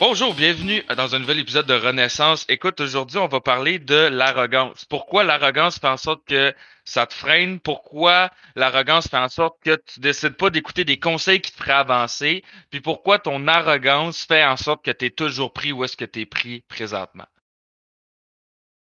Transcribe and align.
Bonjour, 0.00 0.32
bienvenue 0.32 0.82
dans 0.96 1.14
un 1.14 1.18
nouvel 1.18 1.40
épisode 1.40 1.66
de 1.66 1.74
Renaissance. 1.74 2.46
Écoute, 2.48 2.80
aujourd'hui, 2.80 3.18
on 3.18 3.26
va 3.26 3.42
parler 3.42 3.78
de 3.78 4.08
l'arrogance. 4.08 4.86
Pourquoi 4.86 5.24
l'arrogance 5.24 5.78
fait 5.78 5.88
en 5.88 5.98
sorte 5.98 6.26
que 6.26 6.54
ça 6.86 7.04
te 7.04 7.12
freine? 7.12 7.60
Pourquoi 7.60 8.30
l'arrogance 8.56 9.08
fait 9.08 9.18
en 9.18 9.28
sorte 9.28 9.58
que 9.62 9.76
tu 9.76 10.00
décides 10.00 10.38
pas 10.38 10.48
d'écouter 10.48 10.86
des 10.86 10.98
conseils 10.98 11.42
qui 11.42 11.52
te 11.52 11.58
feraient 11.58 11.74
avancer? 11.74 12.42
Puis 12.70 12.80
pourquoi 12.80 13.18
ton 13.18 13.46
arrogance 13.46 14.24
fait 14.24 14.42
en 14.42 14.56
sorte 14.56 14.82
que 14.82 14.90
tu 14.90 15.04
es 15.04 15.10
toujours 15.10 15.52
pris 15.52 15.70
où 15.70 15.84
est-ce 15.84 15.98
que 15.98 16.06
tu 16.06 16.22
es 16.22 16.26
pris 16.26 16.62
présentement? 16.62 17.26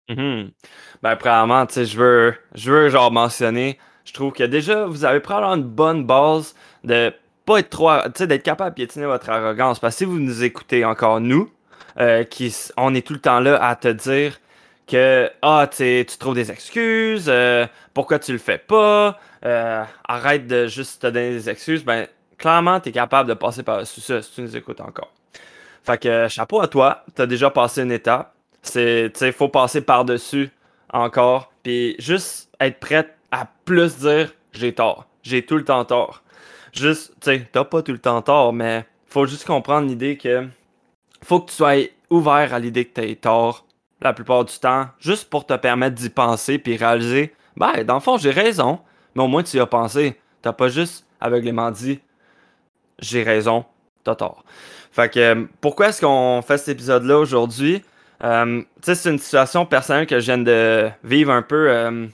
Mhm. 0.08 0.52
Ben, 1.02 1.16
premièrement, 1.16 1.66
tu 1.66 1.74
sais, 1.74 1.84
je 1.84 1.98
veux, 1.98 2.34
je 2.54 2.72
veux 2.72 2.88
genre 2.88 3.12
mentionner, 3.12 3.78
je 4.06 4.14
trouve 4.14 4.32
que 4.32 4.44
déjà, 4.44 4.86
vous 4.86 5.04
avez 5.04 5.20
probablement 5.20 5.56
une 5.56 5.70
bonne 5.70 6.06
base 6.06 6.54
de 6.82 7.12
pas 7.44 7.58
être 7.58 7.70
trop, 7.70 7.90
tu 8.06 8.10
sais, 8.16 8.26
d'être 8.26 8.42
capable 8.42 8.70
de 8.70 8.74
piétiner 8.74 9.06
votre 9.06 9.30
arrogance. 9.30 9.78
Parce 9.78 9.94
que 9.94 9.98
si 9.98 10.04
vous 10.04 10.18
nous 10.18 10.44
écoutez 10.44 10.84
encore, 10.84 11.20
nous, 11.20 11.50
euh, 12.00 12.24
qui, 12.24 12.54
on 12.76 12.94
est 12.94 13.06
tout 13.06 13.12
le 13.12 13.20
temps 13.20 13.40
là 13.40 13.62
à 13.62 13.76
te 13.76 13.88
dire 13.88 14.38
que, 14.86 15.30
ah, 15.42 15.68
tu 15.70 16.04
tu 16.06 16.18
trouves 16.18 16.34
des 16.34 16.50
excuses, 16.50 17.26
euh, 17.28 17.66
pourquoi 17.94 18.18
tu 18.18 18.32
le 18.32 18.38
fais 18.38 18.58
pas, 18.58 19.18
euh, 19.44 19.82
arrête 20.06 20.46
de 20.46 20.66
juste 20.66 21.02
te 21.02 21.06
donner 21.06 21.30
des 21.30 21.50
excuses, 21.50 21.84
ben, 21.84 22.06
clairement, 22.38 22.80
tu 22.80 22.88
es 22.90 22.92
capable 22.92 23.28
de 23.28 23.34
passer 23.34 23.62
par-dessus 23.62 24.00
ça 24.00 24.22
si 24.22 24.32
tu 24.32 24.42
nous 24.42 24.56
écoutes 24.56 24.80
encore. 24.80 25.12
Fait 25.84 25.98
que, 25.98 26.28
chapeau 26.28 26.60
à 26.60 26.68
toi, 26.68 27.04
tu 27.14 27.22
as 27.22 27.26
déjà 27.26 27.50
passé 27.50 27.82
une 27.82 27.92
étape. 27.92 28.34
C'est, 28.62 29.10
tu 29.12 29.18
sais, 29.18 29.32
faut 29.32 29.48
passer 29.48 29.82
par-dessus 29.82 30.50
encore, 30.92 31.52
puis 31.62 31.96
juste 31.98 32.48
être 32.60 32.80
prêt 32.80 33.14
à 33.30 33.46
plus 33.64 33.98
dire 33.98 34.32
j'ai 34.52 34.72
tort, 34.72 35.06
j'ai 35.22 35.44
tout 35.44 35.56
le 35.56 35.64
temps 35.64 35.84
tort. 35.84 36.23
Juste, 36.74 37.12
tu 37.20 37.30
sais, 37.30 37.48
t'as 37.52 37.64
pas 37.64 37.82
tout 37.82 37.92
le 37.92 37.98
temps 37.98 38.20
tort, 38.20 38.52
mais 38.52 38.84
faut 39.06 39.26
juste 39.26 39.46
comprendre 39.46 39.86
l'idée 39.86 40.16
que 40.16 40.46
faut 41.22 41.40
que 41.40 41.50
tu 41.50 41.56
sois 41.56 41.88
ouvert 42.10 42.52
à 42.52 42.58
l'idée 42.58 42.84
que 42.84 43.00
t'as 43.00 43.14
tort 43.14 43.64
la 44.00 44.12
plupart 44.12 44.44
du 44.44 44.58
temps, 44.58 44.88
juste 44.98 45.30
pour 45.30 45.46
te 45.46 45.54
permettre 45.54 45.94
d'y 45.94 46.10
penser 46.10 46.58
puis 46.58 46.76
réaliser, 46.76 47.32
ben, 47.56 47.84
dans 47.84 47.94
le 47.94 48.00
fond, 48.00 48.18
j'ai 48.18 48.30
raison, 48.30 48.80
mais 49.14 49.22
au 49.22 49.28
moins 49.28 49.42
tu 49.42 49.56
y 49.56 49.60
as 49.60 49.66
pensé. 49.66 50.18
T'as 50.42 50.52
pas 50.52 50.68
juste 50.68 51.06
aveuglément 51.20 51.70
dit, 51.70 52.00
j'ai 52.98 53.22
raison, 53.22 53.64
t'as 54.02 54.14
tort. 54.14 54.44
Fait 54.92 55.08
que, 55.08 55.46
pourquoi 55.60 55.88
est-ce 55.88 56.00
qu'on 56.00 56.42
fait 56.42 56.58
cet 56.58 56.68
épisode-là 56.68 57.18
aujourd'hui? 57.18 57.82
Euh, 58.22 58.60
tu 58.60 58.66
sais, 58.82 58.94
c'est 58.94 59.10
une 59.10 59.18
situation 59.18 59.64
personnelle 59.66 60.06
que 60.06 60.20
je 60.20 60.24
viens 60.26 60.38
de 60.38 60.90
vivre 61.02 61.32
un 61.32 61.42
peu. 61.42 61.70
Euh, 61.70 62.06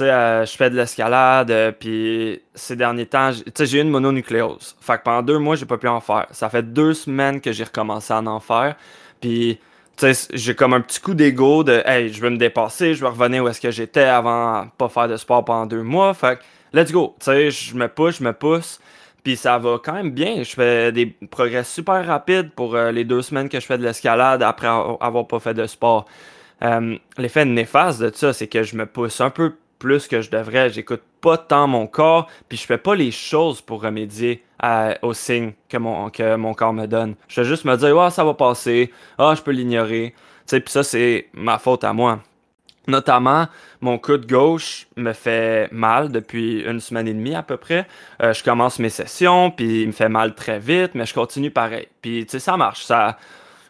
euh, 0.00 0.44
je 0.44 0.56
fais 0.56 0.70
de 0.70 0.76
l'escalade, 0.76 1.50
euh, 1.50 1.72
puis 1.72 2.40
ces 2.54 2.76
derniers 2.76 3.06
temps, 3.06 3.30
j'ai 3.32 3.78
eu 3.78 3.82
une 3.82 3.90
mononucléose. 3.90 4.76
Fait 4.80 4.98
que 4.98 5.02
pendant 5.02 5.22
deux 5.22 5.38
mois, 5.38 5.56
j'ai 5.56 5.66
pas 5.66 5.78
pu 5.78 5.88
en 5.88 6.00
faire. 6.00 6.26
Ça 6.30 6.48
fait 6.50 6.62
deux 6.62 6.94
semaines 6.94 7.40
que 7.40 7.52
j'ai 7.52 7.64
recommencé 7.64 8.12
à 8.12 8.18
en 8.18 8.40
faire. 8.40 8.76
Puis, 9.20 9.58
j'ai 10.32 10.54
comme 10.54 10.74
un 10.74 10.80
petit 10.80 11.00
coup 11.00 11.14
d'ego 11.14 11.64
de, 11.64 11.82
hey, 11.84 12.12
je 12.12 12.20
veux 12.20 12.30
me 12.30 12.36
dépasser, 12.36 12.94
je 12.94 13.00
veux 13.00 13.08
revenir 13.08 13.44
où 13.44 13.48
est-ce 13.48 13.60
que 13.60 13.70
j'étais 13.70 14.02
avant 14.02 14.68
pas 14.78 14.88
faire 14.88 15.08
de 15.08 15.16
sport 15.16 15.44
pendant 15.44 15.66
deux 15.66 15.82
mois. 15.82 16.14
Fait 16.14 16.38
que, 16.38 16.78
let's 16.78 16.92
go. 16.92 17.16
Je 17.26 17.74
me 17.74 17.88
pousse, 17.88 18.18
je 18.18 18.24
me 18.24 18.32
pousse. 18.32 18.80
Puis 19.24 19.36
ça 19.36 19.58
va 19.58 19.78
quand 19.82 19.94
même 19.94 20.12
bien. 20.12 20.42
Je 20.42 20.54
fais 20.54 20.92
des 20.92 21.06
progrès 21.06 21.64
super 21.64 22.06
rapides 22.06 22.50
pour 22.52 22.76
euh, 22.76 22.92
les 22.92 23.04
deux 23.04 23.22
semaines 23.22 23.48
que 23.48 23.58
je 23.60 23.66
fais 23.66 23.76
de 23.78 23.82
l'escalade 23.82 24.42
après 24.42 24.68
avoir 24.68 25.26
pas 25.26 25.40
fait 25.40 25.54
de 25.54 25.66
sport. 25.66 26.06
L'effet 27.18 27.44
néfaste 27.44 28.00
de 28.00 28.10
ça, 28.14 28.32
c'est 28.32 28.48
que 28.48 28.62
je 28.62 28.76
me 28.76 28.86
pousse 28.86 29.20
un 29.20 29.30
peu 29.30 29.54
plus 29.78 30.08
que 30.08 30.20
je 30.20 30.30
devrais. 30.30 30.70
J'écoute 30.70 31.02
pas 31.20 31.36
tant 31.36 31.66
mon 31.66 31.86
corps, 31.86 32.28
puis 32.48 32.58
je 32.58 32.64
fais 32.64 32.78
pas 32.78 32.94
les 32.94 33.10
choses 33.10 33.60
pour 33.60 33.82
remédier 33.82 34.42
aux 35.02 35.14
signes 35.14 35.52
que 35.68 35.76
mon, 35.76 36.10
que 36.10 36.36
mon 36.36 36.54
corps 36.54 36.72
me 36.72 36.86
donne. 36.86 37.14
Je 37.28 37.40
vais 37.40 37.46
juste 37.46 37.64
me 37.64 37.76
dire, 37.76 37.98
ah, 37.98 38.10
ça 38.10 38.24
va 38.24 38.34
passer, 38.34 38.92
ah, 39.18 39.34
je 39.36 39.42
peux 39.42 39.52
l'ignorer. 39.52 40.14
Tu 40.16 40.42
sais, 40.46 40.60
puis 40.60 40.72
ça, 40.72 40.82
c'est 40.82 41.28
ma 41.32 41.58
faute 41.58 41.84
à 41.84 41.92
moi. 41.92 42.20
Notamment, 42.86 43.48
mon 43.82 43.98
coude 43.98 44.26
gauche 44.26 44.88
me 44.96 45.12
fait 45.12 45.70
mal 45.70 46.10
depuis 46.10 46.62
une 46.62 46.80
semaine 46.80 47.06
et 47.06 47.12
demie 47.12 47.34
à 47.34 47.42
peu 47.42 47.58
près. 47.58 47.86
Euh, 48.22 48.32
je 48.32 48.42
commence 48.42 48.78
mes 48.78 48.88
sessions, 48.88 49.50
puis 49.50 49.82
il 49.82 49.88
me 49.88 49.92
fait 49.92 50.08
mal 50.08 50.34
très 50.34 50.58
vite, 50.58 50.92
mais 50.94 51.04
je 51.04 51.12
continue 51.12 51.50
pareil. 51.50 51.86
Puis, 52.00 52.24
tu 52.24 52.32
sais, 52.32 52.38
ça 52.38 52.56
marche. 52.56 52.84
Ça, 52.84 53.18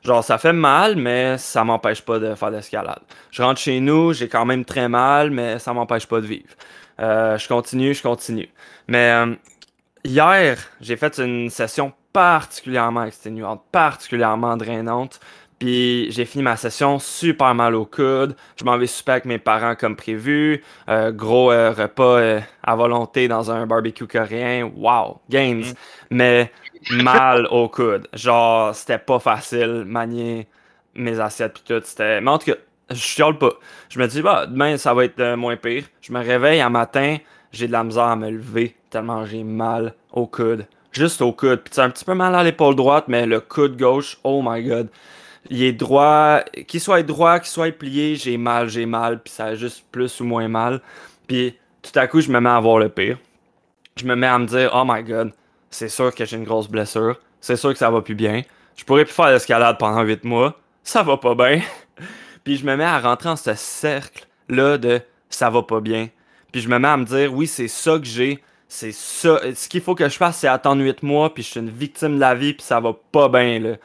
Genre, 0.05 0.23
ça 0.23 0.39
fait 0.39 0.53
mal, 0.53 0.97
mais 0.97 1.39
ça 1.39 1.65
m'empêche 1.65 2.03
pas 2.03 2.19
de 2.19 2.35
faire 2.35 2.51
de 2.51 2.57
l'escalade. 2.57 3.01
Je 3.31 3.43
rentre 3.43 3.61
chez 3.61 3.81
nous, 3.81 4.13
j'ai 4.13 4.29
quand 4.29 4.45
même 4.45 4.65
très 4.65 4.89
mal, 4.89 5.31
mais 5.31 5.59
ça 5.59 5.73
m'empêche 5.73 6.07
pas 6.07 6.21
de 6.21 6.27
vivre. 6.27 6.55
Euh, 7.01 7.39
je 7.39 7.49
continue, 7.49 7.95
je 7.95 8.03
continue. 8.03 8.49
Mais 8.87 9.11
euh, 9.11 9.35
hier, 10.05 10.59
j'ai 10.81 10.97
fait 10.97 11.19
une 11.19 11.51
session 11.51 11.93
particulièrement 12.13 13.05
exténuante, 13.05 13.63
particulièrement 13.73 14.57
drainante. 14.57 15.21
Puis 15.59 16.13
j'ai 16.13 16.25
fini 16.25 16.45
ma 16.45 16.57
session 16.57 17.01
super 17.01 17.53
mal 17.53 17.75
au 17.75 17.85
coude. 17.85 18.37
Je 18.57 18.65
m'en 18.65 18.79
vais 18.79 18.87
super 18.87 19.15
avec 19.15 19.25
mes 19.25 19.39
parents 19.39 19.75
comme 19.75 19.97
prévu. 19.97 20.63
Euh, 20.89 21.11
gros 21.11 21.49
repas 21.49 22.41
à 22.63 22.77
volonté 22.77 23.27
dans 23.27 23.51
un 23.51 23.67
barbecue 23.67 24.07
coréen. 24.07 24.71
Wow, 24.77 25.21
gains. 25.29 25.55
Mm. 25.55 25.75
Mais 26.11 26.53
mal 26.91 27.47
au 27.51 27.69
coude. 27.69 28.09
Genre, 28.13 28.75
c'était 28.75 28.99
pas 28.99 29.19
facile 29.19 29.85
manier 29.87 30.47
mes 30.95 31.21
assiettes 31.21 31.55
pis 31.55 31.63
tout. 31.65 31.81
C'était... 31.85 32.21
Mais 32.21 32.31
en 32.31 32.39
tout 32.39 32.53
cas, 32.53 32.59
je 32.91 32.97
chiale 32.97 33.39
pas. 33.39 33.53
Je 33.89 33.99
me 33.99 34.07
dis, 34.07 34.23
bah, 34.23 34.47
demain, 34.47 34.77
ça 34.77 34.95
va 34.95 35.05
être 35.05 35.35
moins 35.35 35.57
pire. 35.57 35.85
Je 36.01 36.13
me 36.13 36.21
réveille 36.21 36.61
un 36.61 36.71
matin, 36.71 37.19
j'ai 37.53 37.67
de 37.67 37.73
la 37.73 37.85
misère 37.85 38.05
à 38.05 38.17
me 38.17 38.31
lever 38.31 38.75
tellement 38.91 39.25
j'ai 39.25 39.45
mal 39.45 39.95
au 40.13 40.27
coude. 40.27 40.67
Juste 40.93 41.21
au 41.21 41.33
coude. 41.33 41.61
Puis 41.61 41.81
un 41.81 41.91
petit 41.91 42.05
peu 42.05 42.15
mal 42.15 42.35
à 42.35 42.43
l'épaule 42.43 42.75
droite, 42.75 43.05
mais 43.09 43.27
le 43.27 43.41
coude 43.41 43.77
gauche, 43.77 44.19
oh 44.25 44.43
my 44.45 44.63
god. 44.63 44.89
Il 45.51 45.63
est 45.63 45.73
droit, 45.73 46.41
qu'il 46.67 46.81
soit 46.81 47.03
droit, 47.03 47.39
qu'il 47.39 47.49
soit 47.49 47.73
plié, 47.73 48.17
j'ai 48.17 48.37
mal, 48.37 48.69
j'ai 48.69 48.87
mal, 48.87 49.23
puis 49.23 49.33
ça 49.33 49.47
a 49.47 49.55
juste 49.55 49.85
plus 49.91 50.21
ou 50.21 50.25
moins 50.25 50.49
mal. 50.49 50.81
Puis 51.27 51.57
tout 51.83 51.97
à 51.99 52.07
coup, 52.07 52.21
je 52.21 52.31
me 52.31 52.41
mets 52.41 52.51
à 52.51 52.61
voir 52.61 52.79
le 52.79 52.89
pire. 52.89 53.19
Je 53.97 54.05
me 54.05 54.15
mets 54.15 54.27
à 54.27 54.39
me 54.39 54.47
dire, 54.47 54.71
oh 54.75 54.85
my 54.87 55.03
god, 55.03 55.33
c'est 55.71 55.89
sûr 55.89 56.15
que 56.15 56.25
j'ai 56.25 56.37
une 56.37 56.45
grosse 56.45 56.69
blessure. 56.69 57.19
C'est 57.41 57.57
sûr 57.57 57.73
que 57.73 57.79
ça 57.79 57.91
va 57.91 58.01
plus 58.01 58.15
bien. 58.15 58.43
Je 58.77 58.85
pourrais 58.85 59.05
plus 59.05 59.15
faire 59.15 59.31
l'escalade 59.31 59.79
pendant 59.79 60.03
8 60.03 60.25
mois. 60.25 60.59
Ça 60.83 61.03
va 61.03 61.17
pas 61.17 61.35
bien. 61.35 61.61
puis 62.45 62.57
je 62.57 62.65
me 62.65 62.77
mets 62.77 62.85
à 62.85 62.99
rentrer 62.99 63.29
dans 63.29 63.37
ce 63.37 63.55
cercle-là 63.55 64.79
de 64.79 65.01
ça 65.31 65.51
va 65.51 65.63
pas 65.63 65.81
bien. 65.81 66.09
Puis 66.53 66.63
je 66.63 66.69
me 66.69 66.79
mets 66.79 66.89
à 66.89 66.97
me 66.97 67.05
dire, 67.05 67.33
oui, 67.35 67.47
c'est 67.47 67.69
ça 67.69 67.99
que 67.99 68.05
j'ai. 68.05 68.43
C'est 68.69 68.93
ça. 68.93 69.41
Ce 69.55 69.69
qu'il 69.69 69.81
faut 69.81 69.95
que 69.95 70.09
je 70.09 70.17
fasse, 70.17 70.39
c'est 70.39 70.49
attendre 70.49 70.83
8 70.83 71.03
mois, 71.03 71.33
puis 71.33 71.43
je 71.43 71.51
suis 71.51 71.61
une 71.61 71.71
victime 71.71 72.17
de 72.17 72.21
la 72.21 72.35
vie, 72.35 72.55
puis 72.55 72.63
ça 72.63 72.81
va 72.81 72.93
pas 73.13 73.29
bien, 73.29 73.59
là. 73.61 73.77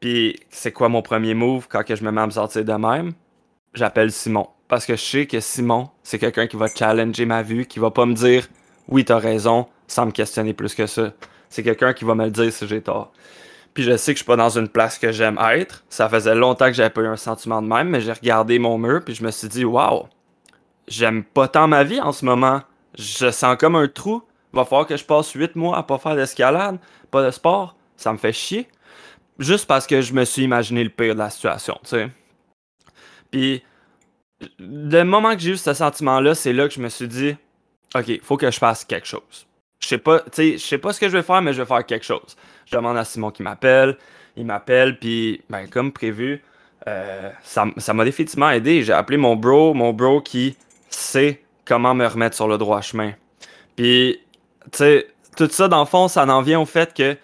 Puis 0.00 0.38
c'est 0.50 0.72
quoi 0.72 0.88
mon 0.88 1.02
premier 1.02 1.34
move 1.34 1.66
quand 1.68 1.82
je 1.88 2.04
me 2.04 2.10
mets 2.10 2.20
à 2.20 2.26
me 2.26 2.32
sortir 2.32 2.64
de 2.64 2.72
même? 2.72 3.12
J'appelle 3.72 4.12
Simon. 4.12 4.48
Parce 4.68 4.86
que 4.86 4.96
je 4.96 5.02
sais 5.02 5.26
que 5.26 5.40
Simon, 5.40 5.88
c'est 6.02 6.18
quelqu'un 6.18 6.46
qui 6.46 6.56
va 6.56 6.66
challenger 6.68 7.26
ma 7.26 7.42
vue, 7.42 7.66
qui 7.66 7.78
va 7.78 7.90
pas 7.90 8.06
me 8.06 8.14
dire, 8.14 8.48
oui, 8.88 9.04
t'as 9.04 9.18
raison, 9.18 9.66
sans 9.86 10.06
me 10.06 10.10
questionner 10.10 10.54
plus 10.54 10.74
que 10.74 10.86
ça. 10.86 11.12
C'est 11.48 11.62
quelqu'un 11.62 11.92
qui 11.92 12.04
va 12.04 12.14
me 12.14 12.24
le 12.24 12.30
dire 12.30 12.52
si 12.52 12.66
j'ai 12.66 12.82
tort. 12.82 13.12
Puis 13.74 13.82
je 13.82 13.96
sais 13.96 14.12
que 14.12 14.18
je 14.18 14.22
suis 14.22 14.26
pas 14.26 14.36
dans 14.36 14.56
une 14.56 14.68
place 14.68 14.98
que 14.98 15.12
j'aime 15.12 15.38
être. 15.38 15.84
Ça 15.88 16.08
faisait 16.08 16.34
longtemps 16.34 16.66
que 16.66 16.72
j'avais 16.72 16.90
pas 16.90 17.02
eu 17.02 17.06
un 17.06 17.16
sentiment 17.16 17.60
de 17.60 17.66
même, 17.66 17.88
mais 17.88 18.00
j'ai 18.00 18.12
regardé 18.12 18.58
mon 18.58 18.78
mur 18.78 19.02
puis 19.04 19.14
je 19.14 19.24
me 19.24 19.30
suis 19.30 19.48
dit 19.48 19.64
waouh, 19.64 20.08
j'aime 20.86 21.24
pas 21.24 21.48
tant 21.48 21.66
ma 21.66 21.82
vie 21.82 22.00
en 22.00 22.12
ce 22.12 22.24
moment. 22.24 22.62
Je 22.96 23.30
sens 23.30 23.56
comme 23.58 23.76
un 23.76 23.88
trou. 23.88 24.22
Va 24.52 24.64
falloir 24.64 24.86
que 24.86 24.96
je 24.96 25.04
passe 25.04 25.32
8 25.32 25.56
mois 25.56 25.76
à 25.76 25.82
pas 25.82 25.98
faire 25.98 26.14
d'escalade, 26.14 26.78
pas 27.10 27.24
de 27.24 27.32
sport. 27.32 27.76
Ça 27.96 28.12
me 28.12 28.18
fait 28.18 28.32
chier. 28.32 28.68
Juste 29.40 29.66
parce 29.66 29.86
que 29.86 30.00
je 30.00 30.12
me 30.12 30.24
suis 30.24 30.42
imaginé 30.42 30.84
le 30.84 30.90
pire 30.90 31.14
de 31.14 31.18
la 31.18 31.30
situation, 31.30 31.76
tu 31.82 31.90
sais. 31.90 32.08
Puis 33.32 33.64
le 34.60 35.02
moment 35.02 35.34
que 35.34 35.40
j'ai 35.40 35.50
eu 35.52 35.56
ce 35.56 35.74
sentiment-là, 35.74 36.36
c'est 36.36 36.52
là 36.52 36.68
que 36.68 36.74
je 36.74 36.80
me 36.80 36.88
suis 36.88 37.08
dit, 37.08 37.34
OK, 37.96 38.20
faut 38.22 38.36
que 38.36 38.48
je 38.48 38.58
fasse 38.58 38.84
quelque 38.84 39.08
chose 39.08 39.46
je 39.84 39.88
sais 39.90 39.98
pas, 39.98 40.22
sais 40.32 40.78
pas 40.78 40.92
ce 40.94 41.00
que 41.00 41.08
je 41.08 41.16
vais 41.16 41.22
faire, 41.22 41.42
mais 41.42 41.52
je 41.52 41.60
vais 41.60 41.68
faire 41.68 41.84
quelque 41.84 42.06
chose. 42.06 42.36
Je 42.64 42.74
demande 42.74 42.96
à 42.96 43.04
Simon 43.04 43.30
qui 43.30 43.42
m'appelle, 43.42 43.98
il 44.34 44.46
m'appelle, 44.46 44.98
puis 44.98 45.42
ben, 45.50 45.68
comme 45.68 45.92
prévu, 45.92 46.42
euh, 46.88 47.30
ça 47.42 47.92
m'a 47.92 48.04
définitivement 48.04 48.50
aidé. 48.50 48.82
J'ai 48.82 48.94
appelé 48.94 49.18
mon 49.18 49.36
bro, 49.36 49.74
mon 49.74 49.92
bro 49.92 50.22
qui 50.22 50.56
sait 50.88 51.42
comment 51.66 51.94
me 51.94 52.06
remettre 52.06 52.34
sur 52.34 52.48
le 52.48 52.56
droit 52.56 52.80
chemin. 52.80 53.12
Puis, 53.76 54.20
tu 54.72 54.78
sais, 54.78 55.06
tout 55.36 55.48
ça, 55.50 55.68
dans 55.68 55.80
le 55.80 55.86
fond, 55.86 56.08
ça 56.08 56.24
en 56.26 56.40
vient 56.40 56.60
au 56.60 56.66
fait 56.66 56.94
que 56.94 57.16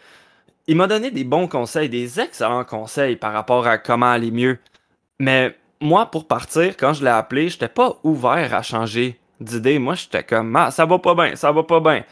il 0.66 0.76
m'a 0.76 0.86
donné 0.86 1.10
des 1.10 1.24
bons 1.24 1.48
conseils, 1.48 1.88
des 1.88 2.20
excellents 2.20 2.64
conseils 2.64 3.16
par 3.16 3.32
rapport 3.32 3.66
à 3.66 3.78
comment 3.78 4.10
aller 4.10 4.30
mieux. 4.30 4.58
Mais 5.18 5.56
moi, 5.80 6.06
pour 6.06 6.26
partir, 6.26 6.76
quand 6.76 6.92
je 6.92 7.02
l'ai 7.02 7.10
appelé, 7.10 7.48
j'étais 7.48 7.68
pas 7.68 7.96
ouvert 8.04 8.54
à 8.54 8.62
changer 8.62 9.18
d'idée. 9.40 9.78
Moi, 9.78 9.94
j'étais 9.94 10.22
comme, 10.22 10.54
ah, 10.56 10.70
ça 10.70 10.84
va 10.84 10.98
pas 10.98 11.14
bien, 11.14 11.36
ça 11.36 11.50
va 11.52 11.62
pas 11.62 11.80
bien. 11.80 12.04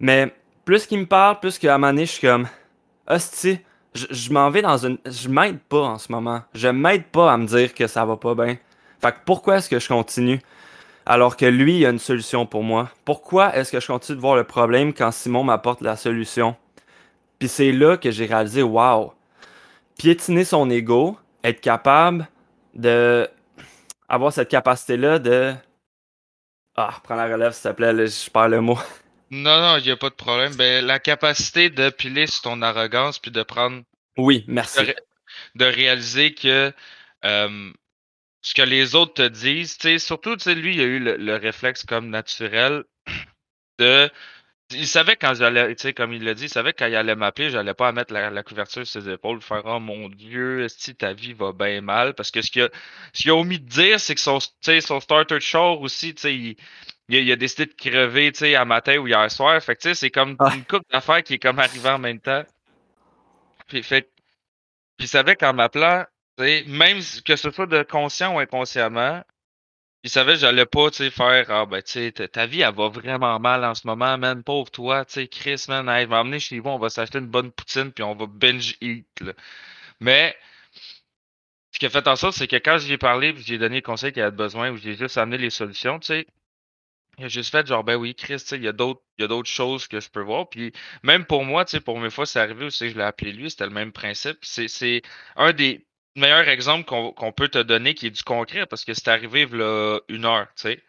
Mais 0.00 0.34
plus 0.64 0.86
qu'il 0.86 0.98
me 0.98 1.06
parle, 1.06 1.38
plus 1.40 1.58
qu'à 1.58 1.76
un 1.76 1.96
je 1.96 2.04
suis 2.04 2.26
comme, 2.26 2.48
hostie, 3.06 3.60
je, 3.94 4.06
je 4.10 4.32
m'en 4.32 4.50
vais 4.50 4.62
dans 4.62 4.78
une. 4.78 4.98
Je 5.04 5.28
m'aide 5.28 5.58
pas 5.60 5.82
en 5.82 5.98
ce 5.98 6.10
moment. 6.10 6.42
Je 6.54 6.68
m'aide 6.68 7.04
pas 7.04 7.32
à 7.32 7.36
me 7.36 7.46
dire 7.46 7.74
que 7.74 7.86
ça 7.86 8.04
va 8.04 8.16
pas 8.16 8.34
bien. 8.34 8.56
Fait 9.00 9.12
que 9.12 9.18
pourquoi 9.24 9.56
est-ce 9.56 9.68
que 9.68 9.78
je 9.78 9.88
continue? 9.88 10.40
Alors 11.06 11.36
que 11.36 11.46
lui, 11.46 11.78
il 11.78 11.86
a 11.86 11.90
une 11.90 11.98
solution 11.98 12.46
pour 12.46 12.62
moi? 12.62 12.90
Pourquoi 13.04 13.54
est-ce 13.56 13.72
que 13.72 13.80
je 13.80 13.86
continue 13.86 14.16
de 14.16 14.20
voir 14.20 14.36
le 14.36 14.44
problème 14.44 14.92
quand 14.92 15.10
Simon 15.10 15.44
m'apporte 15.44 15.80
la 15.80 15.96
solution? 15.96 16.56
Puis 17.38 17.48
c'est 17.48 17.72
là 17.72 17.96
que 17.96 18.10
j'ai 18.10 18.26
réalisé, 18.26 18.62
waouh, 18.62 19.12
piétiner 19.98 20.44
son 20.44 20.68
ego, 20.70 21.18
être 21.42 21.60
capable 21.60 22.28
de 22.74 23.28
avoir 24.08 24.32
cette 24.32 24.48
capacité-là 24.48 25.18
de. 25.18 25.54
Ah, 26.76 26.94
prends 27.02 27.16
la 27.16 27.26
relève, 27.26 27.52
s'il 27.52 27.70
te 27.70 27.76
plaît, 27.76 28.06
je 28.06 28.30
perds 28.30 28.48
le 28.48 28.60
mot. 28.60 28.78
Non, 29.30 29.60
non, 29.60 29.76
il 29.78 29.84
n'y 29.84 29.90
a 29.90 29.96
pas 29.96 30.10
de 30.10 30.14
problème. 30.14 30.54
Ben, 30.56 30.84
la 30.84 30.98
capacité 30.98 31.70
de 31.70 31.88
piler 31.90 32.26
sur 32.26 32.42
ton 32.42 32.62
arrogance 32.62 33.18
puis 33.18 33.30
de 33.30 33.42
prendre. 33.42 33.82
Oui, 34.16 34.44
merci. 34.48 34.80
De, 35.54 35.64
réaliser 35.64 36.34
que 36.34 36.72
euh, 37.24 37.72
ce 38.42 38.54
que 38.54 38.62
les 38.62 38.94
autres 38.96 39.14
te 39.14 39.28
disent, 39.28 39.78
surtout, 39.98 40.36
lui, 40.46 40.74
il 40.74 40.80
a 40.80 40.84
eu 40.84 40.98
le, 40.98 41.36
réflexe 41.36 41.84
comme 41.84 42.10
naturel 42.10 42.84
de. 43.78 44.10
Il 44.72 44.86
savait 44.86 45.16
quand 45.16 45.34
j'allais, 45.34 45.74
tu 45.74 45.82
sais, 45.82 45.92
comme 45.92 46.12
il 46.12 46.22
l'a 46.22 46.34
dit, 46.34 46.44
il 46.44 46.48
savait 46.48 46.72
quand 46.72 46.86
il 46.86 46.94
allait 46.94 47.16
m'appeler, 47.16 47.50
j'allais 47.50 47.74
pas 47.74 47.90
mettre 47.90 48.12
la, 48.12 48.42
couverture 48.44 48.86
sur 48.86 49.02
ses 49.02 49.10
épaules, 49.10 49.40
faire 49.42 49.62
Oh 49.64 49.80
mon 49.80 50.08
Dieu, 50.08 50.68
si 50.68 50.94
ta 50.94 51.12
vie 51.12 51.32
va 51.32 51.52
bien 51.52 51.80
mal. 51.80 52.14
Parce 52.14 52.30
que 52.30 52.40
ce 52.40 52.52
qu'il 52.52 52.62
a, 52.62 52.68
ce 53.12 53.28
a 53.28 53.34
omis 53.34 53.58
de 53.58 53.68
dire, 53.68 53.98
c'est 53.98 54.14
que 54.14 54.20
son, 54.20 54.38
son 54.40 55.00
starter 55.00 55.34
de 55.34 55.40
char 55.40 55.80
aussi, 55.80 56.14
tu 56.14 56.22
sais, 56.22 56.34
il, 56.36 56.56
il, 57.10 57.32
a, 57.32 57.36
décidé 57.36 57.66
de 57.66 57.74
crever, 57.74 58.32
tu 58.32 58.40
sais, 58.40 58.54
à 58.54 58.64
matin 58.64 58.98
ou 58.98 59.06
hier 59.06 59.30
soir. 59.30 59.60
Fait 59.62 59.76
que, 59.76 59.82
tu 59.82 59.88
sais, 59.88 59.94
c'est 59.94 60.10
comme 60.10 60.36
une 60.54 60.64
coupe 60.64 60.84
d'affaires 60.90 61.22
qui 61.22 61.34
est 61.34 61.38
comme 61.38 61.58
arrivée 61.58 61.90
en 61.90 61.98
même 61.98 62.20
temps. 62.20 62.44
Puis, 63.68 63.82
fait, 63.82 64.10
puis 64.96 65.06
il 65.06 65.08
savait 65.08 65.36
qu'en 65.36 65.54
m'appelant, 65.54 66.04
même 66.38 67.00
que 67.24 67.36
ce 67.36 67.50
soit 67.50 67.66
de 67.66 67.82
conscient 67.82 68.34
ou 68.34 68.38
inconsciemment, 68.38 69.22
il 70.02 70.10
savait 70.10 70.34
que 70.34 70.40
j'allais 70.40 70.66
pas 70.66 70.90
faire 70.90 71.50
Ah 71.50 71.66
ben 71.66 71.82
tu 71.82 71.92
sais, 71.92 72.12
ta 72.12 72.46
vie 72.46 72.62
elle 72.62 72.74
va 72.74 72.88
vraiment 72.88 73.38
mal 73.38 73.64
en 73.64 73.74
ce 73.74 73.86
moment, 73.86 74.16
man, 74.18 74.42
pauvre 74.42 74.70
toi, 74.70 75.04
tu 75.04 75.14
sais, 75.14 75.28
Chris, 75.28 75.64
man, 75.68 75.86
je 75.86 76.06
vais 76.06 76.16
emmener 76.16 76.40
chez 76.40 76.58
vous, 76.58 76.70
on 76.70 76.78
va 76.78 76.88
s'acheter 76.88 77.18
une 77.18 77.26
bonne 77.26 77.50
poutine 77.52 77.92
puis 77.92 78.02
on 78.04 78.14
va 78.14 78.26
binge 78.26 78.76
eat. 78.80 79.06
Mais 80.00 80.36
ce 81.72 81.78
qui 81.78 81.86
a 81.86 81.90
fait 81.90 82.06
en 82.08 82.16
sorte, 82.16 82.36
c'est 82.36 82.48
que 82.48 82.56
quand 82.56 82.78
j'y 82.78 82.94
ai 82.94 82.98
parlé, 82.98 83.34
j'ai 83.38 83.58
donné 83.58 83.76
le 83.76 83.82
conseil 83.82 84.12
qu'il 84.12 84.22
avait 84.22 84.36
besoin, 84.36 84.70
ou 84.70 84.76
j'ai 84.76 84.96
juste 84.96 85.18
amené 85.18 85.38
les 85.38 85.50
solutions, 85.50 85.98
tu 85.98 86.06
sais, 86.08 86.26
il 87.18 87.24
a 87.24 87.28
juste 87.28 87.50
fait 87.50 87.66
genre 87.66 87.84
ben 87.84 87.96
oui, 87.96 88.14
Chris, 88.14 88.42
il 88.52 88.62
y 88.62 88.68
a 88.68 88.72
d'autres 88.72 89.02
choses 89.44 89.86
que 89.86 90.00
je 90.00 90.08
peux 90.08 90.22
voir. 90.22 90.48
Puis 90.48 90.72
même 91.02 91.24
pour 91.24 91.44
moi, 91.44 91.64
pour 91.84 91.98
mes 92.00 92.10
fois, 92.10 92.26
c'est 92.26 92.40
arrivé 92.40 92.64
aussi 92.64 92.90
je 92.90 92.96
l'ai 92.96 93.04
appelé 93.04 93.32
lui, 93.32 93.50
c'était 93.50 93.64
le 93.64 93.70
même 93.70 93.92
principe. 93.92 94.38
C'est 94.42 95.02
un 95.36 95.52
des 95.52 95.86
meilleur 96.16 96.48
exemple 96.48 96.84
qu'on 96.84 97.32
peut 97.32 97.48
te 97.48 97.58
donner 97.58 97.94
qui 97.94 98.06
est 98.06 98.10
du 98.10 98.22
concret 98.22 98.66
parce 98.66 98.84
que 98.84 98.94
c'est 98.94 99.08
arrivé 99.08 99.42
une 100.08 100.24
heure, 100.24 100.48
tu 100.56 100.62
sais. 100.62 100.82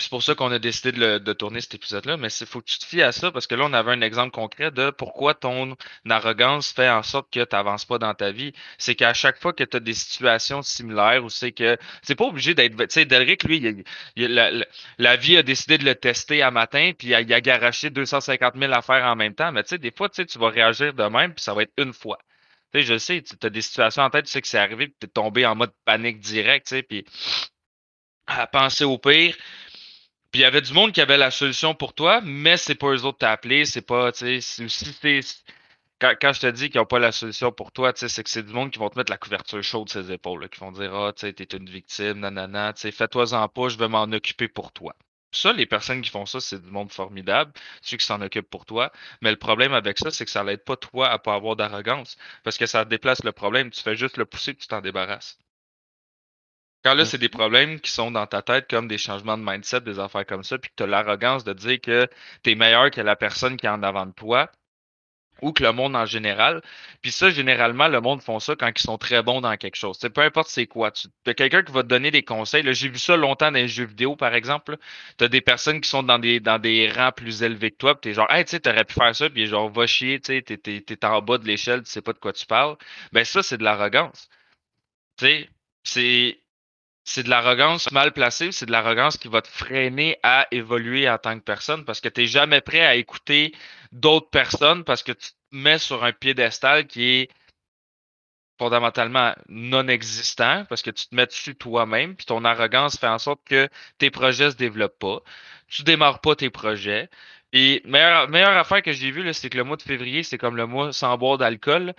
C'est 0.00 0.10
pour 0.10 0.22
ça 0.22 0.36
qu'on 0.36 0.52
a 0.52 0.60
décidé 0.60 0.92
de, 0.92 1.32
tourner 1.32 1.60
cet 1.60 1.74
épisode-là, 1.74 2.16
mais 2.16 2.28
il 2.28 2.46
faut 2.46 2.60
que 2.60 2.66
tu 2.66 2.78
te 2.78 2.84
fies 2.86 3.02
à 3.02 3.10
ça 3.10 3.32
parce 3.32 3.48
que 3.48 3.56
là, 3.56 3.64
on 3.64 3.72
avait 3.72 3.90
un 3.90 4.00
exemple 4.00 4.30
concret 4.30 4.70
de 4.70 4.90
pourquoi 4.90 5.34
ton 5.34 5.76
arrogance 6.08 6.72
fait 6.72 6.88
en 6.88 7.02
sorte 7.02 7.32
que 7.32 7.40
tu 7.44 7.56
n'avances 7.56 7.84
pas 7.84 7.98
dans 7.98 8.14
ta 8.14 8.30
vie. 8.30 8.52
C'est 8.78 8.94
qu'à 8.94 9.12
chaque 9.12 9.40
fois 9.40 9.52
que 9.52 9.64
tu 9.64 9.76
as 9.76 9.80
des 9.80 9.94
situations 9.94 10.62
similaires 10.62 11.24
ou 11.24 11.30
c'est 11.30 11.50
que 11.50 11.76
c'est 12.02 12.14
pas 12.14 12.26
obligé 12.26 12.54
d'être. 12.54 12.76
Tu 12.76 12.86
sais, 12.90 13.04
Delric, 13.06 13.42
lui, 13.42 13.84
la, 14.16 15.16
vie 15.16 15.36
a 15.36 15.42
décidé 15.42 15.78
de 15.78 15.84
le 15.84 15.96
tester 15.96 16.42
à 16.42 16.52
matin, 16.52 16.92
puis 16.96 17.08
il 17.08 17.14
a, 17.14 17.20
il 17.20 17.42
garaché 17.42 17.90
250 17.90 18.54
000 18.56 18.72
affaires 18.72 19.04
en 19.04 19.16
même 19.16 19.34
temps. 19.34 19.50
Mais 19.52 19.64
tu 19.64 19.70
sais, 19.70 19.78
des 19.78 19.90
fois, 19.90 20.08
tu 20.08 20.24
vas 20.38 20.48
réagir 20.50 20.94
de 20.94 21.04
même, 21.04 21.34
puis 21.34 21.42
ça 21.42 21.54
va 21.54 21.62
être 21.62 21.72
une 21.76 21.92
fois. 21.92 22.18
Tu 22.72 22.80
sais, 22.80 22.86
je 22.86 22.98
sais, 22.98 23.22
tu 23.22 23.34
as 23.46 23.50
des 23.50 23.62
situations 23.62 24.02
en 24.02 24.10
tête, 24.10 24.26
tu 24.26 24.30
sais 24.30 24.40
que 24.42 24.48
c'est 24.48 24.58
arrivé, 24.58 24.86
puis 24.88 24.96
tu 25.00 25.06
es 25.06 25.10
tombé 25.10 25.44
en 25.46 25.56
mode 25.56 25.72
panique 25.84 26.20
direct, 26.20 26.66
tu 26.68 26.76
sais, 26.76 26.82
puis 26.82 27.04
à 28.28 28.46
penser 28.46 28.84
au 28.84 28.98
pire. 28.98 29.34
Puis 30.30 30.40
il 30.40 30.42
y 30.42 30.46
avait 30.46 30.60
du 30.60 30.72
monde 30.72 30.92
qui 30.92 31.00
avait 31.00 31.16
la 31.16 31.30
solution 31.30 31.74
pour 31.74 31.94
toi, 31.94 32.20
mais 32.22 32.56
c'est 32.56 32.74
pas 32.74 32.88
eux 32.88 33.04
autres 33.04 33.18
t'appeler, 33.18 33.64
c'est 33.64 33.82
pas, 33.82 34.12
tu 34.12 34.40
sais, 34.40 34.68
si 34.68 35.44
quand, 36.00 36.14
quand, 36.20 36.32
je 36.32 36.40
te 36.40 36.46
dis 36.46 36.70
qu'ils 36.70 36.80
n'ont 36.80 36.86
pas 36.86 36.98
la 36.98 37.12
solution 37.12 37.50
pour 37.50 37.72
toi, 37.72 37.92
c'est 37.94 38.22
que 38.22 38.30
c'est 38.30 38.42
du 38.44 38.52
monde 38.52 38.70
qui 38.70 38.78
vont 38.78 38.88
te 38.88 38.98
mettre 38.98 39.10
la 39.10 39.18
couverture 39.18 39.62
chaude 39.62 39.86
de 39.86 39.90
ses 39.90 40.12
épaules, 40.12 40.48
qui 40.48 40.60
vont 40.60 40.70
dire, 40.72 40.94
ah, 40.94 41.12
tu 41.12 41.32
t'es 41.34 41.56
une 41.56 41.68
victime, 41.68 42.20
nanana, 42.20 42.72
tu 42.72 42.82
sais, 42.82 42.92
fais-toi-en 42.92 43.48
pas, 43.48 43.68
je 43.68 43.78
vais 43.78 43.88
m'en 43.88 44.04
occuper 44.04 44.48
pour 44.48 44.72
toi. 44.72 44.94
Ça, 45.32 45.52
les 45.52 45.66
personnes 45.66 46.00
qui 46.02 46.10
font 46.10 46.26
ça, 46.26 46.40
c'est 46.40 46.62
du 46.62 46.70
monde 46.70 46.92
formidable, 46.92 47.52
ceux 47.82 47.96
qui 47.96 48.04
s'en 48.06 48.20
occupent 48.22 48.48
pour 48.50 48.64
toi. 48.66 48.92
Mais 49.22 49.30
le 49.30 49.36
problème 49.36 49.72
avec 49.74 49.98
ça, 49.98 50.10
c'est 50.10 50.24
que 50.24 50.30
ça 50.30 50.44
l'aide 50.44 50.64
pas 50.64 50.76
toi 50.76 51.08
à 51.10 51.18
pas 51.18 51.34
avoir 51.34 51.56
d'arrogance. 51.56 52.16
Parce 52.44 52.56
que 52.58 52.66
ça 52.66 52.84
déplace 52.84 53.24
le 53.24 53.32
problème. 53.32 53.70
Tu 53.70 53.82
fais 53.82 53.94
juste 53.96 54.16
le 54.16 54.24
pousser 54.26 54.52
et 54.52 54.56
tu 54.56 54.66
t'en 54.68 54.80
débarrasses. 54.80 55.38
Quand 56.84 56.94
là, 56.94 57.04
c'est 57.04 57.18
des 57.18 57.28
problèmes 57.28 57.80
qui 57.80 57.90
sont 57.90 58.10
dans 58.10 58.26
ta 58.26 58.42
tête, 58.42 58.68
comme 58.70 58.88
des 58.88 58.98
changements 58.98 59.36
de 59.38 59.44
mindset, 59.44 59.80
des 59.82 59.98
affaires 59.98 60.26
comme 60.26 60.44
ça, 60.44 60.58
puis 60.58 60.70
que 60.70 60.76
tu 60.76 60.82
as 60.84 60.86
l'arrogance 60.86 61.44
de 61.44 61.52
dire 61.52 61.80
que 61.80 62.08
tu 62.42 62.50
es 62.52 62.54
meilleur 62.54 62.90
que 62.90 63.00
la 63.00 63.16
personne 63.16 63.56
qui 63.56 63.66
est 63.66 63.70
en 63.70 63.82
avant 63.82 64.06
de 64.06 64.12
toi, 64.12 64.50
ou 65.42 65.52
que 65.52 65.62
le 65.62 65.72
monde 65.72 65.96
en 65.96 66.06
général. 66.06 66.62
Puis 67.02 67.12
ça, 67.12 67.30
généralement, 67.30 67.88
le 67.88 68.00
monde 68.00 68.22
font 68.22 68.40
ça 68.40 68.56
quand 68.56 68.70
ils 68.74 68.82
sont 68.82 68.98
très 68.98 69.22
bons 69.22 69.40
dans 69.40 69.56
quelque 69.56 69.76
chose. 69.76 69.98
peu 69.98 70.20
importe 70.22 70.48
c'est 70.48 70.66
quoi. 70.66 70.90
Tu 70.90 71.08
as 71.26 71.34
quelqu'un 71.34 71.62
qui 71.62 71.72
va 71.72 71.82
te 71.82 71.88
donner 71.88 72.10
des 72.10 72.22
conseils. 72.22 72.64
J'ai 72.74 72.88
vu 72.88 72.98
ça 72.98 73.16
longtemps 73.16 73.50
dans 73.50 73.58
les 73.58 73.68
jeux 73.68 73.84
vidéo, 73.84 74.16
par 74.16 74.34
exemple. 74.34 74.76
Tu 75.18 75.24
as 75.24 75.28
des 75.28 75.40
personnes 75.40 75.80
qui 75.80 75.88
sont 75.88 76.02
dans 76.02 76.18
des, 76.18 76.40
dans 76.40 76.58
des 76.58 76.90
rangs 76.90 77.12
plus 77.12 77.42
élevés 77.42 77.70
que 77.70 77.76
toi. 77.76 77.94
Puis 77.94 78.10
t'es 78.10 78.14
genre, 78.14 78.30
hey, 78.30 78.44
tu 78.44 78.50
sais, 78.52 78.60
t'aurais 78.60 78.84
pu 78.84 78.94
faire 78.94 79.14
ça. 79.14 79.30
Puis 79.30 79.46
genre, 79.46 79.70
va 79.70 79.86
chier, 79.86 80.20
tu 80.20 80.34
sais, 80.34 80.42
t'es, 80.42 80.58
t'es, 80.58 81.04
en 81.04 81.22
bas 81.22 81.38
de 81.38 81.46
l'échelle, 81.46 81.82
tu 81.82 81.90
sais 81.90 82.02
pas 82.02 82.12
de 82.12 82.18
quoi 82.18 82.32
tu 82.32 82.46
parles. 82.46 82.76
Ben 83.12 83.24
ça, 83.24 83.42
c'est 83.42 83.58
de 83.58 83.64
l'arrogance. 83.64 84.28
Tu 85.18 85.26
sais, 85.26 85.50
c'est 85.84 86.40
c'est 87.08 87.22
de 87.22 87.30
l'arrogance 87.30 87.90
mal 87.90 88.12
placée, 88.12 88.52
c'est 88.52 88.66
de 88.66 88.70
l'arrogance 88.70 89.16
qui 89.16 89.28
va 89.28 89.40
te 89.40 89.48
freiner 89.48 90.18
à 90.22 90.46
évoluer 90.50 91.08
en 91.08 91.16
tant 91.16 91.38
que 91.38 91.42
personne 91.42 91.86
parce 91.86 92.02
que 92.02 92.08
tu 92.10 92.20
n'es 92.20 92.26
jamais 92.26 92.60
prêt 92.60 92.82
à 92.84 92.96
écouter 92.96 93.54
d'autres 93.92 94.28
personnes 94.28 94.84
parce 94.84 95.02
que 95.02 95.12
tu 95.12 95.30
te 95.30 95.34
mets 95.56 95.78
sur 95.78 96.04
un 96.04 96.12
piédestal 96.12 96.86
qui 96.86 97.04
est 97.04 97.30
fondamentalement 98.58 99.34
non 99.48 99.88
existant 99.88 100.66
parce 100.68 100.82
que 100.82 100.90
tu 100.90 101.06
te 101.06 101.14
mets 101.14 101.24
dessus 101.24 101.54
toi-même, 101.56 102.14
puis 102.14 102.26
ton 102.26 102.44
arrogance 102.44 102.98
fait 102.98 103.08
en 103.08 103.18
sorte 103.18 103.40
que 103.46 103.70
tes 103.96 104.10
projets 104.10 104.50
se 104.50 104.56
développent 104.56 104.98
pas. 104.98 105.22
Tu 105.68 105.84
démarres 105.84 106.20
pas 106.20 106.36
tes 106.36 106.50
projets. 106.50 107.08
Et 107.54 107.80
meilleure, 107.86 108.28
meilleure 108.28 108.58
affaire 108.58 108.82
que 108.82 108.92
j'ai 108.92 109.10
vue, 109.12 109.32
c'est 109.32 109.48
que 109.48 109.56
le 109.56 109.64
mois 109.64 109.78
de 109.78 109.82
février, 109.82 110.22
c'est 110.22 110.36
comme 110.36 110.56
le 110.56 110.66
mois 110.66 110.92
sans 110.92 111.16
boire 111.16 111.38
d'alcool 111.38 111.94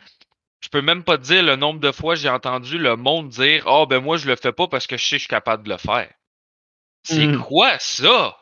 je 0.61 0.69
peux 0.69 0.81
même 0.81 1.03
pas 1.03 1.17
te 1.17 1.23
dire 1.23 1.43
le 1.43 1.55
nombre 1.55 1.79
de 1.79 1.91
fois 1.91 2.15
j'ai 2.15 2.29
entendu 2.29 2.77
le 2.77 2.95
monde 2.95 3.29
dire 3.29 3.63
Ah, 3.65 3.81
oh, 3.81 3.85
ben 3.87 3.99
moi, 3.99 4.17
je 4.17 4.27
le 4.27 4.35
fais 4.35 4.51
pas 4.51 4.67
parce 4.67 4.87
que 4.87 4.97
je 4.97 5.03
sais 5.03 5.15
que 5.15 5.19
je 5.19 5.23
suis 5.23 5.27
capable 5.27 5.63
de 5.63 5.69
le 5.69 5.77
faire. 5.77 6.09
C'est 7.03 7.27
hmm. 7.27 7.41
quoi 7.41 7.79
ça? 7.79 8.35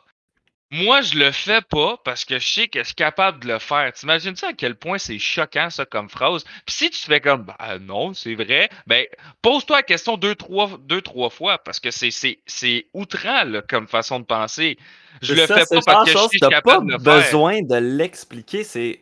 Moi, 0.70 1.00
je 1.00 1.18
le 1.18 1.30
fais 1.30 1.62
pas 1.62 1.96
parce 2.04 2.26
que 2.26 2.38
je 2.38 2.46
sais 2.46 2.68
que 2.68 2.80
je 2.80 2.84
suis 2.84 2.94
capable 2.94 3.42
de 3.42 3.48
le 3.48 3.58
faire. 3.58 3.90
T'imagines-tu 3.94 4.44
à 4.44 4.52
quel 4.52 4.74
point 4.74 4.98
c'est 4.98 5.18
choquant, 5.18 5.70
ça, 5.70 5.86
comme 5.86 6.10
phrase? 6.10 6.44
Puis 6.66 6.74
si 6.74 6.90
tu 6.90 6.98
fais 6.98 7.20
comme, 7.20 7.44
ben 7.44 7.78
non, 7.78 8.12
c'est 8.12 8.34
vrai, 8.34 8.68
ben, 8.86 9.06
pose-toi 9.40 9.78
la 9.78 9.82
question 9.82 10.18
deux, 10.18 10.34
trois, 10.34 10.70
deux, 10.82 11.00
trois 11.00 11.30
fois 11.30 11.56
parce 11.56 11.80
que 11.80 11.90
c'est, 11.90 12.10
c'est, 12.10 12.86
outrant, 12.92 13.44
comme 13.66 13.88
façon 13.88 14.20
de 14.20 14.26
penser. 14.26 14.76
Je 15.22 15.32
le 15.32 15.46
fais 15.46 15.64
pas 15.70 15.80
parce 15.86 16.12
que 16.12 16.18
je 16.18 16.28
suis 16.28 16.40
capable 16.40 16.86
de 16.86 16.92
le 16.92 16.98
faire. 16.98 17.14
besoin 17.14 17.62
de 17.62 17.76
l'expliquer. 17.76 18.62
C'est, 18.62 19.00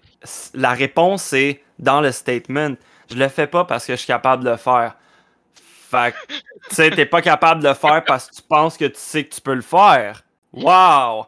la 0.54 0.72
réponse, 0.72 1.22
c'est 1.22 1.64
dans 1.80 2.00
le 2.00 2.12
statement. 2.12 2.76
Je 3.10 3.16
le 3.16 3.28
fais 3.28 3.46
pas 3.46 3.64
parce 3.64 3.86
que 3.86 3.92
je 3.92 3.98
suis 3.98 4.06
capable 4.06 4.44
de 4.44 4.50
le 4.50 4.56
faire. 4.56 4.96
Fait 5.54 6.12
que, 6.12 6.34
tu 6.68 6.74
sais, 6.74 6.90
t'es 6.90 7.06
pas 7.06 7.22
capable 7.22 7.62
de 7.62 7.68
le 7.68 7.74
faire 7.74 8.04
parce 8.04 8.28
que 8.28 8.34
tu 8.34 8.42
penses 8.42 8.76
que 8.76 8.86
tu 8.86 8.98
sais 8.98 9.24
que 9.24 9.34
tu 9.34 9.40
peux 9.40 9.54
le 9.54 9.62
faire. 9.62 10.22
Wow! 10.52 11.26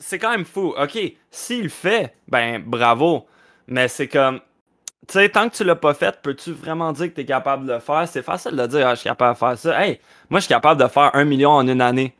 C'est 0.00 0.18
quand 0.18 0.30
même 0.30 0.44
fou. 0.44 0.74
Ok, 0.76 0.98
s'il 1.30 1.64
le 1.64 1.68
fait, 1.68 2.16
ben 2.26 2.62
bravo. 2.64 3.28
Mais 3.66 3.86
c'est 3.86 4.08
comme, 4.08 4.40
tu 5.06 5.12
sais, 5.12 5.28
tant 5.28 5.48
que 5.48 5.54
tu 5.54 5.64
l'as 5.64 5.76
pas 5.76 5.94
fait, 5.94 6.20
peux-tu 6.22 6.52
vraiment 6.52 6.92
dire 6.92 7.08
que 7.08 7.14
tu 7.14 7.20
es 7.20 7.24
capable 7.24 7.66
de 7.66 7.74
le 7.74 7.78
faire? 7.80 8.08
C'est 8.08 8.22
facile 8.22 8.56
de 8.56 8.66
dire, 8.66 8.88
ah, 8.88 8.94
je 8.94 9.00
suis 9.00 9.08
capable 9.08 9.34
de 9.34 9.38
faire 9.38 9.58
ça. 9.58 9.84
Hey, 9.84 10.00
moi, 10.28 10.40
je 10.40 10.46
suis 10.46 10.54
capable 10.54 10.80
de 10.80 10.88
faire 10.88 11.10
un 11.14 11.24
million 11.24 11.50
en 11.50 11.68
une 11.68 11.80
année. 11.80 12.16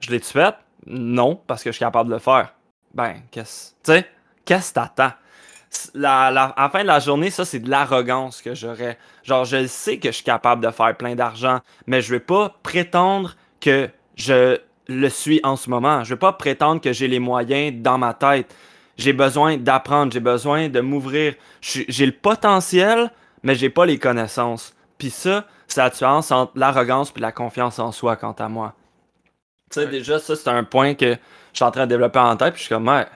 Je 0.00 0.10
l'ai-tu 0.10 0.30
fait? 0.30 0.54
Non, 0.86 1.36
parce 1.46 1.62
que 1.62 1.70
je 1.70 1.76
suis 1.76 1.84
capable 1.84 2.08
de 2.08 2.14
le 2.14 2.20
faire. 2.20 2.54
Ben, 2.94 3.22
qu'est-ce, 3.30 3.70
tu 3.82 3.92
sais, 3.92 4.06
qu'est-ce 4.44 4.70
que 4.70 4.74
t'attends? 4.74 5.12
La, 5.94 6.30
la, 6.30 6.44
à 6.44 6.62
la 6.64 6.68
fin 6.70 6.82
de 6.82 6.86
la 6.86 7.00
journée, 7.00 7.30
ça, 7.30 7.44
c'est 7.44 7.58
de 7.58 7.70
l'arrogance 7.70 8.42
que 8.42 8.54
j'aurais. 8.54 8.98
Genre, 9.22 9.44
je 9.44 9.66
sais 9.66 9.98
que 9.98 10.08
je 10.08 10.16
suis 10.16 10.24
capable 10.24 10.64
de 10.64 10.70
faire 10.70 10.96
plein 10.96 11.14
d'argent, 11.14 11.60
mais 11.86 12.00
je 12.00 12.10
vais 12.10 12.20
pas 12.20 12.56
prétendre 12.62 13.36
que 13.60 13.88
je 14.16 14.58
le 14.88 15.08
suis 15.08 15.40
en 15.42 15.56
ce 15.56 15.70
moment. 15.70 16.04
Je 16.04 16.14
vais 16.14 16.18
pas 16.18 16.32
prétendre 16.32 16.80
que 16.80 16.92
j'ai 16.92 17.08
les 17.08 17.18
moyens 17.18 17.82
dans 17.82 17.98
ma 17.98 18.14
tête. 18.14 18.54
J'ai 18.96 19.12
besoin 19.12 19.56
d'apprendre, 19.56 20.12
j'ai 20.12 20.20
besoin 20.20 20.68
de 20.68 20.80
m'ouvrir. 20.80 21.34
J'ai 21.60 22.06
le 22.06 22.12
potentiel, 22.12 23.10
mais 23.42 23.54
j'ai 23.54 23.70
pas 23.70 23.86
les 23.86 23.98
connaissances. 23.98 24.74
Puis 24.98 25.10
ça, 25.10 25.46
c'est 25.66 25.80
la 25.80 25.90
différence 25.90 26.30
entre 26.30 26.52
l'arrogance 26.54 27.12
et 27.16 27.20
la 27.20 27.32
confiance 27.32 27.78
en 27.78 27.90
soi, 27.90 28.16
quant 28.16 28.32
à 28.32 28.48
moi. 28.48 28.74
Tu 29.70 29.80
sais, 29.80 29.86
déjà, 29.88 30.18
ça, 30.18 30.36
c'est 30.36 30.48
un 30.48 30.62
point 30.62 30.94
que 30.94 31.14
je 31.14 31.18
suis 31.56 31.64
en 31.64 31.70
train 31.70 31.86
de 31.86 31.90
développer 31.90 32.18
en 32.18 32.36
tête, 32.36 32.54
puis 32.54 32.60
je 32.62 32.66
suis 32.66 32.74
comme, 32.74 32.88
ouais, 32.88 33.06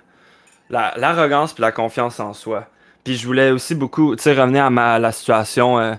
l'arrogance 0.70 1.52
puis 1.52 1.62
la 1.62 1.72
confiance 1.72 2.20
en 2.20 2.32
soi. 2.32 2.66
Puis 3.04 3.16
je 3.16 3.26
voulais 3.26 3.50
aussi 3.50 3.74
beaucoup, 3.74 4.14
tu 4.16 4.22
sais, 4.22 4.34
revenir 4.34 4.64
à 4.64 4.70
ma, 4.70 4.98
la 4.98 5.12
situation 5.12 5.78
euh, 5.78 5.94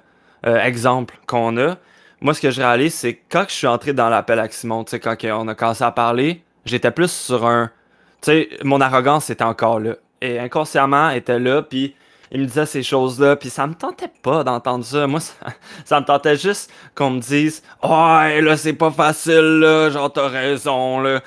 euh, 0.45 0.61
exemple 0.61 1.15
qu'on 1.25 1.57
a. 1.57 1.77
Moi, 2.21 2.33
ce 2.33 2.41
que 2.41 2.51
je 2.51 2.61
réalise, 2.61 2.93
c'est 2.93 3.15
quand 3.29 3.45
je 3.47 3.53
suis 3.53 3.67
entré 3.67 3.93
dans 3.93 4.09
l'appel 4.09 4.39
avec 4.39 4.53
Simon, 4.53 4.83
tu 4.83 4.91
sais, 4.91 4.99
quand 4.99 5.15
on 5.23 5.47
a 5.47 5.55
commencé 5.55 5.83
à 5.83 5.91
parler, 5.91 6.43
j'étais 6.65 6.91
plus 6.91 7.11
sur 7.11 7.45
un. 7.45 7.71
Tu 8.21 8.31
sais, 8.31 8.49
mon 8.63 8.81
arrogance 8.81 9.29
était 9.29 9.43
encore 9.43 9.79
là. 9.79 9.95
Et 10.21 10.37
inconsciemment, 10.37 11.09
était 11.11 11.39
là, 11.39 11.61
puis 11.61 11.95
il 12.31 12.41
me 12.41 12.45
disait 12.45 12.65
ces 12.65 12.83
choses-là, 12.83 13.35
puis 13.35 13.49
ça 13.49 13.65
me 13.65 13.73
tentait 13.73 14.11
pas 14.21 14.43
d'entendre 14.43 14.85
ça. 14.85 15.07
Moi, 15.07 15.19
ça, 15.85 15.99
me 15.99 16.05
tentait 16.05 16.37
juste 16.37 16.71
qu'on 16.93 17.11
me 17.11 17.19
dise 17.19 17.63
«Oh, 17.83 17.87
là, 17.89 18.57
c'est 18.57 18.73
pas 18.73 18.91
facile, 18.91 19.59
là, 19.59 19.89
genre, 19.89 20.11
t'as 20.11 20.27
raison, 20.27 20.99
là.» 20.99 21.21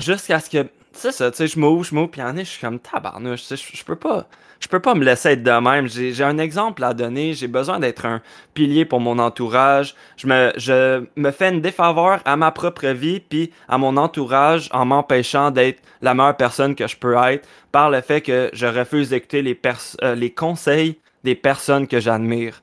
Jusqu'à 0.00 0.40
ce 0.40 0.50
que, 0.50 0.66
c'est 0.94 1.12
ça, 1.12 1.30
tu 1.30 1.36
sais, 1.36 1.46
je 1.46 1.58
m'ouvre, 1.58 1.84
je 1.84 1.94
m'ouvre, 1.94 2.10
puis 2.10 2.22
en 2.22 2.36
est, 2.36 2.44
je 2.44 2.50
suis 2.50 2.60
comme 2.60 2.78
tabarnouche, 2.78 3.42
sais, 3.42 3.56
je 3.56 3.84
peux 3.84 3.96
pas 3.96 4.26
je 4.64 4.68
peux 4.68 4.80
pas 4.80 4.94
me 4.94 5.04
laisser 5.04 5.30
être 5.30 5.42
de 5.42 5.50
même. 5.50 5.88
J'ai 5.88 6.24
un 6.24 6.38
exemple 6.38 6.84
à 6.84 6.94
donner. 6.94 7.34
J'ai 7.34 7.48
besoin 7.48 7.78
d'être 7.78 8.06
un 8.06 8.22
pilier 8.54 8.86
pour 8.86 8.98
mon 8.98 9.18
entourage. 9.18 9.94
Je 10.16 10.26
me, 10.26 10.52
je 10.56 11.04
me 11.16 11.30
fais 11.32 11.50
une 11.50 11.60
défaveur 11.60 12.20
à 12.24 12.36
ma 12.36 12.50
propre 12.50 12.86
vie 12.88 13.20
puis 13.20 13.52
à 13.68 13.76
mon 13.76 13.96
entourage 13.98 14.70
en 14.72 14.86
m'empêchant 14.86 15.50
d'être 15.50 15.82
la 16.00 16.14
meilleure 16.14 16.36
personne 16.36 16.74
que 16.74 16.86
je 16.86 16.96
peux 16.96 17.14
être 17.14 17.46
par 17.72 17.90
le 17.90 18.00
fait 18.00 18.22
que 18.22 18.50
je 18.54 18.66
refuse 18.66 19.10
d'écouter 19.10 19.42
les, 19.42 19.60
euh, 20.02 20.14
les 20.14 20.30
conseils 20.32 20.98
des 21.24 21.34
personnes 21.34 21.86
que 21.86 22.00
j'admire. 22.00 22.62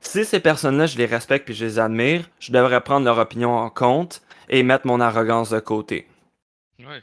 Si 0.00 0.24
ces 0.24 0.40
personnes-là, 0.40 0.86
je 0.86 0.98
les 0.98 1.06
respecte 1.06 1.46
puis 1.46 1.54
je 1.54 1.64
les 1.64 1.78
admire, 1.78 2.28
je 2.38 2.52
devrais 2.52 2.80
prendre 2.80 3.04
leur 3.04 3.18
opinion 3.18 3.56
en 3.56 3.70
compte 3.70 4.22
et 4.48 4.62
mettre 4.62 4.86
mon 4.86 5.00
arrogance 5.00 5.50
de 5.50 5.58
côté. 5.58 6.07
Ouais. 6.80 7.00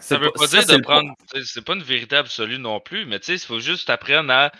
ça 0.00 0.16
veut 0.16 0.30
pas, 0.30 0.46
dire 0.46 0.66
de 0.66 0.80
prendre. 0.80 1.14
C'est 1.44 1.64
pas 1.64 1.74
une 1.74 1.82
vérité 1.82 2.16
absolue 2.16 2.58
non 2.58 2.80
plus, 2.80 3.04
mais 3.04 3.18
tu 3.20 3.26
sais, 3.26 3.34
il 3.34 3.46
faut 3.46 3.60
juste 3.60 3.90
apprendre 3.90 4.32
à. 4.32 4.52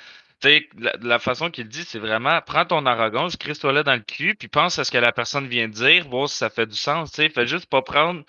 La, 0.42 0.94
la 1.02 1.18
façon 1.18 1.50
qu'il 1.50 1.68
dit, 1.68 1.84
c'est 1.84 1.98
vraiment 1.98 2.40
prends 2.46 2.64
ton 2.64 2.86
arrogance, 2.86 3.36
crisse-toi 3.36 3.82
dans 3.82 3.92
le 3.92 4.00
cul, 4.00 4.34
puis 4.34 4.48
pense 4.48 4.78
à 4.78 4.84
ce 4.84 4.90
que 4.90 4.96
la 4.96 5.12
personne 5.12 5.46
vient 5.46 5.68
de 5.68 5.74
dire, 5.74 6.08
voir 6.08 6.30
si 6.30 6.38
ça 6.38 6.48
fait 6.48 6.64
du 6.64 6.76
sens. 6.76 7.12
sais 7.12 7.28
Fais 7.28 7.46
juste 7.46 7.66
pas 7.66 7.82
prendre. 7.82 8.22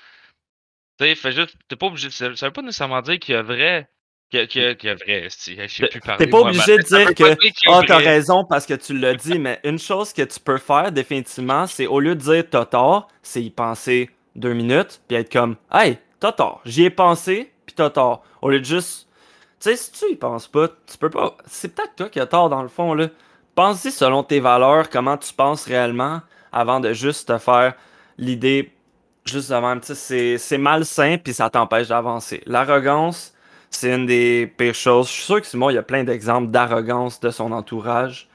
Tu 1.00 1.16
fais 1.16 1.32
juste. 1.32 1.56
T'es 1.70 1.78
pas 1.78 1.88
obligé. 1.88 2.10
Ça, 2.10 2.28
veut 2.28 2.52
pas 2.52 2.62
nécessairement 2.62 3.02
dire 3.02 3.18
qu'il 3.18 3.36
y 3.36 3.38
a 3.38 3.42
vrai. 3.42 3.90
Qu'il 4.30 4.40
y, 4.40 4.90
a 4.90 4.96
vrai, 4.96 5.28
je 5.30 5.68
sais 5.68 5.88
plus 5.88 6.00
parler. 6.00 6.24
T'es 6.24 6.32
pas 6.32 6.40
obligé 6.40 6.78
de 6.78 6.84
dire 6.84 7.14
que 7.14 7.36
oh, 7.68 7.82
t'as 7.86 7.98
raison 7.98 8.46
parce 8.46 8.66
que 8.66 8.76
tu 8.76 8.98
l'as 8.98 9.14
dit, 9.14 9.38
mais 9.38 9.60
une 9.66 9.78
chose 9.78 10.14
que 10.14 10.22
tu 10.22 10.40
peux 10.40 10.58
faire 10.58 10.94
définitivement, 10.94 11.68
c'est 11.68 11.86
au 11.86 12.00
lieu 12.00 12.16
de 12.16 12.22
dire 12.22 12.44
t'as 12.50 12.64
tort, 12.64 13.10
c'est 13.22 13.44
y 13.44 13.50
penser 13.50 14.10
deux 14.36 14.54
minutes, 14.54 15.02
puis 15.08 15.18
être 15.18 15.30
comme 15.30 15.58
Hey, 15.70 15.98
t'as 16.22 16.32
tort. 16.32 16.62
J'y 16.64 16.86
ai 16.86 16.90
pensé, 16.90 17.52
puis 17.66 17.76
t'as 17.76 17.90
tort. 17.90 18.24
Au 18.42 18.50
lieu 18.50 18.60
de 18.60 18.66
juste. 18.66 19.10
Tu 19.60 19.70
sais, 19.70 19.76
si 19.76 19.92
tu 19.92 20.12
y 20.14 20.16
penses 20.16 20.48
pas, 20.48 20.70
tu 20.70 20.98
peux 20.98 21.10
pas. 21.10 21.36
C'est 21.46 21.76
peut-être 21.76 21.96
toi 21.96 22.10
qui 22.10 22.22
as 22.22 22.28
tort 22.28 22.50
dans 22.50 22.62
le 22.64 22.70
fond, 22.70 22.94
là. 22.94 23.08
Pense-y 23.54 23.92
selon 23.92 24.24
tes 24.24 24.40
valeurs, 24.40 24.90
comment 24.90 25.18
tu 25.18 25.34
penses 25.34 25.66
réellement, 25.66 26.22
avant 26.54 26.80
de 26.80 26.94
juste 26.94 27.28
te 27.28 27.38
faire 27.38 27.74
l'idée 28.18 28.72
juste 29.26 29.52
de 29.52 29.56
même. 29.56 29.82
Tu 29.82 29.94
sais, 29.94 30.38
c'est 30.38 30.58
malsain, 30.58 31.18
puis 31.18 31.34
ça 31.34 31.50
t'empêche 31.50 31.90
d'avancer. 31.90 32.42
L'arrogance, 32.46 33.34
c'est 33.70 33.94
une 33.94 34.06
des 34.06 34.52
pires 34.58 34.74
choses. 34.74 35.08
Je 35.08 35.14
suis 35.14 35.24
sûr 35.24 35.42
que 35.42 35.48
Simon, 35.48 35.70
il 35.70 35.76
y 35.76 35.78
a 35.78 35.84
plein 35.84 36.04
d'exemples 36.04 36.50
d'arrogance 36.50 37.20
de 37.20 37.30
son 37.30 37.52
entourage. 37.52 38.30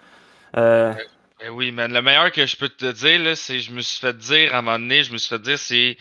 Euh... 0.56 0.92
Ben 1.40 1.50
oui, 1.50 1.72
mais 1.72 1.88
le 1.88 2.02
meilleur 2.02 2.30
que 2.30 2.46
je 2.46 2.56
peux 2.56 2.68
te 2.68 2.92
dire, 2.92 3.36
c'est 3.36 3.60
je 3.60 3.72
me 3.72 3.80
suis 3.80 4.00
fait 4.00 4.16
dire 4.16 4.54
à 4.54 4.58
un 4.58 4.62
moment 4.62 4.78
donné, 4.78 5.02
je 5.02 5.12
me 5.12 5.18
suis 5.18 5.28
fait 5.28 5.42
dire, 5.42 5.58
c'est 5.58 5.96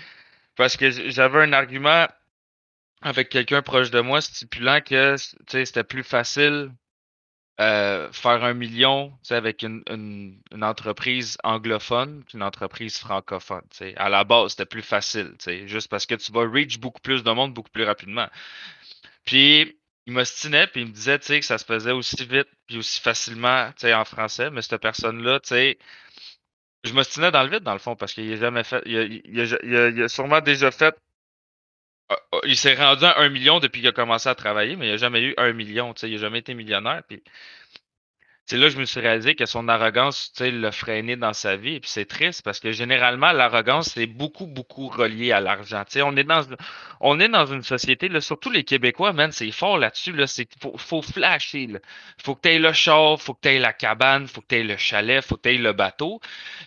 parce 0.56 0.78
que 0.78 0.90
j'avais 0.90 1.40
un 1.40 1.54
argument 1.54 2.08
avec 3.02 3.30
quelqu'un 3.30 3.62
proche 3.62 3.92
de 3.92 4.00
moi 4.02 4.22
stipulant 4.22 4.82
que 4.82 5.16
c'était 5.18 5.84
plus 5.84 6.04
facile 6.04 6.72
euh, 7.62 8.12
faire 8.12 8.44
un 8.44 8.54
million 8.54 9.18
avec 9.30 9.64
une, 9.64 9.82
une, 9.90 10.42
entreprise 10.62 11.38
anglophone 11.42 12.26
qu'une 12.26 12.44
entreprise 12.44 12.98
francophone. 12.98 13.62
À 13.96 14.10
la 14.10 14.26
base, 14.26 14.52
c'était 14.52 14.66
plus 14.66 14.82
facile, 14.82 15.36
juste 15.66 15.88
parce 15.88 16.06
que 16.06 16.16
tu 16.16 16.34
vas 16.34 16.42
reach 16.42 16.80
beaucoup 16.80 17.00
plus 17.00 17.24
de 17.24 17.32
monde 17.32 17.54
beaucoup 17.54 17.70
plus 17.70 17.86
rapidement. 17.86 18.28
Puis 19.24 19.78
il 20.06 20.14
m'ostinait, 20.14 20.68
puis 20.68 20.82
il 20.82 20.88
me 20.88 20.92
disait 20.92 21.18
que 21.18 21.46
ça 21.46 21.58
se 21.58 21.64
faisait 21.64 21.92
aussi 21.92 22.26
vite 22.26 22.50
puis 22.68 22.78
aussi 22.78 23.00
facilement 23.00 23.72
en 23.84 24.06
français, 24.06 24.50
mais 24.50 24.62
cette 24.62 24.82
personne-là, 24.82 25.40
tu 25.40 25.50
sais 25.50 25.78
je 26.86 26.94
m'ostinais 26.94 27.32
dans 27.32 27.44
le 27.44 27.50
vide, 27.50 27.64
dans 27.64 27.74
le 27.74 27.80
fond, 27.80 27.96
parce 27.96 28.14
qu'il 28.14 28.32
a 28.34 28.38
jamais 28.38 28.64
fait. 28.64 28.82
Il 28.86 30.02
a, 30.04 30.08
sûrement 30.10 30.42
déjà 30.42 30.72
fait. 30.72 30.96
Ah, 32.10 32.18
ah, 32.34 32.38
il 32.46 32.56
s'est 32.58 32.76
rendu 32.76 33.04
à 33.06 33.20
un 33.20 33.30
million 33.30 33.60
depuis 33.60 33.82
qu'il 33.82 33.90
a 33.90 33.92
commencé 33.92 34.30
à 34.30 34.36
travailler, 34.36 34.76
mais 34.76 34.88
il 34.88 34.92
n'a 34.92 34.98
jamais 34.98 35.22
eu 35.22 35.34
un 35.38 35.54
million. 35.54 35.94
Il 36.04 36.12
n'a 36.12 36.18
jamais 36.18 36.40
été 36.40 36.54
millionnaire. 36.54 37.04
C'est 38.48 38.58
là 38.58 38.68
que 38.68 38.74
je 38.74 38.80
me 38.80 38.86
suis 38.86 39.00
réalisé 39.00 39.34
que 39.34 39.46
son 39.48 39.68
arrogance, 39.68 40.32
l'a 40.40 40.72
freiné 40.72 41.16
dans 41.16 41.34
sa 41.34 41.56
vie. 41.56 41.76
Et 41.76 41.80
puis 41.80 41.90
c'est 41.90 42.06
triste 42.06 42.44
parce 42.44 42.60
que 42.60 42.72
généralement, 42.72 43.32
l'arrogance, 43.32 43.92
c'est 43.96 44.06
beaucoup, 44.06 44.46
beaucoup 44.46 44.88
relié 44.88 45.32
à 45.32 45.40
l'argent. 45.40 45.84
On 46.04 46.16
est 46.16 46.24
dans, 46.24 46.44
on 47.00 47.20
est 47.20 47.28
dans 47.28 47.48
une 47.48 47.64
société, 47.64 48.08
là, 48.08 48.22
surtout 48.22 48.52
les 48.52 48.64
Québécois, 48.64 49.14
man, 49.14 49.32
c'est 49.32 49.50
fort 49.52 49.80
là-dessus, 49.80 50.12
là. 50.12 50.26
Faut, 50.62 50.78
faut 50.78 51.02
flasher. 51.02 51.70
Faut 52.24 52.36
que 52.36 52.42
tu 52.42 52.50
aies 52.50 52.60
le 52.60 52.72
char, 52.72 53.20
faut 53.20 53.34
que 53.34 53.42
tu 53.42 53.50
aies 53.50 53.60
la 53.60 53.74
cabane, 53.74 54.28
faut 54.28 54.42
que 54.42 54.48
tu 54.50 54.56
aies 54.56 54.64
le 54.64 54.78
chalet, 54.78 55.26
faut 55.26 55.38
que 55.38 55.42
tu 55.44 55.56
aies 55.56 55.58
le 55.58 55.74
bateau. 55.74 56.22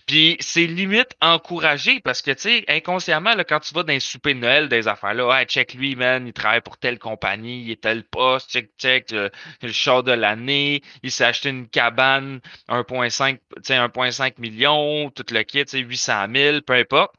Puis 0.06 0.36
c'est 0.40 0.66
limite 0.66 1.14
encouragé 1.20 2.00
parce 2.00 2.22
que, 2.22 2.32
tu 2.32 2.40
sais, 2.40 2.64
inconsciemment, 2.68 3.34
là, 3.34 3.44
quand 3.44 3.60
tu 3.60 3.72
vas 3.74 3.84
dans 3.84 3.92
un 3.92 4.00
souper 4.00 4.34
de 4.34 4.40
Noël, 4.40 4.68
des 4.68 4.88
affaires 4.88 5.14
là, 5.14 5.28
ouais, 5.28 5.44
check 5.44 5.74
lui, 5.74 5.94
man, 5.94 6.26
il 6.26 6.32
travaille 6.32 6.60
pour 6.60 6.76
telle 6.76 6.98
compagnie, 6.98 7.62
il 7.62 7.70
est 7.70 7.82
tel 7.82 8.02
poste, 8.04 8.50
check, 8.50 8.70
check, 8.78 9.10
le, 9.12 9.30
le 9.62 9.72
char 9.72 10.02
de 10.02 10.12
l'année, 10.12 10.82
il 11.04 11.12
s'est 11.12 11.24
acheté 11.24 11.50
une 11.50 11.67
cabane, 11.70 12.40
1,5 12.68 13.38
1,5 13.62 14.40
million, 14.40 15.10
tout 15.10 15.24
le 15.30 15.42
kit, 15.42 15.64
800 15.72 16.26
000, 16.34 16.60
peu 16.62 16.74
importe. 16.74 17.14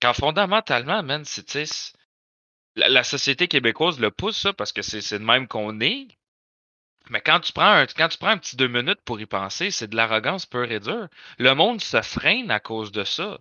Quand 0.00 0.14
fondamentalement, 0.14 1.02
man, 1.02 1.24
c'est 1.24 1.54
la, 2.74 2.88
la, 2.88 3.04
société 3.04 3.48
québécoise 3.48 4.00
le 4.00 4.10
pousse 4.10 4.38
ça 4.38 4.52
parce 4.52 4.72
que 4.72 4.82
c'est 4.82 5.18
de 5.18 5.24
même 5.24 5.46
qu'on 5.46 5.80
est. 5.80 6.08
Mais 7.10 7.20
quand 7.20 7.40
tu 7.40 7.52
prends 7.52 7.70
un, 7.70 7.86
quand 7.86 8.08
tu 8.08 8.18
prends 8.18 8.28
un 8.28 8.38
petit 8.38 8.56
deux 8.56 8.68
minutes 8.68 9.00
pour 9.04 9.20
y 9.20 9.26
penser, 9.26 9.70
c'est 9.70 9.88
de 9.88 9.96
l'arrogance 9.96 10.46
pure 10.46 10.70
et 10.70 10.80
dure. 10.80 11.08
Le 11.38 11.54
monde 11.54 11.80
se 11.80 12.00
freine 12.02 12.50
à 12.50 12.60
cause 12.60 12.92
de 12.92 13.04
ça. 13.04 13.38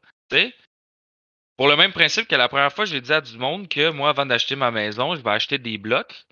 Pour 1.57 1.67
le 1.67 1.75
même 1.75 1.93
principe 1.93 2.27
que 2.27 2.35
la 2.35 2.49
première 2.49 2.73
fois, 2.73 2.85
j'ai 2.85 3.01
dit 3.01 3.13
à 3.13 3.21
du 3.21 3.37
monde 3.37 3.67
que 3.67 3.89
moi, 3.91 4.09
avant 4.09 4.25
d'acheter 4.25 4.55
ma 4.55 4.71
maison, 4.71 5.15
je 5.15 5.21
vais 5.21 5.29
acheter 5.29 5.57
des 5.57 5.77
blocs 5.77 6.25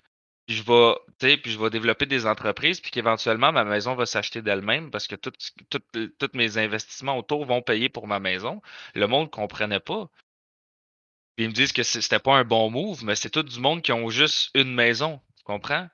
je 0.54 0.62
vais, 0.62 1.36
puis 1.36 1.52
je 1.52 1.58
vais 1.58 1.70
développer 1.70 2.06
des 2.06 2.26
entreprises, 2.26 2.80
puis 2.80 2.90
qu'éventuellement 2.90 3.52
ma 3.52 3.64
maison 3.64 3.94
va 3.94 4.06
s'acheter 4.06 4.42
d'elle-même 4.42 4.90
parce 4.90 5.06
que 5.06 5.16
tous 5.16 6.30
mes 6.34 6.58
investissements 6.58 7.18
autour 7.18 7.44
vont 7.46 7.62
payer 7.62 7.88
pour 7.88 8.06
ma 8.06 8.20
maison. 8.20 8.60
Le 8.94 9.06
monde 9.06 9.26
ne 9.26 9.30
comprenait 9.30 9.80
pas. 9.80 10.08
Puis 11.36 11.44
ils 11.46 11.48
me 11.48 11.54
disent 11.54 11.72
que 11.72 11.82
c'était 11.82 12.18
pas 12.18 12.36
un 12.36 12.44
bon 12.44 12.70
move, 12.70 13.04
mais 13.04 13.14
c'est 13.16 13.30
tout 13.30 13.42
du 13.42 13.60
monde 13.60 13.82
qui 13.82 13.92
ont 13.92 14.10
juste 14.10 14.50
une 14.54 14.74
maison. 14.74 15.20
Tu 15.36 15.44
comprends? 15.44 15.88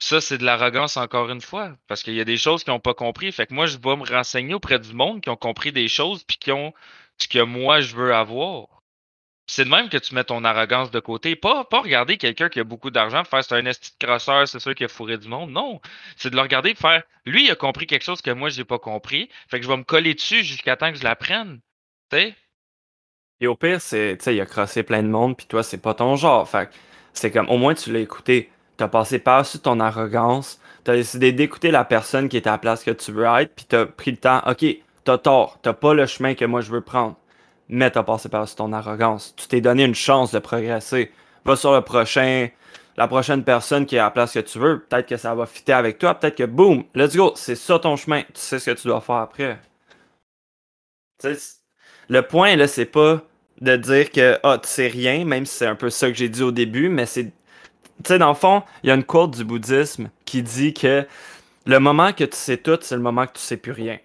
Ça, 0.00 0.20
c'est 0.20 0.38
de 0.38 0.44
l'arrogance 0.44 0.96
encore 0.96 1.30
une 1.30 1.40
fois, 1.40 1.76
parce 1.88 2.02
qu'il 2.02 2.14
y 2.14 2.20
a 2.20 2.24
des 2.24 2.36
choses 2.36 2.62
qu'ils 2.62 2.72
n'ont 2.72 2.80
pas 2.80 2.94
compris. 2.94 3.32
Fait 3.32 3.46
que 3.46 3.54
moi, 3.54 3.66
je 3.66 3.78
vais 3.78 3.96
me 3.96 4.04
renseigner 4.04 4.54
auprès 4.54 4.78
du 4.78 4.94
monde 4.94 5.20
qui 5.20 5.30
ont 5.30 5.36
compris 5.36 5.72
des 5.72 5.88
choses, 5.88 6.22
puis 6.24 6.36
qui 6.36 6.52
ont 6.52 6.72
ce 7.18 7.26
que 7.26 7.42
moi, 7.42 7.80
je 7.80 7.96
veux 7.96 8.14
avoir. 8.14 8.77
C'est 9.50 9.64
de 9.64 9.70
même 9.70 9.88
que 9.88 9.96
tu 9.96 10.14
mets 10.14 10.24
ton 10.24 10.44
arrogance 10.44 10.90
de 10.90 11.00
côté. 11.00 11.34
Pas, 11.34 11.66
regarder 11.72 12.18
quelqu'un 12.18 12.50
qui 12.50 12.60
a 12.60 12.64
beaucoup 12.64 12.90
d'argent, 12.90 13.24
faire 13.24 13.42
c'est 13.42 13.54
un 13.54 13.64
esti 13.64 13.92
de 13.98 14.06
crosseur, 14.06 14.46
c'est 14.46 14.60
sûr 14.60 14.74
qu'il 14.74 14.84
a 14.84 14.88
fourré 14.88 15.16
du 15.16 15.26
monde. 15.26 15.50
Non. 15.50 15.80
C'est 16.16 16.28
de 16.28 16.36
le 16.36 16.42
regarder 16.42 16.74
faire 16.74 17.02
lui, 17.28 17.44
il 17.46 17.50
a 17.50 17.54
compris 17.54 17.86
quelque 17.86 18.04
chose 18.04 18.22
que 18.22 18.30
moi, 18.30 18.48
j'ai 18.48 18.64
pas 18.64 18.78
compris. 18.78 19.28
Fait 19.48 19.58
que 19.58 19.64
je 19.64 19.68
vais 19.70 19.76
me 19.76 19.84
coller 19.84 20.14
dessus 20.14 20.44
jusqu'à 20.44 20.76
temps 20.76 20.92
que 20.92 20.98
je 20.98 21.04
l'apprenne. 21.04 21.60
Tu 22.10 22.18
sais? 22.18 22.34
Et 23.40 23.46
au 23.46 23.54
pire, 23.54 23.80
c'est, 23.80 24.16
tu 24.18 24.24
sais, 24.24 24.34
il 24.34 24.40
a 24.40 24.46
crossé 24.46 24.82
plein 24.82 25.02
de 25.02 25.08
monde, 25.08 25.36
puis 25.36 25.46
toi, 25.46 25.62
c'est 25.62 25.78
pas 25.78 25.94
ton 25.94 26.16
genre. 26.16 26.48
Fait 26.48 26.70
c'est 27.12 27.30
comme, 27.30 27.48
au 27.48 27.56
moins, 27.56 27.74
tu 27.74 27.92
l'as 27.92 28.00
écouté. 28.00 28.50
T'as 28.76 28.88
passé 28.88 29.18
par-dessus 29.18 29.58
ton 29.60 29.80
arrogance. 29.80 30.60
T'as 30.84 30.94
décidé 30.94 31.32
d'écouter 31.32 31.70
la 31.70 31.84
personne 31.84 32.28
qui 32.28 32.36
était 32.36 32.48
à 32.48 32.52
la 32.52 32.58
place 32.58 32.84
que 32.84 32.90
tu 32.90 33.12
veux 33.12 33.24
être, 33.24 33.54
puis 33.54 33.64
t'as 33.66 33.86
pris 33.86 34.10
le 34.10 34.16
temps. 34.16 34.42
Ok, 34.46 34.64
t'as 35.04 35.18
tort. 35.18 35.58
T'as 35.62 35.72
pas 35.72 35.94
le 35.94 36.06
chemin 36.06 36.34
que 36.34 36.44
moi, 36.44 36.60
je 36.60 36.70
veux 36.70 36.80
prendre 36.80 37.16
mais 37.68 37.90
t'as 37.90 38.02
passé 38.02 38.28
par 38.28 38.52
ton 38.54 38.72
arrogance. 38.72 39.34
Tu 39.36 39.46
t'es 39.48 39.60
donné 39.60 39.84
une 39.84 39.94
chance 39.94 40.32
de 40.32 40.38
progresser. 40.38 41.12
Va 41.44 41.56
sur 41.56 41.72
le 41.72 41.82
prochain, 41.82 42.48
la 42.96 43.08
prochaine 43.08 43.44
personne 43.44 43.86
qui 43.86 43.96
est 43.96 43.98
à 43.98 44.04
la 44.04 44.10
place 44.10 44.32
que 44.32 44.40
tu 44.40 44.58
veux. 44.58 44.80
Peut-être 44.80 45.06
que 45.06 45.16
ça 45.16 45.34
va 45.34 45.46
fitter 45.46 45.72
avec 45.72 45.98
toi. 45.98 46.14
Peut-être 46.14 46.36
que 46.36 46.44
boum, 46.44 46.84
let's 46.94 47.16
go, 47.16 47.32
c'est 47.36 47.54
ça 47.54 47.78
ton 47.78 47.96
chemin. 47.96 48.22
Tu 48.22 48.40
sais 48.40 48.58
ce 48.58 48.70
que 48.70 48.76
tu 48.76 48.88
dois 48.88 49.00
faire 49.00 49.16
après. 49.16 49.58
le 52.08 52.22
point 52.22 52.56
là, 52.56 52.66
c'est 52.66 52.86
pas 52.86 53.22
de 53.60 53.76
dire 53.76 54.10
que 54.10 54.38
ah, 54.42 54.58
tu 54.62 54.68
sais 54.68 54.88
rien, 54.88 55.24
même 55.24 55.46
si 55.46 55.56
c'est 55.56 55.66
un 55.66 55.74
peu 55.74 55.90
ça 55.90 56.08
que 56.08 56.14
j'ai 56.14 56.28
dit 56.28 56.42
au 56.42 56.52
début, 56.52 56.88
mais 56.88 57.06
c'est. 57.06 57.24
Tu 57.24 58.10
sais, 58.12 58.18
dans 58.18 58.28
le 58.28 58.34
fond, 58.34 58.62
il 58.84 58.88
y 58.88 58.92
a 58.92 58.94
une 58.94 59.02
quote 59.04 59.32
du 59.32 59.44
bouddhisme 59.44 60.08
qui 60.24 60.40
dit 60.42 60.72
que 60.72 61.04
le 61.66 61.80
moment 61.80 62.12
que 62.12 62.22
tu 62.24 62.36
sais 62.36 62.56
tout, 62.56 62.78
c'est 62.80 62.94
le 62.94 63.02
moment 63.02 63.26
que 63.26 63.32
tu 63.32 63.40
sais 63.40 63.56
plus 63.56 63.72
rien. 63.72 63.98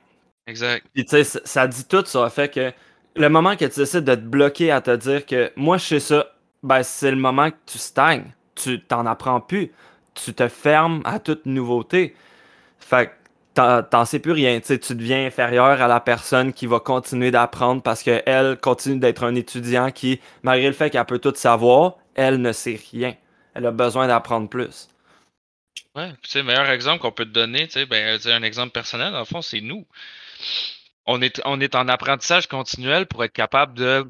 Exact. 0.47 0.85
Puis 0.93 1.05
tu 1.05 1.23
sais, 1.23 1.41
ça 1.45 1.67
dit 1.67 1.85
tout 1.85 2.03
sur 2.05 2.23
le 2.23 2.29
fait 2.29 2.49
que 2.49 2.73
le 3.15 3.29
moment 3.29 3.55
que 3.55 3.65
tu 3.65 3.79
décides 3.79 4.03
de 4.03 4.15
te 4.15 4.21
bloquer 4.21 4.71
à 4.71 4.81
te 4.81 4.95
dire 4.95 5.25
que 5.25 5.51
moi 5.55 5.77
je 5.77 5.85
sais 5.85 5.99
ça, 5.99 6.27
ben 6.63 6.83
c'est 6.83 7.11
le 7.11 7.17
moment 7.17 7.51
que 7.51 7.57
tu 7.65 7.77
stagnes. 7.77 8.31
Tu 8.55 8.81
t'en 8.81 9.05
apprends 9.05 9.41
plus. 9.41 9.71
Tu 10.13 10.33
te 10.33 10.47
fermes 10.47 11.01
à 11.05 11.19
toute 11.19 11.45
nouveauté. 11.45 12.15
Fait 12.79 13.07
que 13.07 13.81
t'en 13.81 14.05
sais 14.05 14.19
plus 14.19 14.31
rien. 14.31 14.59
tu 14.59 14.77
deviens 14.77 15.25
inférieur 15.25 15.81
à 15.81 15.87
la 15.87 15.99
personne 15.99 16.53
qui 16.53 16.65
va 16.65 16.79
continuer 16.79 17.31
d'apprendre 17.31 17.81
parce 17.81 18.03
qu'elle 18.03 18.57
continue 18.59 18.99
d'être 18.99 19.23
un 19.23 19.35
étudiant 19.35 19.91
qui, 19.91 20.19
malgré 20.41 20.67
le 20.67 20.73
fait 20.73 20.89
qu'elle 20.89 21.05
peut 21.05 21.19
tout 21.19 21.33
savoir, 21.35 21.97
elle 22.15 22.41
ne 22.41 22.51
sait 22.51 22.79
rien. 22.91 23.15
Elle 23.53 23.65
a 23.65 23.71
besoin 23.71 24.07
d'apprendre 24.07 24.49
plus. 24.49 24.89
Ouais, 25.95 26.11
tu 26.23 26.29
sais, 26.29 26.39
le 26.39 26.45
meilleur 26.45 26.69
exemple 26.69 27.01
qu'on 27.01 27.11
peut 27.11 27.25
te 27.25 27.29
donner, 27.29 27.67
tu 27.67 27.73
sais, 27.73 27.85
ben, 27.85 28.19
un 28.25 28.43
exemple 28.43 28.71
personnel, 28.71 29.11
dans 29.11 29.19
le 29.19 29.25
fond, 29.25 29.43
c'est 29.43 29.61
nous. 29.61 29.85
On 31.05 31.21
est, 31.21 31.75
en 31.75 31.87
apprentissage 31.87 32.47
continuel 32.47 33.07
pour 33.07 33.23
être 33.23 33.33
capable 33.33 33.73
de 33.73 34.09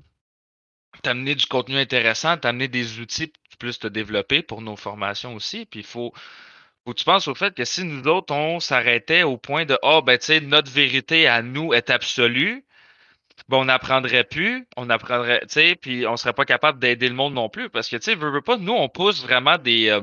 t'amener 1.02 1.36
du 1.36 1.48
contenu 1.48 1.78
intéressant, 1.78 2.38
t'amener 2.38 2.68
des 2.68 3.00
outils 3.00 3.28
pour 3.28 3.58
plus 3.58 3.80
te 3.80 3.88
développer 3.88 4.44
pour 4.44 4.62
nos 4.62 4.76
formations 4.76 5.34
aussi. 5.36 5.66
Puis 5.66 5.80
il 5.82 5.86
faut, 5.86 6.14
que 6.86 6.92
tu 6.92 7.06
penses 7.06 7.28
au 7.28 7.36
fait 7.36 7.56
que 7.56 7.66
si 7.66 7.84
nous 7.84 8.08
autres, 8.08 8.34
on 8.34 8.60
s'arrêtait 8.60 9.24
au 9.24 9.38
point 9.38 9.66
de 9.66 9.76
Ah, 9.84 9.98
oh, 9.98 10.02
ben, 10.02 10.18
tu 10.18 10.26
sais, 10.28 10.42
notre 10.42 10.72
vérité 10.72 11.28
à 11.28 11.42
nous 11.42 11.74
est 11.74 11.90
absolue, 11.90 12.66
ben, 13.50 13.58
on 13.58 13.66
n'apprendrait 13.66 14.24
plus, 14.24 14.68
on 14.78 14.90
apprendrait, 14.90 15.42
tu 15.42 15.50
sais, 15.50 15.76
puis 15.76 16.08
on 16.08 16.18
serait 16.18 16.34
pas 16.34 16.46
capable 16.46 16.80
d'aider 16.80 17.10
le 17.10 17.16
monde 17.16 17.34
non 17.34 17.50
plus. 17.50 17.70
Parce 17.70 17.90
que, 17.90 17.98
tu 17.98 18.04
sais, 18.04 18.16
veux, 18.16 18.32
veux 18.32 18.58
nous, 18.58 18.74
on 18.74 18.90
pousse 18.90 19.24
vraiment 19.24 19.58
des. 19.58 19.90
Euh, 19.90 20.02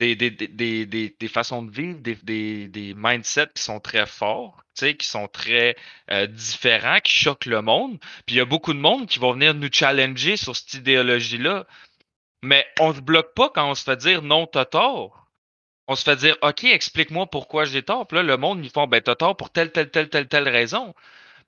des, 0.00 0.16
des, 0.16 0.30
des, 0.30 0.86
des, 1.18 1.28
façons 1.28 1.62
de 1.62 1.70
vivre, 1.70 1.98
des, 2.00 2.68
des, 2.68 2.94
mindsets 2.94 3.50
qui 3.54 3.62
sont 3.62 3.80
très 3.80 4.06
forts, 4.06 4.64
qui 4.74 5.06
sont 5.06 5.28
très 5.28 5.76
euh, 6.10 6.26
différents, 6.26 7.00
qui 7.00 7.12
choquent 7.12 7.44
le 7.44 7.60
monde. 7.60 7.98
Puis 8.26 8.36
il 8.36 8.38
y 8.38 8.40
a 8.40 8.46
beaucoup 8.46 8.72
de 8.72 8.78
monde 8.78 9.06
qui 9.06 9.18
vont 9.18 9.34
venir 9.34 9.52
nous 9.54 9.68
challenger 9.70 10.38
sur 10.38 10.56
cette 10.56 10.74
idéologie-là. 10.74 11.66
Mais 12.42 12.66
on 12.80 12.94
se 12.94 13.00
bloque 13.00 13.34
pas 13.34 13.50
quand 13.50 13.70
on 13.70 13.74
se 13.74 13.84
fait 13.84 13.96
dire 13.96 14.22
non, 14.22 14.46
t'as 14.46 14.64
tort. 14.64 15.28
On 15.86 15.96
se 15.96 16.04
fait 16.04 16.16
dire 16.16 16.36
OK, 16.42 16.64
explique-moi 16.64 17.26
pourquoi 17.26 17.66
j'ai 17.66 17.82
tort. 17.82 18.06
Puis 18.06 18.16
là, 18.16 18.22
le 18.22 18.36
monde, 18.38 18.64
ils 18.64 18.70
font 18.70 18.86
ben 18.86 19.02
t'as 19.02 19.16
tort 19.16 19.36
pour 19.36 19.50
telle, 19.50 19.70
telle, 19.70 19.90
telle, 19.90 20.08
telle, 20.08 20.28
telle 20.28 20.48
raison. 20.48 20.94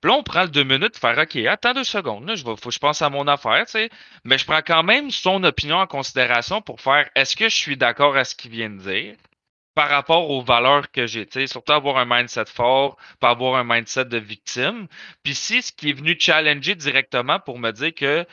Puis 0.03 0.11
là, 0.11 0.17
on 0.17 0.23
prend 0.23 0.43
le 0.43 0.49
deux 0.49 0.65
minutes 0.65 0.99
pour 0.99 0.99
faire 0.99 1.17
OK, 1.17 1.37
attends 1.47 1.73
deux 1.73 1.85
secondes, 1.85 2.27
là, 2.27 2.35
je 2.35 2.43
faut 2.43 2.71
je 2.71 2.77
pense 2.77 3.01
à 3.01 3.09
mon 3.09 3.25
affaire. 3.25 3.63
Mais 4.25 4.37
je 4.37 4.43
prends 4.43 4.61
quand 4.61 4.83
même 4.83 5.09
son 5.11 5.41
opinion 5.45 5.77
en 5.77 5.87
considération 5.87 6.61
pour 6.61 6.81
faire 6.81 7.09
est-ce 7.15 7.37
que 7.37 7.47
je 7.47 7.55
suis 7.55 7.77
d'accord 7.77 8.17
à 8.17 8.25
ce 8.25 8.35
qu'il 8.35 8.51
vient 8.51 8.69
de 8.69 8.79
dire 8.79 9.15
par 9.75 9.87
rapport 9.87 10.29
aux 10.29 10.41
valeurs 10.41 10.91
que 10.91 11.07
j'ai, 11.07 11.25
surtout 11.47 11.71
avoir 11.71 11.95
un 11.95 12.05
mindset 12.05 12.47
fort, 12.47 12.97
pas 13.21 13.29
avoir 13.29 13.55
un 13.55 13.63
mindset 13.63 14.03
de 14.03 14.17
victime. 14.17 14.87
Puis 15.23 15.35
si 15.35 15.61
ce 15.61 15.71
qui 15.71 15.91
est 15.91 15.93
venu 15.93 16.17
challenger 16.19 16.75
directement 16.75 17.39
pour 17.39 17.57
me 17.57 17.71
dire 17.71 17.95
que 17.95 18.27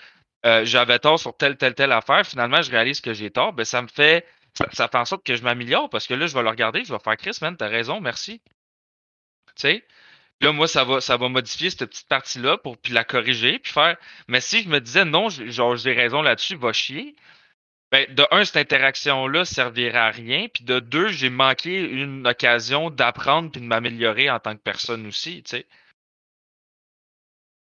euh, 0.47 0.65
j'avais 0.65 0.99
tort 0.99 1.21
sur 1.21 1.37
telle, 1.37 1.57
telle, 1.57 1.77
telle 1.77 1.93
affaire, 1.93 2.27
finalement, 2.27 2.63
je 2.63 2.73
réalise 2.73 3.01
que 3.01 3.15
j'ai 3.15 3.31
tort, 3.31 3.53
ben 3.53 3.65
ça 3.65 3.81
me 3.81 3.87
fait 3.87 4.27
ça, 4.73 4.89
fait 4.89 4.99
en 4.99 5.05
sorte 5.05 5.25
que 5.25 5.37
je 5.37 5.45
m'améliore 5.45 5.89
parce 5.89 6.09
que 6.09 6.15
là, 6.15 6.27
je 6.27 6.35
vais 6.35 6.43
le 6.43 6.49
regarder, 6.49 6.85
je 6.85 6.93
vais 6.93 6.99
faire 6.99 7.17
Chris, 7.17 7.39
man, 7.41 7.57
t'as 7.57 7.69
raison, 7.69 8.01
merci. 8.01 8.43
Tu? 9.55 9.85
Là, 10.41 10.53
moi, 10.53 10.67
ça 10.69 10.85
va, 10.85 11.01
ça 11.01 11.17
va 11.17 11.29
modifier 11.29 11.71
cette 11.71 11.87
petite 11.87 12.09
partie-là 12.09 12.57
pour 12.59 12.79
puis 12.79 12.93
la 12.93 13.05
corriger, 13.05 13.59
puis 13.59 13.73
faire. 13.73 13.97
Mais 14.29 14.41
si 14.41 14.63
je 14.63 14.69
me 14.69 14.81
disais 14.81 15.05
non, 15.05 15.29
genre 15.29 15.77
j'ai 15.77 15.93
raison 15.93 16.23
là-dessus, 16.23 16.57
va 16.57 16.73
chier. 16.73 17.15
Ben, 17.93 18.07
de 18.15 18.25
un, 18.31 18.45
cette 18.45 18.57
interaction-là 18.57 19.45
servirait 19.45 19.99
à 19.99 20.11
rien. 20.11 20.47
Puis 20.53 20.65
de 20.65 20.79
deux, 20.81 21.09
j'ai 21.09 21.29
manqué 21.31 21.81
une 21.81 22.27
occasion 22.27 22.89
d'apprendre 22.91 23.51
puis 23.51 23.61
de 23.61 23.67
m'améliorer 23.67 24.31
en 24.31 24.39
tant 24.39 24.55
que 24.55 24.63
personne 24.63 25.07
aussi, 25.07 25.43
tu 25.43 25.51
sais. 25.51 25.67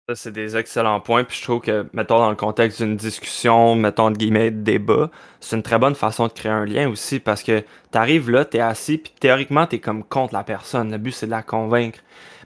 Ça, 0.09 0.15
c'est 0.15 0.31
des 0.33 0.57
excellents 0.57 0.99
points. 0.99 1.23
Puis 1.23 1.37
je 1.37 1.43
trouve 1.43 1.61
que, 1.61 1.87
mettons, 1.93 2.17
dans 2.17 2.29
le 2.29 2.35
contexte 2.35 2.81
d'une 2.81 2.97
discussion, 2.97 3.75
mettons, 3.75 4.11
de 4.11 4.17
guillemets, 4.17 4.51
de 4.51 4.61
débat, 4.61 5.09
c'est 5.39 5.55
une 5.55 5.63
très 5.63 5.79
bonne 5.79 5.95
façon 5.95 6.27
de 6.27 6.33
créer 6.33 6.51
un 6.51 6.65
lien 6.65 6.89
aussi 6.89 7.21
parce 7.21 7.41
que 7.41 7.61
tu 7.61 7.97
arrives 7.97 8.29
là, 8.29 8.43
tu 8.43 8.59
assis, 8.59 8.97
puis 8.97 9.13
théoriquement, 9.17 9.65
tu 9.65 9.79
comme 9.79 10.03
contre 10.03 10.33
la 10.33 10.43
personne. 10.43 10.91
Le 10.91 10.97
but, 10.97 11.13
c'est 11.13 11.27
de 11.27 11.31
la 11.31 11.41
convaincre. 11.41 11.99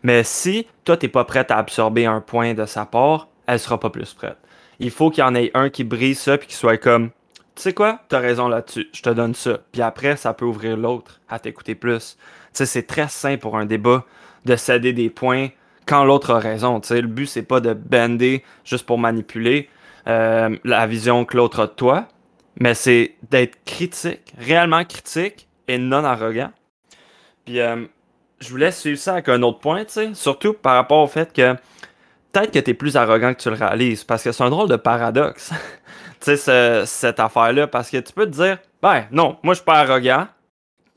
Mais 0.03 0.23
si 0.23 0.67
toi, 0.85 0.97
t'es 0.97 1.07
pas 1.07 1.25
prête 1.25 1.49
à 1.49 1.57
absorber 1.57 2.05
un 2.05 2.21
point 2.21 2.53
de 2.53 2.67
sa 2.67 2.85
part, 2.85 3.27
elle 3.47 3.59
sera 3.59 3.79
pas 3.79 3.89
plus 3.89 4.13
prête. 4.13 4.37
Il 4.77 4.91
faut 4.91 5.09
qu'il 5.09 5.23
y 5.23 5.27
en 5.27 5.33
ait 5.33 5.49
un 5.55 5.71
qui 5.71 5.83
brise 5.83 6.19
ça, 6.19 6.37
puis 6.37 6.47
qui 6.47 6.55
soit 6.55 6.77
comme, 6.77 7.09
tu 7.55 7.63
sais 7.63 7.73
quoi, 7.73 8.01
t'as 8.07 8.19
raison 8.19 8.49
là-dessus, 8.49 8.87
je 8.93 9.01
te 9.01 9.09
donne 9.09 9.33
ça. 9.33 9.57
Puis 9.71 9.81
après, 9.81 10.15
ça 10.15 10.35
peut 10.35 10.45
ouvrir 10.45 10.77
l'autre 10.77 11.21
à 11.27 11.39
t'écouter 11.39 11.73
plus. 11.73 12.17
Tu 12.19 12.23
sais, 12.53 12.65
c'est 12.67 12.83
très 12.83 13.07
sain 13.07 13.37
pour 13.37 13.57
un 13.57 13.65
débat 13.65 14.05
de 14.45 14.55
céder 14.55 14.93
des 14.93 15.09
points 15.09 15.47
quand 15.87 16.03
l'autre 16.03 16.31
a 16.31 16.39
raison. 16.39 16.79
Tu 16.79 16.89
sais, 16.89 17.01
le 17.01 17.07
but, 17.07 17.25
c'est 17.25 17.43
pas 17.43 17.59
de 17.59 17.73
bender 17.73 18.43
juste 18.63 18.85
pour 18.85 18.99
manipuler 18.99 19.69
euh, 20.07 20.55
la 20.63 20.87
vision 20.87 21.25
que 21.25 21.35
l'autre 21.37 21.61
a 21.61 21.67
de 21.67 21.71
toi, 21.71 22.07
mais 22.59 22.73
c'est 22.73 23.15
d'être 23.29 23.63
critique, 23.65 24.33
réellement 24.37 24.83
critique 24.85 25.47
et 25.67 25.77
non 25.77 26.03
arrogant. 26.03 26.51
Puis, 27.45 27.59
euh, 27.59 27.85
je 28.39 28.49
voulais 28.49 28.71
suivre 28.71 28.99
ça 28.99 29.13
avec 29.13 29.29
un 29.29 29.41
autre 29.41 29.59
point, 29.59 29.85
tu 29.85 29.93
sais, 29.93 30.13
surtout 30.13 30.53
par 30.53 30.75
rapport 30.75 30.99
au 30.99 31.07
fait 31.07 31.33
que 31.33 31.53
peut-être 32.31 32.51
que 32.51 32.59
tu 32.59 32.71
es 32.71 32.73
plus 32.73 32.95
arrogant 32.95 33.33
que 33.33 33.41
tu 33.41 33.49
le 33.49 33.55
réalises, 33.55 34.03
parce 34.03 34.23
que 34.23 34.31
c'est 34.31 34.43
un 34.43 34.49
drôle 34.49 34.69
de 34.69 34.75
paradoxe, 34.75 35.51
tu 36.19 36.37
sais, 36.37 36.85
cette 36.85 37.19
affaire-là, 37.19 37.67
parce 37.67 37.89
que 37.89 37.97
tu 37.97 38.13
peux 38.13 38.25
te 38.25 38.35
dire, 38.35 38.59
ben 38.81 39.05
non, 39.11 39.37
moi 39.43 39.53
je 39.53 39.59
suis 39.59 39.65
pas 39.65 39.79
arrogant. 39.79 40.27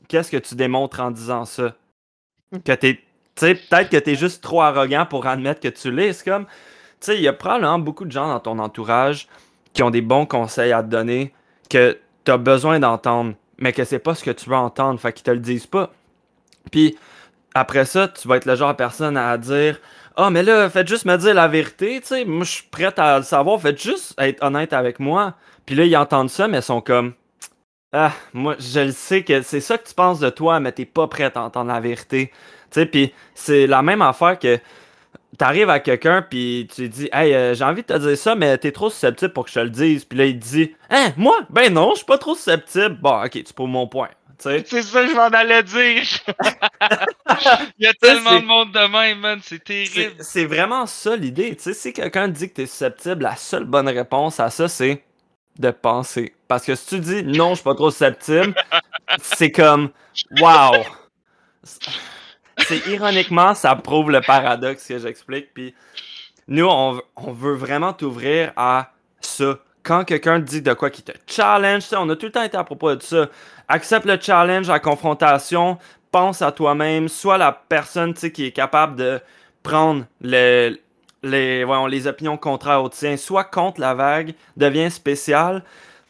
Qu'est-ce 0.07 0.29
que 0.29 0.37
tu 0.37 0.55
démontres 0.55 0.99
en 0.99 1.09
disant 1.09 1.45
ça? 1.45 1.73
Que 2.65 2.73
tu 2.73 2.99
peut-être 3.55 3.89
que 3.89 3.97
tu 3.97 4.11
es 4.11 4.15
juste 4.15 4.43
trop 4.43 4.61
arrogant 4.61 5.05
pour 5.05 5.25
admettre 5.27 5.59
que 5.59 5.67
tu 5.67 5.91
l'es. 5.91 6.13
C'est 6.13 6.29
comme, 6.29 6.45
tu 6.45 6.51
sais, 7.01 7.15
il 7.15 7.21
y 7.21 7.27
a 7.27 7.33
probablement 7.33 7.79
beaucoup 7.79 8.05
de 8.05 8.11
gens 8.11 8.27
dans 8.27 8.39
ton 8.39 8.59
entourage 8.59 9.27
qui 9.73 9.83
ont 9.83 9.89
des 9.89 10.01
bons 10.01 10.25
conseils 10.25 10.71
à 10.71 10.83
te 10.83 10.87
donner 10.89 11.33
que 11.69 11.97
tu 12.25 12.31
as 12.31 12.37
besoin 12.37 12.79
d'entendre, 12.79 13.33
mais 13.57 13.73
que 13.73 13.83
c'est 13.83 13.99
pas 13.99 14.15
ce 14.15 14.23
que 14.23 14.31
tu 14.31 14.49
veux 14.49 14.55
entendre, 14.55 14.99
fait 14.99 15.13
qu'ils 15.13 15.23
te 15.23 15.31
le 15.31 15.39
disent 15.39 15.67
pas. 15.67 15.91
Puis 16.71 16.97
après 17.53 17.85
ça, 17.85 18.07
tu 18.07 18.27
vas 18.27 18.37
être 18.37 18.45
le 18.45 18.55
genre 18.55 18.71
de 18.71 18.77
personne 18.77 19.17
à 19.17 19.37
dire 19.37 19.79
Ah, 20.15 20.29
mais 20.29 20.43
là, 20.43 20.69
faites 20.69 20.87
juste 20.87 21.05
me 21.05 21.17
dire 21.17 21.33
la 21.33 21.47
vérité, 21.47 21.99
tu 22.01 22.07
sais, 22.07 22.25
moi 22.25 22.43
je 22.45 22.51
suis 22.51 22.63
prête 22.69 22.99
à 22.99 23.17
le 23.17 23.23
savoir, 23.23 23.61
faites 23.61 23.81
juste 23.81 24.13
être 24.19 24.43
honnête 24.43 24.73
avec 24.73 24.99
moi. 24.99 25.35
Puis 25.65 25.75
là, 25.75 25.85
ils 25.85 25.95
entendent 25.97 26.29
ça, 26.29 26.47
mais 26.47 26.59
ils 26.59 26.63
sont 26.63 26.81
comme 26.81 27.13
Ah, 27.93 28.13
moi, 28.33 28.55
je 28.59 28.79
le 28.81 28.91
sais 28.91 29.23
que 29.23 29.41
c'est 29.41 29.61
ça 29.61 29.77
que 29.77 29.87
tu 29.87 29.93
penses 29.93 30.19
de 30.19 30.29
toi, 30.29 30.59
mais 30.59 30.71
t'es 30.71 30.85
pas 30.85 31.07
prête 31.07 31.37
à 31.37 31.43
entendre 31.43 31.71
la 31.71 31.79
vérité. 31.79 32.31
Tu 32.71 32.79
sais, 32.79 32.85
puis 32.85 33.13
c'est 33.35 33.67
la 33.67 33.81
même 33.81 34.01
affaire 34.01 34.39
que 34.39 34.59
t'arrives 35.37 35.69
à 35.69 35.79
quelqu'un 35.79 36.21
puis 36.21 36.67
tu 36.73 36.81
lui 36.81 36.89
dis 36.89 37.09
Hey, 37.11 37.33
euh, 37.33 37.53
j'ai 37.53 37.63
envie 37.63 37.81
de 37.81 37.87
te 37.87 37.97
dire 37.97 38.17
ça, 38.17 38.35
mais 38.35 38.57
t'es 38.57 38.71
trop 38.71 38.89
susceptible 38.89 39.33
pour 39.33 39.45
que 39.45 39.49
je 39.49 39.55
te 39.55 39.59
le 39.59 39.69
dise. 39.69 40.05
Puis 40.05 40.17
là, 40.17 40.25
il 40.25 40.39
te 40.39 40.45
dit 40.45 40.75
Hein, 40.89 41.11
moi? 41.17 41.39
Ben 41.49 41.73
non, 41.73 41.91
je 41.91 41.97
suis 41.97 42.05
pas 42.05 42.17
trop 42.17 42.35
susceptible. 42.35 42.97
Bon, 43.01 43.23
ok, 43.23 43.31
tu 43.43 43.53
prouves 43.53 43.69
mon 43.69 43.87
point. 43.87 44.09
C'est 44.41 44.81
ça 44.81 45.03
que 45.03 45.09
je 45.09 45.15
m'en 45.15 45.27
allais 45.27 45.61
dire. 45.61 46.03
Il 47.77 47.85
y 47.85 47.87
a 47.87 47.93
tellement 47.93 48.39
de 48.39 48.45
monde 48.45 48.71
de 48.71 48.91
même, 48.91 49.19
man. 49.19 49.39
C'est 49.43 49.63
terrible. 49.63 50.15
C'est 50.19 50.45
vraiment 50.45 50.87
ça 50.87 51.15
l'idée. 51.15 51.55
Tu 51.55 51.63
sais, 51.63 51.73
si 51.73 51.93
quelqu'un 51.93 52.27
dit 52.27 52.49
que 52.49 52.55
tu 52.55 52.61
es 52.61 52.65
susceptible, 52.65 53.23
la 53.23 53.35
seule 53.35 53.65
bonne 53.65 53.87
réponse 53.87 54.39
à 54.39 54.49
ça, 54.49 54.67
c'est 54.67 55.03
de 55.59 55.69
penser. 55.69 56.33
Parce 56.47 56.65
que 56.65 56.75
si 56.75 56.87
tu 56.87 56.99
dis 56.99 57.23
non, 57.23 57.51
je 57.51 57.55
suis 57.55 57.63
pas 57.63 57.75
trop 57.75 57.91
susceptible, 57.91 58.55
c'est 59.21 59.51
comme 59.51 59.91
wow. 60.39 60.83
C'est 62.67 62.87
ironiquement, 62.87 63.53
ça 63.53 63.75
prouve 63.75 64.11
le 64.11 64.21
paradoxe 64.21 64.87
que 64.87 64.97
j'explique. 64.97 65.53
Puis 65.53 65.73
nous, 66.47 66.67
on, 66.67 67.01
on 67.15 67.31
veut 67.31 67.55
vraiment 67.55 67.93
t'ouvrir 67.93 68.51
à 68.55 68.91
ça 69.21 69.57
quand 69.83 70.03
quelqu'un 70.03 70.39
te 70.39 70.45
dit 70.45 70.61
de 70.61 70.73
quoi 70.73 70.89
qui 70.89 71.01
te 71.01 71.11
challenge, 71.27 71.83
on 71.93 72.09
a 72.09 72.15
tout 72.15 72.27
le 72.27 72.31
temps 72.31 72.43
été 72.43 72.57
à 72.57 72.63
propos 72.63 72.95
de 72.95 73.01
ça. 73.01 73.27
Accepte 73.67 74.05
le 74.05 74.19
challenge, 74.19 74.67
la 74.67 74.79
confrontation, 74.79 75.77
pense 76.11 76.41
à 76.41 76.51
toi-même, 76.51 77.07
sois 77.07 77.37
la 77.37 77.51
personne 77.51 78.13
qui 78.13 78.45
est 78.45 78.51
capable 78.51 78.95
de 78.95 79.19
prendre 79.63 80.05
les, 80.19 80.81
les, 81.23 81.65
les 81.89 82.07
opinions 82.07 82.37
contraires 82.37 82.83
au 82.83 82.89
tien, 82.89 83.17
soit 83.17 83.45
contre 83.45 83.79
la 83.79 83.93
vague, 83.93 84.33
deviens 84.57 84.89
spécial, 84.89 85.63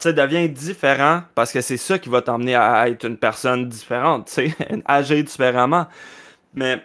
deviens 0.04 0.48
différent, 0.48 1.22
parce 1.36 1.52
que 1.52 1.62
c'est 1.62 1.78
ça 1.78 2.00
qui 2.00 2.10
va 2.10 2.22
t'emmener 2.22 2.56
à 2.56 2.90
être 2.90 3.06
une 3.06 3.18
personne 3.18 3.70
différente, 3.70 4.36
agir 4.86 5.24
différemment. 5.24 5.86
Mais 6.54 6.84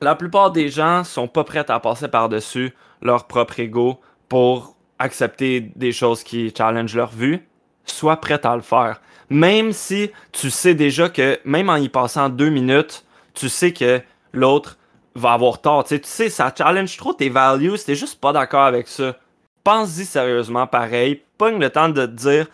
la 0.00 0.14
plupart 0.14 0.50
des 0.50 0.68
gens 0.68 1.04
sont 1.04 1.28
pas 1.28 1.44
prêts 1.44 1.70
à 1.70 1.80
passer 1.80 2.08
par-dessus 2.08 2.74
leur 3.02 3.26
propre 3.26 3.60
ego 3.60 4.00
pour 4.28 4.76
accepter 4.98 5.60
des 5.76 5.92
choses 5.92 6.22
qui 6.22 6.52
challenge 6.56 6.94
leur 6.94 7.10
vue, 7.10 7.46
sois 7.84 8.16
prêt 8.16 8.44
à 8.44 8.56
le 8.56 8.62
faire. 8.62 9.00
Même 9.30 9.72
si 9.72 10.10
tu 10.32 10.50
sais 10.50 10.74
déjà 10.74 11.08
que, 11.08 11.38
même 11.44 11.70
en 11.70 11.76
y 11.76 11.88
passant 11.88 12.28
deux 12.28 12.50
minutes, 12.50 13.04
tu 13.34 13.48
sais 13.48 13.72
que 13.72 14.00
l'autre 14.32 14.78
va 15.14 15.32
avoir 15.32 15.60
tort. 15.60 15.84
Tu 15.84 16.00
sais, 16.02 16.28
ça 16.28 16.52
challenge 16.56 16.96
trop 16.96 17.12
tes 17.12 17.28
values, 17.28 17.78
t'es 17.84 17.94
juste 17.94 18.20
pas 18.20 18.32
d'accord 18.32 18.64
avec 18.64 18.88
ça. 18.88 19.16
Pense-y 19.64 20.04
sérieusement 20.04 20.66
pareil, 20.66 21.22
pogne 21.36 21.58
le 21.58 21.70
temps 21.70 21.88
de 21.88 22.06
te 22.06 22.10
dire 22.10 22.46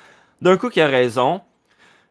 d'un 0.42 0.56
coup 0.56 0.68
qu'il 0.68 0.82
a 0.82 0.88
raison, 0.88 1.40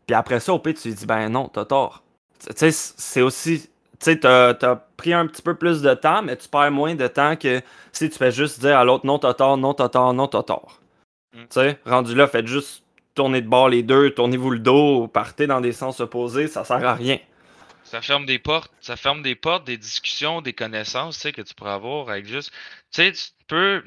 puis 0.08 0.16
après 0.16 0.40
ça, 0.40 0.54
au 0.54 0.60
pire, 0.60 0.74
tu 0.80 0.88
lui 0.88 0.96
dis, 0.96 1.06
ben 1.06 1.30
non, 1.30 1.50
t'as 1.50 1.66
tort. 1.66 2.04
Tu 2.40 2.52
sais, 2.56 2.72
c'est 2.72 3.22
aussi 3.22 3.70
sais, 4.04 4.20
t'as 4.20 4.50
as 4.50 4.76
pris 4.98 5.14
un 5.14 5.28
petit 5.28 5.42
peu 5.42 5.56
plus 5.56 5.82
de 5.82 5.94
temps, 5.94 6.22
mais 6.22 6.38
tu 6.38 6.48
perds 6.48 6.72
moins 6.72 6.96
de 6.96 7.08
temps 7.08 7.36
que 7.36 7.62
si 7.92 8.10
tu 8.10 8.18
fais 8.18 8.32
juste 8.32 8.60
dire 8.60 8.78
à 8.78 8.84
l'autre 8.84 9.06
non, 9.06 9.20
t'as 9.20 9.34
tort, 9.34 9.58
non, 9.58 9.74
t'as 9.74 9.90
tort, 9.90 10.14
non, 10.14 10.28
t'as 10.28 10.44
tort. 10.44 10.80
Mm. 11.34 11.40
Tu 11.42 11.46
sais, 11.50 11.80
rendu 11.86 12.16
là, 12.16 12.28
faites 12.28 12.48
juste 12.48 12.84
tourner 13.16 13.42
de 13.42 13.48
bord 13.48 13.70
les 13.70 13.84
deux, 13.84 14.12
tournez-vous 14.12 14.52
le 14.52 14.60
dos, 14.60 15.08
partez 15.08 15.48
dans 15.48 15.62
des 15.62 15.72
sens 15.72 16.00
opposés, 16.00 16.48
ça 16.48 16.64
sert 16.64 16.86
à 16.86 16.96
rien. 16.96 17.20
Ça 17.84 18.02
ferme 18.02 18.26
des 18.26 18.40
portes, 18.40 18.72
ça 18.82 18.96
ferme 18.96 19.22
des 19.22 19.36
portes, 19.36 19.66
des 19.66 19.78
discussions, 19.78 20.42
des 20.42 20.54
connaissances, 20.54 21.16
tu 21.16 21.22
sais, 21.22 21.32
que 21.32 21.42
tu 21.42 21.54
pourrais 21.54 21.74
avoir 21.74 22.10
avec 22.10 22.26
juste. 22.26 22.52
Tu 22.92 23.04
sais, 23.04 23.12
tu 23.12 23.26
peux. 23.48 23.84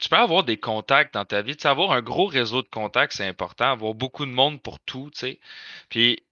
Tu 0.00 0.08
peux 0.08 0.16
avoir 0.16 0.44
des 0.44 0.58
contacts 0.58 1.14
dans 1.14 1.24
ta 1.24 1.40
vie. 1.40 1.56
Tu 1.56 1.62
sais, 1.62 1.68
avoir 1.68 1.92
un 1.92 2.02
gros 2.02 2.26
réseau 2.26 2.62
de 2.62 2.68
contacts, 2.68 3.12
c'est 3.14 3.26
important. 3.26 3.70
Avoir 3.70 3.94
beaucoup 3.94 4.26
de 4.26 4.30
monde 4.30 4.60
pour 4.60 4.80
tout, 4.80 5.10
tu 5.12 5.20
sais. 5.20 5.40
Puis 5.88 6.22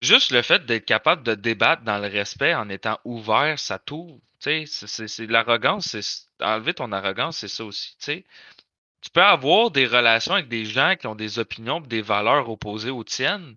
juste 0.00 0.30
le 0.30 0.42
fait 0.42 0.64
d'être 0.66 0.84
capable 0.84 1.22
de 1.22 1.34
débattre 1.34 1.82
dans 1.82 1.98
le 1.98 2.08
respect 2.08 2.54
en 2.54 2.68
étant 2.68 2.98
ouvert, 3.04 3.58
ça 3.58 3.78
t'ouvre. 3.78 4.20
Sais, 4.40 4.64
c'est 4.66 5.26
l'arrogance, 5.26 5.88
c'est 5.88 6.44
enlever 6.44 6.74
ton 6.74 6.92
arrogance, 6.92 7.38
c'est 7.38 7.48
ça 7.48 7.64
aussi. 7.64 7.96
Tu 7.98 9.10
peux 9.12 9.22
avoir 9.22 9.70
des 9.70 9.86
relations 9.86 10.34
avec 10.34 10.48
des 10.48 10.64
gens 10.64 10.94
qui 10.96 11.06
ont 11.08 11.16
des 11.16 11.38
opinions, 11.40 11.80
des 11.80 12.02
valeurs 12.02 12.48
opposées 12.48 12.90
aux 12.90 13.04
tiennes. 13.04 13.56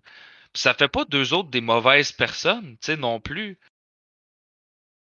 Ça 0.54 0.74
fait 0.74 0.88
pas 0.88 1.04
deux 1.04 1.34
autres 1.34 1.50
des 1.50 1.60
mauvaises 1.60 2.12
personnes, 2.12 2.76
tu 2.78 2.86
sais, 2.86 2.96
non 2.96 3.20
plus. 3.20 3.58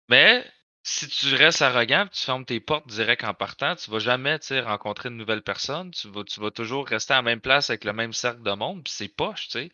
Mais 0.09 0.45
si 0.83 1.07
tu 1.07 1.33
restes 1.35 1.61
arrogant, 1.61 2.07
tu 2.11 2.23
fermes 2.23 2.45
tes 2.45 2.59
portes 2.59 2.87
direct 2.87 3.23
en 3.23 3.33
partant, 3.33 3.75
tu 3.75 3.89
vas 3.91 3.99
jamais 3.99 4.37
rencontrer 4.61 5.09
une 5.09 5.17
nouvelle 5.17 5.41
personne. 5.41 5.91
Tu 5.91 6.09
vas, 6.09 6.23
tu 6.23 6.39
vas 6.41 6.51
toujours 6.51 6.87
rester 6.87 7.13
à 7.13 7.17
la 7.17 7.21
même 7.21 7.41
place 7.41 7.69
avec 7.69 7.85
le 7.85 7.93
même 7.93 8.13
cercle 8.13 8.43
de 8.43 8.51
monde, 8.51 8.83
puis 8.83 8.93
c'est 8.93 9.07
poche, 9.07 9.45
tu 9.47 9.51
sais. 9.51 9.71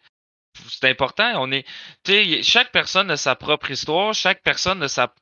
C'est 0.70 0.90
important. 0.90 1.32
On 1.42 1.52
est, 1.52 1.66
chaque 2.44 2.72
personne 2.72 3.12
a 3.12 3.18
sa 3.18 3.36
propre 3.36 3.72
histoire, 3.72 4.14
chaque 4.14 4.44
personne 4.44 4.84
a 4.84 4.88
sa, 4.88 5.14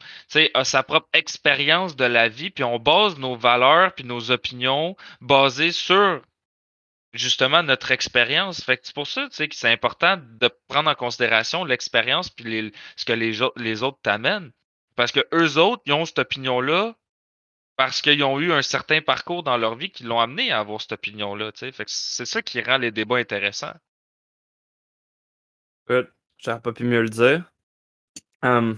sa 0.63 0.83
propre 0.83 1.07
expérience 1.13 1.95
de 1.95 2.05
la 2.05 2.29
vie, 2.29 2.49
puis 2.49 2.63
on 2.63 2.79
base 2.79 3.17
nos 3.17 3.35
valeurs 3.35 3.93
puis 3.93 4.03
nos 4.03 4.31
opinions 4.31 4.95
basées 5.21 5.71
sur 5.71 6.21
justement 7.13 7.63
notre 7.63 7.91
expérience. 7.91 8.63
C'est 8.65 8.93
pour 8.93 9.07
ça 9.07 9.27
que 9.29 9.55
c'est 9.55 9.71
important 9.71 10.17
de 10.17 10.49
prendre 10.67 10.89
en 10.89 10.95
considération 10.95 11.63
l'expérience 11.63 12.29
puis 12.29 12.73
ce 12.95 13.05
que 13.05 13.13
les, 13.13 13.39
les 13.55 13.83
autres 13.83 13.99
t'amènent. 14.03 14.51
Parce 14.95 15.11
que 15.11 15.25
eux 15.33 15.57
autres, 15.57 15.83
ils 15.85 15.93
ont 15.93 16.05
cette 16.05 16.19
opinion-là 16.19 16.95
parce 17.77 18.01
qu'ils 18.01 18.23
ont 18.23 18.39
eu 18.39 18.53
un 18.53 18.61
certain 18.61 19.01
parcours 19.01 19.43
dans 19.43 19.57
leur 19.57 19.75
vie 19.75 19.89
qui 19.89 20.03
l'ont 20.03 20.19
amené 20.19 20.51
à 20.51 20.59
avoir 20.59 20.81
cette 20.81 20.93
opinion-là. 20.93 21.51
C'est 21.55 22.25
ça 22.25 22.41
qui 22.41 22.61
rend 22.61 22.77
les 22.77 22.91
débats 22.91 23.17
intéressants. 23.17 23.73
J'aurais 25.87 26.59
pas 26.59 26.71
pu 26.71 26.83
mieux 26.83 27.01
le 27.01 27.09
dire. 27.09 27.43
Hum, 28.43 28.77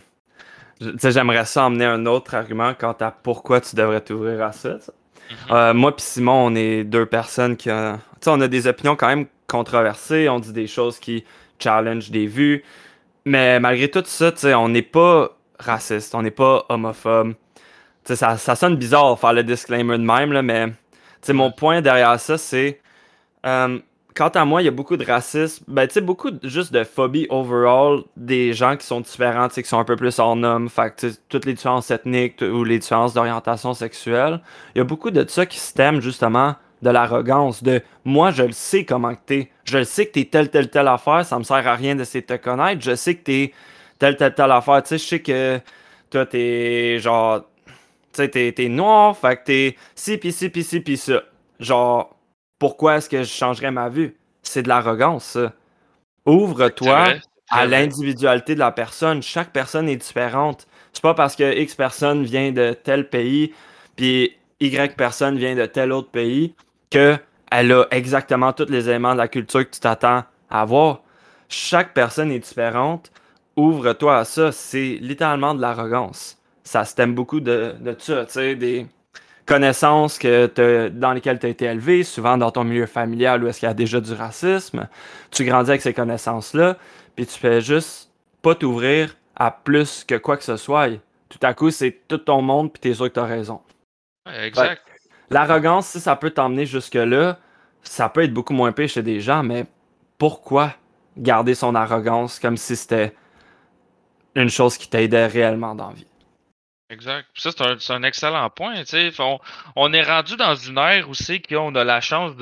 j'aimerais 0.79 1.45
ça 1.45 1.65
emmener 1.65 1.85
un 1.85 2.05
autre 2.05 2.35
argument 2.35 2.73
quant 2.73 2.95
à 2.99 3.11
pourquoi 3.11 3.61
tu 3.61 3.75
devrais 3.75 4.01
t'ouvrir 4.01 4.43
à 4.43 4.51
ça. 4.51 4.75
Mm-hmm. 4.75 5.51
Euh, 5.51 5.73
moi 5.73 5.91
et 5.97 6.01
Simon, 6.01 6.47
on 6.47 6.55
est 6.55 6.83
deux 6.83 7.05
personnes 7.05 7.57
qui 7.57 7.69
ont... 7.71 7.99
on 8.25 8.41
a 8.41 8.47
des 8.47 8.67
opinions 8.67 8.95
quand 8.95 9.07
même 9.07 9.27
controversées, 9.47 10.29
on 10.29 10.39
dit 10.39 10.53
des 10.53 10.67
choses 10.67 10.99
qui 10.99 11.23
challenge 11.59 12.11
des 12.11 12.27
vues, 12.27 12.63
mais 13.25 13.59
malgré 13.59 13.89
tout 13.89 14.03
ça, 14.05 14.31
on 14.57 14.69
n'est 14.69 14.81
pas 14.81 15.37
raciste, 15.59 16.13
on 16.15 16.21
n'est 16.21 16.31
pas 16.31 16.65
homophobe. 16.69 17.33
ça, 18.05 18.37
ça 18.37 18.55
sonne 18.55 18.75
bizarre 18.75 19.15
de 19.15 19.19
faire 19.19 19.33
le 19.33 19.43
disclaimer 19.43 19.97
de 19.97 20.03
même, 20.03 20.31
là, 20.31 20.41
mais 20.41 20.67
mon 21.29 21.51
point 21.51 21.81
derrière 21.81 22.19
ça, 22.19 22.37
c'est. 22.37 22.79
Euh, 23.45 23.79
quant 24.17 24.29
à 24.29 24.45
moi, 24.45 24.61
il 24.61 24.65
y 24.65 24.67
a 24.67 24.71
beaucoup 24.71 24.97
de 24.97 25.05
racisme, 25.05 25.63
ben, 25.67 25.87
beaucoup 26.01 26.31
juste 26.43 26.73
de 26.73 26.83
phobie 26.83 27.27
overall 27.29 28.03
des 28.15 28.53
gens 28.53 28.75
qui 28.75 28.85
sont 28.85 29.01
différents, 29.01 29.47
qui 29.49 29.63
sont 29.63 29.79
un 29.79 29.83
peu 29.83 29.95
plus 29.95 30.19
en 30.19 30.41
homme, 30.43 30.69
fait 30.69 31.07
toutes 31.29 31.45
les 31.45 31.53
différences 31.53 31.91
ethniques 31.91 32.41
ou 32.41 32.63
les 32.63 32.79
différences 32.79 33.13
d'orientation 33.13 33.73
sexuelle. 33.73 34.41
Il 34.75 34.79
y 34.79 34.81
a 34.81 34.85
beaucoup 34.85 35.11
de 35.11 35.27
ça 35.27 35.45
qui 35.45 35.59
stem 35.59 36.01
justement 36.01 36.55
de 36.81 36.89
l'arrogance, 36.89 37.63
de 37.63 37.81
moi 38.05 38.31
je 38.31 38.43
le 38.43 38.51
sais 38.51 38.85
comment 38.85 39.13
que 39.15 39.21
t'es, 39.25 39.51
je 39.63 39.79
le 39.79 39.83
sais 39.83 40.05
que 40.05 40.11
t'es 40.13 40.25
telle, 40.25 40.49
telle, 40.49 40.69
telle 40.69 40.87
affaire, 40.87 41.25
ça 41.25 41.37
me 41.39 41.43
sert 41.43 41.67
à 41.67 41.75
rien 41.75 41.95
d'essayer 41.95 42.21
de 42.21 42.27
te 42.27 42.43
connaître, 42.43 42.81
je 42.81 42.95
sais 42.95 43.15
que 43.15 43.23
t'es 43.23 43.53
telle, 43.99 44.17
telle, 44.17 44.33
telle 44.33 44.51
affaire. 44.51 44.81
Tu 44.83 44.89
sais, 44.89 44.97
je 44.97 45.03
sais 45.03 45.19
que 45.19 45.59
toi, 46.09 46.25
t'es 46.25 46.99
genre. 46.99 47.41
Tu 48.13 48.23
sais, 48.23 48.53
t'es, 48.53 48.69
noir, 48.69 49.15
fait 49.17 49.37
que 49.37 49.43
t'es 49.43 49.75
ci, 49.95 50.17
pis 50.17 50.31
ci, 50.31 50.49
pis 50.49 50.63
ci, 50.63 50.79
pis 50.79 50.97
ça. 50.97 51.21
Genre, 51.59 52.15
pourquoi 52.59 52.97
est-ce 52.97 53.09
que 53.09 53.23
je 53.23 53.31
changerais 53.31 53.71
ma 53.71 53.89
vue? 53.89 54.17
C'est 54.43 54.63
de 54.63 54.67
l'arrogance, 54.67 55.25
ça. 55.25 55.53
Ouvre-toi 56.25 57.15
à 57.49 57.65
l'individualité 57.65 58.53
de 58.53 58.59
la 58.59 58.71
personne. 58.71 59.23
Chaque 59.23 59.51
personne 59.51 59.87
est 59.87 59.95
différente. 59.95 60.67
C'est 60.91 61.01
pas 61.01 61.13
parce 61.13 61.35
que 61.35 61.57
X 61.57 61.75
personne 61.75 62.23
vient 62.23 62.51
de 62.51 62.73
tel 62.73 63.09
pays, 63.09 63.53
puis 63.95 64.35
Y 64.59 64.95
personne 64.95 65.37
vient 65.37 65.55
de 65.55 65.65
tel 65.65 65.91
autre 65.91 66.09
pays, 66.09 66.55
que 66.89 67.17
elle 67.51 67.71
a 67.71 67.85
exactement 67.91 68.51
tous 68.51 68.69
les 68.69 68.89
éléments 68.89 69.13
de 69.13 69.19
la 69.19 69.29
culture 69.29 69.65
que 69.65 69.73
tu 69.73 69.79
t'attends 69.79 70.23
à 70.49 70.61
avoir. 70.61 71.01
Chaque 71.47 71.93
personne 71.93 72.31
est 72.31 72.39
différente 72.39 73.11
ouvre-toi 73.57 74.17
à 74.19 74.25
ça, 74.25 74.51
c'est 74.53 74.99
littéralement 75.01 75.53
de 75.55 75.61
l'arrogance. 75.61 76.37
Ça 76.63 76.85
se 76.85 76.95
t'aime 76.95 77.15
beaucoup 77.15 77.39
de, 77.39 77.75
de 77.79 77.95
ça, 77.97 78.25
tu 78.25 78.33
sais, 78.33 78.55
des 78.55 78.87
connaissances 79.47 80.19
que 80.19 80.89
dans 80.89 81.13
lesquelles 81.13 81.39
tu 81.39 81.47
as 81.47 81.49
été 81.49 81.65
élevé, 81.65 82.03
souvent 82.03 82.37
dans 82.37 82.51
ton 82.51 82.63
milieu 82.63 82.85
familial 82.85 83.43
où 83.43 83.47
est-ce 83.47 83.59
qu'il 83.59 83.67
y 83.67 83.71
a 83.71 83.73
déjà 83.73 83.99
du 83.99 84.13
racisme. 84.13 84.87
Tu 85.31 85.45
grandis 85.45 85.71
avec 85.71 85.81
ces 85.81 85.93
connaissances-là, 85.93 86.77
puis 87.15 87.25
tu 87.25 87.39
fais 87.39 87.61
juste 87.61 88.11
pas 88.43 88.53
t'ouvrir 88.53 89.15
à 89.35 89.49
plus 89.51 90.03
que 90.03 90.15
quoi 90.15 90.37
que 90.37 90.43
ce 90.43 90.57
soit. 90.57 90.89
tout 91.29 91.39
à 91.41 91.53
coup, 91.53 91.71
c'est 91.71 92.07
tout 92.07 92.17
ton 92.17 92.41
monde, 92.41 92.71
puis 92.71 92.79
t'es 92.79 92.93
sûr 92.93 93.07
que 93.07 93.13
tu 93.13 93.19
as 93.19 93.25
raison. 93.25 93.61
exact. 94.43 94.81
L'arrogance, 95.29 95.87
si 95.87 95.99
ça 95.99 96.15
peut 96.15 96.29
t'emmener 96.29 96.65
jusque-là, 96.65 97.37
ça 97.83 98.09
peut 98.09 98.23
être 98.23 98.33
beaucoup 98.33 98.53
moins 98.53 98.71
pire 98.71 98.87
chez 98.87 99.03
des 99.03 99.19
gens, 99.19 99.43
mais 99.43 99.65
pourquoi 100.17 100.73
garder 101.17 101.55
son 101.55 101.75
arrogance 101.75 102.39
comme 102.39 102.57
si 102.57 102.75
c'était 102.75 103.13
une 104.35 104.49
chose 104.49 104.77
qui 104.77 104.89
t'aidait 104.89 105.27
réellement 105.27 105.75
dans 105.75 105.89
la 105.89 105.93
vie? 105.95 106.07
Exact. 106.89 107.27
ça, 107.35 107.51
c'est 107.51 107.91
un, 107.91 108.03
excellent 108.03 108.49
point. 108.49 108.83
On, 109.75 109.93
est 109.93 110.03
rendu 110.03 110.37
dans 110.37 110.55
une 110.55 110.77
ère 110.77 111.09
où 111.09 111.13
c'est 111.13 111.41
qu'on 111.41 111.75
a 111.75 111.83
la 111.83 111.99
chance 111.99 112.35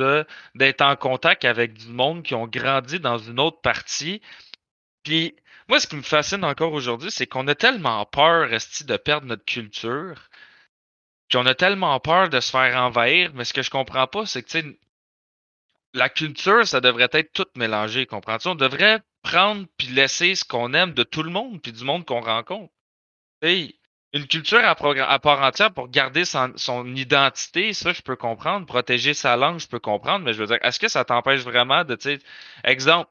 d'être 0.54 0.82
en 0.82 0.96
contact 0.96 1.46
avec 1.46 1.74
du 1.74 1.88
monde 1.88 2.22
qui 2.22 2.36
ont 2.36 2.46
grandi 2.48 3.00
dans 3.00 3.18
une 3.18 3.40
autre 3.40 3.60
partie. 3.62 4.22
Puis 5.04 5.36
moi, 5.68 5.80
ce 5.80 5.88
qui 5.88 5.96
me 5.96 6.04
fascine 6.04 6.44
encore 6.44 6.74
aujourd'hui, 6.74 7.10
c'est 7.10 7.26
qu'on 7.26 7.48
a 7.48 7.56
tellement 7.56 8.06
peur, 8.06 8.50
Resti, 8.50 8.84
de 8.86 8.98
perdre 8.98 9.26
notre 9.28 9.46
culture. 9.46 10.30
Puis 11.28 11.40
on 11.40 11.46
a 11.48 11.56
tellement 11.56 12.00
peur 12.00 12.30
de 12.30 12.40
se 12.40 12.52
faire 12.52 12.78
envahir. 12.78 13.32
Mais 13.34 13.46
ce 13.46 13.54
que 13.54 13.64
je 13.64 13.72
comprends 13.72 14.08
pas, 14.08 14.28
c'est 14.28 14.44
que 14.44 14.78
la 15.94 16.10
culture, 16.10 16.68
ça 16.68 16.82
devrait 16.82 17.10
être 17.14 17.34
tout 17.34 17.48
mélangé. 17.56 18.06
Comprends-tu? 18.06 18.50
On 18.50 18.56
devrait 18.56 19.02
prendre 19.24 19.66
puis 19.78 19.88
laisser 19.88 20.36
ce 20.36 20.46
qu'on 20.46 20.74
aime 20.76 20.94
de 20.94 21.04
tout 21.04 21.24
le 21.24 21.32
monde 21.32 21.62
puis 21.62 21.72
du 21.72 21.84
monde 21.84 22.06
qu'on 22.06 22.22
rencontre. 22.22 22.72
Une 24.16 24.28
culture 24.28 24.64
à, 24.64 24.76
part 25.20 25.42
entière 25.42 25.74
pour 25.74 25.90
garder 25.90 26.24
son, 26.24 26.96
identité, 26.96 27.74
ça, 27.74 27.92
je 27.92 28.02
peux 28.02 28.16
comprendre. 28.16 28.66
Protéger 28.66 29.14
sa 29.14 29.36
langue, 29.36 29.60
je 29.60 29.68
peux 29.68 29.80
comprendre. 29.80 30.24
Mais 30.24 30.32
je 30.32 30.40
veux 30.40 30.48
dire, 30.48 30.58
est-ce 30.62 30.80
que 30.80 30.88
ça 30.88 31.04
t'empêche 31.04 31.42
vraiment 31.42 31.84
de, 31.84 31.96
tu 31.96 32.18
exemple, 32.64 33.10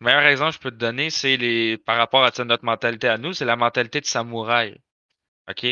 le 0.00 0.04
meilleur 0.04 0.24
exemple 0.24 0.50
que 0.50 0.56
je 0.56 0.60
peux 0.60 0.70
te 0.70 0.76
donner, 0.76 1.08
c'est 1.08 1.38
les, 1.38 1.78
par 1.78 1.96
rapport 1.96 2.24
à 2.24 2.44
notre 2.44 2.64
mentalité 2.66 3.08
à 3.08 3.16
nous, 3.16 3.32
c'est 3.32 3.46
la 3.46 3.56
mentalité 3.56 4.02
de 4.02 4.06
samouraï. 4.06 4.78
OK? 5.48 5.66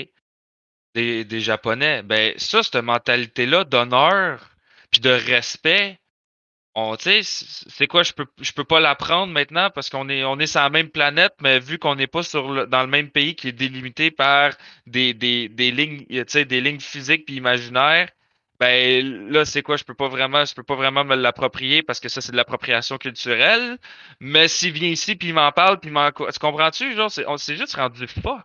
Des, 0.95 1.25
des 1.27 1.41
Japonais. 1.41 2.03
Ben, 2.03 2.33
ça, 2.39 2.63
cette 2.63 2.77
mentalité-là 2.77 3.65
d'honneur 3.65 4.57
puis 4.91 5.03
de 5.03 5.11
respect, 5.11 6.01
c'est 7.23 7.87
quoi, 7.87 8.03
je 8.03 8.13
peux, 8.13 8.27
peux 8.27 8.65
pas 8.65 8.81
l'apprendre 8.81 9.33
maintenant 9.33 9.71
parce 9.71 9.89
qu'on 9.89 10.09
est, 10.11 10.25
on 10.25 10.39
est 10.39 10.47
sur 10.47 10.61
la 10.61 10.69
même 10.69 10.91
planète, 10.91 11.35
mais 11.41 11.59
vu 11.59 11.79
qu'on 11.79 11.95
n'est 11.95 12.07
pas 12.07 12.23
sur 12.23 12.67
dans 12.69 12.83
le 12.83 12.89
même 12.89 13.11
pays 13.11 13.35
qui 13.35 13.49
est 13.49 13.53
délimité 13.53 14.11
par 14.11 14.53
des, 14.87 15.15
des, 15.15 15.49
des 15.49 15.71
lignes, 15.71 16.05
des 16.07 16.61
lignes 16.61 16.81
physiques 16.81 17.25
puis 17.25 17.37
imaginaires, 17.37 18.11
ben 18.61 19.31
là, 19.31 19.45
c'est 19.45 19.63
quoi, 19.63 19.77
je 19.77 19.85
peux 19.85 19.95
pas 19.95 20.09
vraiment, 20.09 20.45
je 20.45 20.55
peux 20.55 20.63
pas 20.63 20.77
vraiment 20.77 21.05
me 21.05 21.15
l'approprier 21.15 21.83
parce 21.83 22.01
que 22.01 22.09
ça, 22.09 22.21
c'est 22.21 22.33
de 22.33 22.37
l'appropriation 22.37 22.97
culturelle. 22.99 23.79
Mais 24.21 24.49
s'il 24.49 24.73
vient 24.73 24.89
ici 24.89 25.17
puis 25.17 25.29
il 25.29 25.35
m'en 25.35 25.53
parle 25.53 25.79
puis 25.81 25.91
m'en, 25.91 26.11
tu 26.11 26.39
comprends-tu? 26.41 26.95
Genre, 26.95 27.11
c'est, 27.11 27.27
on 27.27 27.37
s'est 27.37 27.57
juste 27.57 27.77
rendu 27.77 28.07
fuck. 28.07 28.45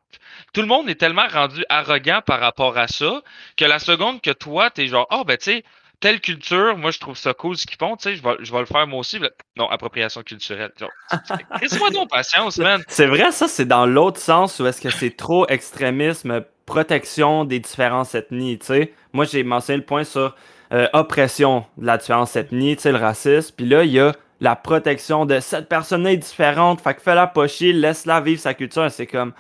Tout 0.54 0.62
le 0.62 0.68
monde 0.68 0.90
est 0.90 0.96
tellement 0.96 1.28
rendu 1.28 1.64
arrogant 1.70 2.22
par 2.26 2.40
rapport 2.40 2.78
à 2.78 2.88
ça 2.88 3.22
que 3.58 3.66
la 3.66 3.80
seconde 3.80 4.22
que 4.22 4.32
toi, 4.32 4.70
t'es 4.70 4.88
genre, 4.88 5.08
oh, 5.12 5.24
ben, 5.26 5.38
tu 5.38 5.46
sais, 5.46 5.64
telle 6.02 6.20
culture, 6.20 6.76
moi, 6.78 6.92
je 6.92 7.00
trouve 7.00 7.16
ça 7.16 7.34
cool 7.34 7.56
ce 7.56 7.66
qu'ils 7.66 7.78
font, 7.78 7.96
tu 7.96 8.10
sais, 8.10 8.16
je 8.16 8.24
vais, 8.24 8.36
je 8.42 8.52
vais 8.52 8.60
le 8.60 8.66
faire 8.66 8.86
moi 8.88 9.00
aussi. 9.00 9.20
Non, 9.56 9.70
appropriation 9.70 10.24
culturelle. 10.24 10.72
Laisse-moi 11.62 11.92
donc 11.92 12.10
patience, 12.10 12.58
man. 12.58 12.84
C'est 12.88 13.06
vrai, 13.06 13.32
ça, 13.32 13.48
c'est 13.48 13.66
dans 13.66 13.86
l'autre 13.86 14.20
sens 14.20 14.60
où 14.60 14.66
est-ce 14.66 14.82
que 14.82 14.90
c'est 14.90 15.16
trop 15.16 15.48
extrémisme, 15.48 16.44
protection 16.66 17.46
des 17.46 17.60
différences 17.60 18.16
ethnies, 18.16 18.58
tu 18.60 18.66
sais. 18.66 18.94
Moi, 19.14 19.26
j'ai 19.26 19.44
mentionné 19.44 19.78
le 19.78 19.86
point 19.86 20.04
sur 20.04 20.36
euh, 20.74 20.88
oppression 20.94 21.66
de 21.78 21.86
la 21.86 21.98
différence 21.98 22.36
ethnie, 22.36 22.76
tu 22.76 22.82
sais, 22.82 22.92
le 22.92 22.98
racisme. 22.98 23.54
Puis 23.56 23.68
là, 23.68 23.84
il 23.84 23.92
y 23.92 24.00
a 24.00 24.14
la 24.40 24.56
protection 24.56 25.28
de 25.28 25.40
cette 25.40 25.70
personne-là 25.70 26.14
est 26.14 26.18
différente, 26.18 26.82
fait 26.82 26.96
que 26.96 27.02
fais-la 27.02 27.28
pocher, 27.28 27.74
laisse-la 27.74 28.22
vivre 28.22 28.42
sa 28.42 28.56
culture. 28.56 28.90
C'est 28.90 29.06
comme, 29.06 29.34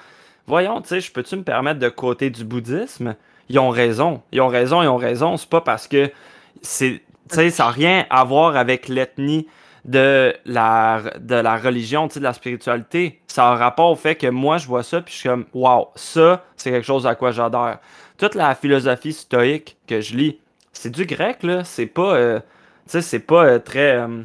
voyons, 0.45 0.79
tu 0.81 0.89
sais, 0.89 1.01
je 1.01 1.11
peux-tu 1.11 1.37
me 1.37 1.43
permettre 1.43 1.79
de 1.79 1.89
côté 1.89 2.29
du 2.29 2.45
bouddhisme? 2.45 3.15
Ils 3.49 3.57
ont 3.57 3.69
raison, 3.69 4.21
ils 4.31 4.41
ont 4.41 4.47
raison, 4.47 4.83
ils 4.83 4.87
ont 4.87 4.97
raison. 4.97 5.37
C'est 5.37 5.49
pas 5.49 5.61
parce 5.61 5.87
que 5.87 6.11
c'est 6.61 7.01
ça 7.29 7.43
n'a 7.43 7.69
rien 7.69 8.05
à 8.09 8.23
voir 8.23 8.57
avec 8.57 8.87
l'ethnie 8.87 9.47
de 9.85 10.35
la, 10.45 11.01
de 11.19 11.35
la 11.35 11.57
religion, 11.57 12.07
de 12.07 12.19
la 12.19 12.33
spiritualité. 12.33 13.21
Ça 13.27 13.47
a 13.47 13.53
un 13.53 13.55
rapport 13.55 13.91
au 13.91 13.95
fait 13.95 14.15
que 14.15 14.27
moi, 14.27 14.57
je 14.57 14.67
vois 14.67 14.83
ça, 14.83 15.01
puis 15.01 15.13
je 15.13 15.19
suis 15.19 15.29
comme, 15.29 15.45
waouh, 15.53 15.87
ça, 15.95 16.43
c'est 16.55 16.71
quelque 16.71 16.85
chose 16.85 17.07
à 17.07 17.15
quoi 17.15 17.31
j'adore. 17.31 17.77
Toute 18.17 18.35
la 18.35 18.53
philosophie 18.53 19.13
stoïque 19.13 19.77
que 19.87 20.01
je 20.01 20.15
lis, 20.15 20.39
c'est 20.73 20.91
du 20.91 21.05
grec, 21.05 21.43
là. 21.43 21.63
C'est 21.63 21.87
pas, 21.87 22.15
euh, 22.15 22.39
tu 22.39 22.91
sais, 22.91 23.01
c'est 23.01 23.19
pas 23.19 23.45
euh, 23.45 23.59
très, 23.59 23.95
euh, 23.95 24.21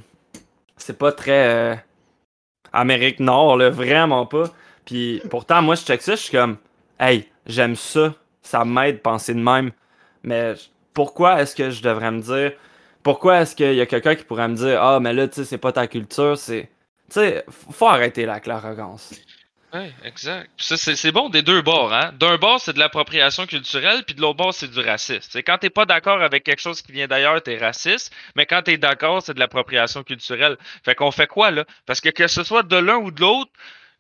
c'est 0.77 0.99
pas 0.99 1.13
très 1.13 1.83
Amérique 2.73 3.21
Nord, 3.21 3.57
là, 3.57 3.71
vraiment 3.71 4.27
pas. 4.27 4.45
Puis 4.85 5.23
pourtant, 5.31 5.63
moi, 5.63 5.75
je 5.75 5.83
check 5.83 6.03
ça, 6.03 6.17
je 6.17 6.21
suis 6.21 6.37
comme, 6.37 6.59
hey, 7.01 7.29
j'aime 7.47 7.77
ça, 7.77 8.15
ça 8.43 8.65
m'aide 8.65 9.01
penser 9.01 9.33
de 9.35 9.41
même. 9.41 9.71
Mais 10.23 10.55
pourquoi 10.97 11.43
est-ce 11.43 11.55
que 11.55 11.71
je 11.71 11.83
devrais 11.83 12.11
me 12.11 12.23
dire, 12.23 12.53
pourquoi 13.03 13.43
est-ce 13.43 13.55
qu'il 13.55 13.75
y 13.75 13.83
a 13.83 13.87
quelqu'un 13.87 14.15
qui 14.15 14.25
pourrait 14.25 14.49
me 14.49 14.57
dire, 14.57 14.83
ah, 14.83 14.99
mais 14.99 15.13
là, 15.13 15.29
tu 15.29 15.35
sais, 15.35 15.45
c'est 15.45 15.59
pas 15.59 15.71
ta 15.71 15.87
culture, 15.87 16.39
c'est. 16.39 16.71
Tu 17.11 17.21
sais, 17.21 17.45
faut 17.71 17.87
arrêter 17.87 18.25
là 18.25 18.41
l'arrogance. 18.45 19.13
Oui, 19.75 19.93
exact. 20.05 20.49
c'est 20.57 21.13
bon 21.13 21.29
des 21.29 21.43
deux 21.43 21.61
bords. 21.61 21.93
Hein? 21.93 22.13
D'un 22.19 22.39
bord, 22.39 22.61
c'est 22.61 22.73
de 22.73 22.79
l'appropriation 22.79 23.47
culturelle, 23.47 24.05
puis 24.07 24.15
de 24.15 24.23
l'autre 24.23 24.39
bord, 24.39 24.55
c'est 24.55 24.71
du 24.71 24.81
racisme. 24.81 25.29
C'est 25.31 25.43
quand 25.43 25.59
t'es 25.59 25.71
pas 25.71 25.85
d'accord 25.85 26.23
avec 26.23 26.45
quelque 26.45 26.63
chose 26.63 26.81
qui 26.81 26.93
vient 26.93 27.07
d'ailleurs, 27.07 27.43
t'es 27.43 27.59
raciste, 27.59 28.13
mais 28.35 28.47
quand 28.47 28.63
t'es 28.63 28.79
d'accord, 28.79 29.23
c'est 29.23 29.35
de 29.35 29.39
l'appropriation 29.39 30.03
culturelle. 30.03 30.57
Fait 30.83 30.95
qu'on 30.95 31.11
fait 31.11 31.27
quoi, 31.27 31.51
là? 31.51 31.67
Parce 31.85 32.01
que 32.01 32.09
que 32.09 32.27
ce 32.27 32.43
soit 32.43 32.63
de 32.63 32.77
l'un 32.77 32.97
ou 32.97 33.11
de 33.11 33.21
l'autre, 33.21 33.51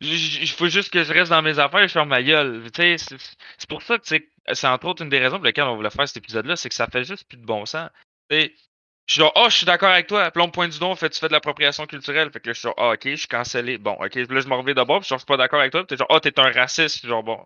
il 0.00 0.48
faut 0.48 0.68
juste 0.68 0.92
que 0.92 1.04
je 1.04 1.12
reste 1.12 1.30
dans 1.30 1.42
mes 1.42 1.58
affaires 1.58 1.80
et 1.80 1.88
je 1.88 1.92
ferme 1.92 2.08
ma 2.08 2.22
gueule. 2.22 2.62
C'est 2.76 3.68
pour 3.68 3.82
ça 3.82 3.98
que 3.98 4.06
c'est 4.06 4.66
entre 4.66 4.86
autres 4.86 5.02
une 5.02 5.08
des 5.08 5.18
raisons 5.18 5.36
pour 5.36 5.46
lesquelles 5.46 5.64
on 5.64 5.76
voulait 5.76 5.90
faire 5.90 6.06
cet 6.06 6.18
épisode-là, 6.18 6.56
c'est 6.56 6.68
que 6.68 6.74
ça 6.74 6.86
fait 6.86 7.04
juste 7.04 7.28
plus 7.28 7.38
de 7.38 7.46
bon 7.46 7.64
sens. 7.66 7.90
Je 8.30 9.12
suis 9.12 9.20
genre, 9.20 9.32
oh, 9.36 9.46
je 9.48 9.56
suis 9.58 9.66
d'accord 9.66 9.90
avec 9.90 10.08
toi. 10.08 10.30
Puis 10.32 10.42
me 10.42 10.50
pointe 10.50 10.72
du 10.72 10.80
don, 10.80 10.94
fait, 10.96 11.08
tu 11.10 11.20
fais 11.20 11.28
de 11.28 11.32
l'appropriation 11.32 11.86
culturelle. 11.86 12.28
Fait 12.32 12.40
que 12.40 12.48
là, 12.48 12.52
je 12.52 12.58
suis 12.58 12.66
genre, 12.66 12.74
ah, 12.76 12.90
ok, 12.90 13.02
je 13.04 13.14
suis 13.14 13.28
cancellé. 13.28 13.78
Bon, 13.78 13.92
ok. 13.92 14.10
Puis 14.10 14.26
là, 14.28 14.40
je 14.40 14.48
me 14.48 14.54
reviens 14.54 14.74
d'abord, 14.74 15.00
puis 15.00 15.08
je 15.08 15.16
suis 15.16 15.24
pas 15.24 15.36
d'accord 15.36 15.60
avec 15.60 15.70
toi. 15.70 15.82
Puis 15.82 15.88
t'es 15.88 15.96
genre, 15.96 16.08
oh, 16.10 16.18
t'es 16.18 16.38
un 16.40 16.50
raciste. 16.50 17.06
Genre, 17.06 17.22
bon. 17.22 17.38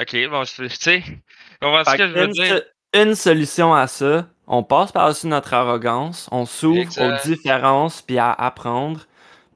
Ok, 0.00 0.16
bon, 0.30 0.44
tu 0.44 0.68
sais. 0.68 1.02
On 1.62 1.72
va 1.72 1.84
ce 1.84 1.96
que 1.96 2.06
je 2.06 2.12
veux 2.12 2.28
dire. 2.28 2.62
Une 2.94 3.16
solution 3.16 3.74
à 3.74 3.88
ça, 3.88 4.28
on 4.46 4.62
passe 4.62 4.92
par-dessus 4.92 5.26
notre 5.26 5.52
arrogance, 5.52 6.28
on 6.30 6.46
s'ouvre 6.46 6.88
aux 7.00 7.28
différences, 7.28 8.02
puis 8.02 8.18
à 8.18 8.30
apprendre. 8.30 9.00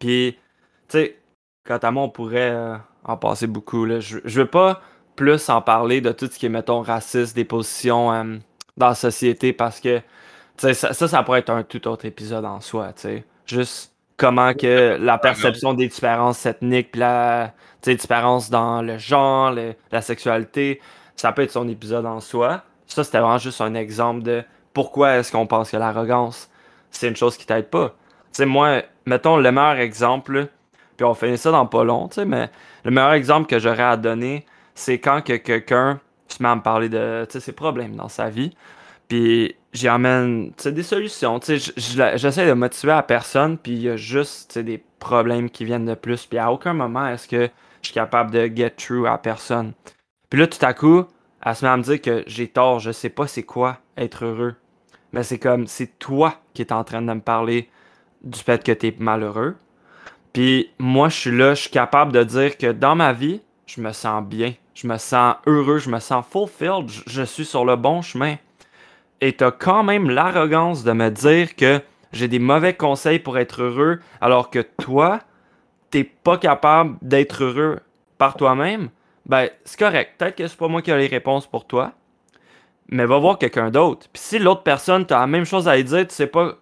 Puis, 0.01 0.37
tu 0.88 0.99
sais, 0.99 1.18
quant 1.69 1.77
à 1.77 1.91
moi, 1.91 2.05
on 2.05 2.09
pourrait 2.09 2.51
euh, 2.51 2.77
en 3.05 3.17
passer 3.19 3.47
beaucoup. 3.47 3.85
Là. 3.85 4.01
Je, 4.01 4.19
je 4.25 4.41
veux 4.41 4.47
pas 4.47 4.81
plus 5.17 5.49
en 5.51 5.61
parler 5.61 6.01
de 6.01 6.13
tout 6.13 6.27
ce 6.27 6.39
qui 6.39 6.47
est, 6.47 6.49
mettons, 6.49 6.81
raciste, 6.81 7.37
des 7.37 7.45
positions 7.45 8.13
euh, 8.13 8.37
dans 8.77 8.89
la 8.89 8.95
société, 8.95 9.53
parce 9.53 9.79
que 9.81 10.01
ça, 10.57 10.73
ça, 10.73 10.95
ça, 10.95 11.23
pourrait 11.23 11.41
être 11.41 11.51
un 11.51 11.63
tout 11.63 11.87
autre 11.87 12.07
épisode 12.07 12.45
en 12.45 12.61
soi. 12.61 12.93
Juste 13.47 13.93
comment 14.17 14.55
que 14.55 14.97
la 15.01 15.19
perception 15.19 15.75
des 15.75 15.89
différences 15.89 16.47
ethniques, 16.47 16.93
puis 16.93 17.01
la 17.01 17.53
différence 17.85 18.51
dans 18.51 18.83
le 18.83 18.99
genre, 18.99 19.55
la 19.93 20.03
sexualité, 20.03 20.81
ça 21.17 21.33
peut 21.33 21.43
être 21.43 21.53
son 21.53 21.69
épisode 21.69 22.07
en 22.07 22.21
soi. 22.21 22.63
Ça, 22.87 23.05
c'était 23.05 23.19
vraiment 23.19 23.39
juste 23.39 23.61
un 23.61 23.75
exemple 23.75 24.23
de 24.23 24.43
pourquoi 24.73 25.17
est-ce 25.17 25.31
qu'on 25.31 25.47
pense 25.47 25.71
que 25.71 25.77
l'arrogance, 25.77 26.49
c'est 26.91 27.09
une 27.09 27.17
chose 27.17 27.37
qui 27.37 27.47
t'aide 27.47 27.69
pas. 27.69 27.95
sais 28.33 28.47
moi, 28.47 28.83
mettons 29.07 29.37
le 29.37 29.53
meilleur 29.53 29.77
exemple, 29.77 30.49
puis 30.99 31.07
on 31.07 31.15
finit 31.15 31.39
ça 31.39 31.53
dans 31.53 31.65
pas 31.65 31.85
long, 31.85 32.11
mais 32.27 32.51
le 32.85 32.91
meilleur 32.91 33.13
exemple 33.13 33.47
que 33.47 33.61
j'aurais 33.61 33.85
à 33.85 33.97
donner, 33.97 34.45
c'est 34.75 34.99
quand 34.99 35.23
que 35.23 35.35
quelqu'un 35.35 36.01
se 36.27 36.43
met 36.43 36.49
à 36.49 36.57
me 36.57 36.61
parler 36.61 36.89
de 36.89 37.25
ses 37.29 37.53
problèmes 37.53 37.95
dans 37.95 38.09
sa 38.09 38.29
vie. 38.29 38.55
Puis 39.07 39.55
j'y 39.73 39.87
amène 39.87 40.51
des 40.65 40.83
solutions. 40.83 41.39
J'essaie 41.41 42.47
de 42.49 42.53
motiver 42.53 42.93
à 42.93 43.03
personne, 43.05 43.59
puis 43.59 43.73
il 43.73 43.83
y 43.83 43.89
a 43.89 43.97
juste 43.97 44.59
des 44.59 44.83
problèmes 44.99 45.51
qui 45.51 45.65
viennent 45.65 45.87
de 45.87 45.95
plus. 45.95 46.27
Puis 46.27 46.37
à 46.37 46.51
aucun 46.51 46.75
moment 46.75 47.07
est-ce 47.07 47.29
que 47.29 47.49
je 47.81 47.87
suis 47.87 47.95
capable 47.95 48.33
de 48.33 48.51
get 48.53 48.71
through 48.71 49.07
à 49.07 49.19
personne. 49.19 49.75
Puis 50.29 50.41
là, 50.41 50.49
tout 50.49 50.65
à 50.67 50.75
coup, 50.75 51.05
elle 51.47 51.55
se 51.55 51.65
met 51.65 51.71
à 51.71 51.77
me 51.77 51.83
dire 51.85 52.03
que 52.03 52.25
j'ai 52.27 52.49
tort, 52.49 52.81
je 52.81 52.91
sais 52.91 53.09
pas 53.09 53.29
c'est 53.29 53.45
quoi 53.45 53.79
être 53.97 54.25
heureux. 54.25 54.57
Mais 55.13 55.23
c'est 55.23 55.39
comme, 55.39 55.69
c'est 55.69 55.97
toi 56.01 56.35
qui 56.55 56.63
es 56.63 56.73
en 56.73 56.83
train 56.83 57.03
de 57.03 57.13
me 57.13 57.21
parler 57.21 57.71
du 58.25 58.41
fait 58.41 58.65
que 58.65 58.73
tu 58.73 58.89
es 58.89 58.95
malheureux. 58.99 59.55
Puis 60.33 60.71
moi, 60.79 61.09
je 61.09 61.17
suis 61.17 61.37
là, 61.37 61.55
je 61.55 61.62
suis 61.62 61.71
capable 61.71 62.12
de 62.12 62.23
dire 62.23 62.59
que 62.59 62.71
dans 62.73 62.95
ma 62.95 63.12
vie, 63.12 63.41
je 63.67 63.81
me 63.81 63.93
sens 63.93 64.25
bien, 64.25 64.55
je 64.75 64.87
me 64.87 64.97
sens 64.99 65.37
heureux, 65.47 65.79
je 65.79 65.91
me 65.91 65.99
sens 65.99 66.25
fulfilled, 66.31 66.88
je 67.07 67.23
suis 67.23 67.45
sur 67.45 67.64
le 67.64 67.77
bon 67.77 68.03
chemin 68.03 68.37
et 69.21 69.33
t'as 69.33 69.51
quand 69.51 69.83
même 69.83 70.11
l'arrogance 70.11 70.85
de 70.85 70.93
me 70.93 71.11
dire 71.11 71.57
que 71.57 71.81
j'ai 72.12 72.29
des 72.29 72.38
mauvais 72.38 72.75
conseils 72.75 73.19
pour 73.19 73.38
être 73.38 73.62
heureux, 73.62 74.01
alors 74.21 74.51
que 74.51 74.61
toi, 74.61 75.21
t'es 75.91 76.05
pas 76.05 76.38
capable 76.38 76.97
d'être 77.03 77.45
heureux 77.45 77.81
par 78.17 78.37
toi-même, 78.37 78.88
ben 79.27 79.49
c'est 79.64 79.79
correct. 79.79 80.14
Peut-être 80.19 80.37
que 80.37 80.47
c'est 80.47 80.57
pas 80.57 80.69
moi 80.69 80.83
qui 80.83 80.91
ai 80.91 80.97
les 80.97 81.07
réponses 81.07 81.47
pour 81.47 81.67
toi, 81.67 81.93
mais 82.88 83.05
va 83.05 83.19
voir 83.19 83.38
quelqu'un 83.38 83.71
d'autre. 83.71 84.07
Puis 84.12 84.23
si 84.23 84.38
l'autre 84.38 84.62
personne 84.62 85.05
t'as 85.05 85.21
la 85.21 85.27
même 85.27 85.45
chose 85.45 85.69
à 85.69 85.77
lui 85.77 85.85
dire, 85.85 86.07
tu 86.07 86.14
sais 86.14 86.27
pas, 86.27 86.55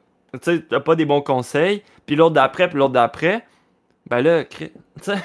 tu 0.43 0.65
t'as 0.67 0.81
pas 0.81 0.97
des 0.97 1.05
bons 1.05 1.23
conseils, 1.23 1.83
puis 2.07 2.17
l'autre 2.17 2.35
d'après, 2.35 2.69
puis 2.69 2.79
l'autre 2.79 2.95
d'après, 2.95 3.47
ben 4.07 4.21
là, 4.21 4.45
tu 4.45 4.71
sais. 5.01 5.21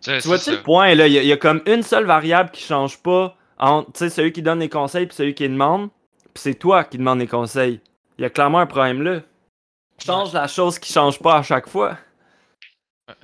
Tu 0.00 0.28
vois-tu 0.28 0.50
le 0.50 0.62
point, 0.62 0.94
là? 0.94 1.06
Il 1.06 1.12
y, 1.12 1.32
a 1.32 1.36
comme 1.36 1.62
une 1.66 1.82
seule 1.82 2.04
variable 2.04 2.50
qui 2.50 2.62
change 2.62 2.98
pas 2.98 3.36
entre 3.58 4.08
celui 4.08 4.32
qui 4.32 4.42
donne 4.42 4.60
les 4.60 4.68
conseils 4.68 5.06
et 5.06 5.12
celui 5.12 5.34
qui 5.34 5.48
demande 5.48 5.88
c'est 6.34 6.54
toi 6.54 6.84
qui 6.84 6.98
demandes 6.98 7.20
des 7.20 7.26
conseils. 7.26 7.80
Il 8.18 8.22
y 8.22 8.24
a 8.24 8.30
clairement 8.30 8.58
un 8.58 8.66
problème 8.66 9.02
là. 9.02 9.20
Change 10.04 10.32
la 10.32 10.48
chose 10.48 10.78
qui 10.78 10.92
change 10.92 11.20
pas 11.20 11.36
à 11.36 11.42
chaque 11.42 11.68
fois. 11.68 11.96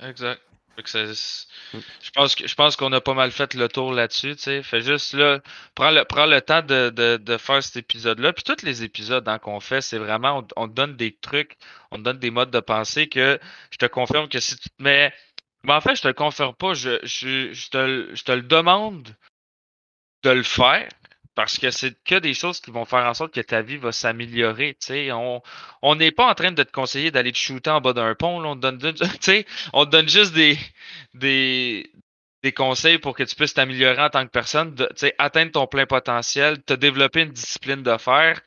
Exact. 0.01 0.41
Je 0.77 2.11
pense 2.13 2.35
que 2.35 2.47
je 2.47 2.55
pense 2.55 2.75
qu'on 2.75 2.91
a 2.93 3.01
pas 3.01 3.13
mal 3.13 3.31
fait 3.31 3.53
le 3.53 3.67
tour 3.67 3.93
là-dessus, 3.93 4.35
tu 4.35 4.43
sais. 4.43 4.63
Fais 4.63 4.81
juste 4.81 5.13
là, 5.13 5.39
prends 5.75 5.91
le, 5.91 6.03
prends 6.05 6.25
le 6.25 6.41
temps 6.41 6.61
de, 6.61 7.37
faire 7.37 7.63
cet 7.63 7.75
épisode-là. 7.77 8.33
Puis 8.33 8.43
tous 8.43 8.63
les 8.65 8.83
épisodes 8.83 9.27
hein, 9.27 9.39
qu'on 9.39 9.59
fait, 9.59 9.81
c'est 9.81 9.97
vraiment 9.97 10.45
on, 10.55 10.67
te 10.67 10.73
donne 10.73 10.95
des 10.95 11.15
trucs, 11.15 11.57
on 11.91 11.97
te 11.97 12.01
donne 12.01 12.19
des 12.19 12.31
modes 12.31 12.51
de 12.51 12.59
pensée 12.59 13.09
que 13.09 13.39
je 13.71 13.77
te 13.77 13.85
confirme 13.85 14.27
que 14.29 14.39
si 14.39 14.55
tu 14.57 14.69
te 14.69 14.83
mets. 14.83 15.13
Mais 15.63 15.73
en 15.73 15.81
fait, 15.81 15.95
je 15.95 16.01
te 16.01 16.07
le 16.07 16.13
confirme 16.13 16.55
pas, 16.55 16.73
je, 16.73 16.99
je, 17.03 17.69
te, 17.69 18.15
je 18.15 18.23
te 18.23 18.31
le 18.31 18.41
demande 18.41 19.15
de 20.23 20.29
le 20.31 20.43
faire 20.43 20.89
parce 21.35 21.57
que 21.57 21.71
c'est 21.71 21.95
que 22.03 22.15
des 22.15 22.33
choses 22.33 22.59
qui 22.59 22.71
vont 22.71 22.85
faire 22.85 23.05
en 23.05 23.13
sorte 23.13 23.33
que 23.33 23.41
ta 23.41 23.61
vie 23.61 23.77
va 23.77 23.91
s'améliorer. 23.91 24.77
On 25.81 25.95
n'est 25.95 26.11
pas 26.11 26.29
en 26.29 26.35
train 26.35 26.51
de 26.51 26.63
te 26.63 26.71
conseiller 26.71 27.11
d'aller 27.11 27.31
te 27.31 27.37
shooter 27.37 27.69
en 27.69 27.81
bas 27.81 27.93
d'un 27.93 28.15
pont. 28.15 28.43
on, 28.43 28.55
te 28.55 28.67
donne, 28.67 28.95
on 29.73 29.85
donne 29.85 30.09
juste 30.09 30.33
des, 30.33 30.57
des, 31.13 31.89
des 32.43 32.51
conseils 32.51 32.99
pour 32.99 33.15
que 33.15 33.23
tu 33.23 33.35
puisses 33.35 33.53
t'améliorer 33.53 34.01
en 34.01 34.09
tant 34.09 34.25
que 34.25 34.31
personne, 34.31 34.75
atteindre 35.17 35.51
ton 35.53 35.67
plein 35.67 35.85
potentiel, 35.85 36.61
te 36.63 36.73
développer 36.73 37.21
une 37.21 37.31
discipline 37.31 37.83
de 37.83 37.97
faire. 37.97 38.41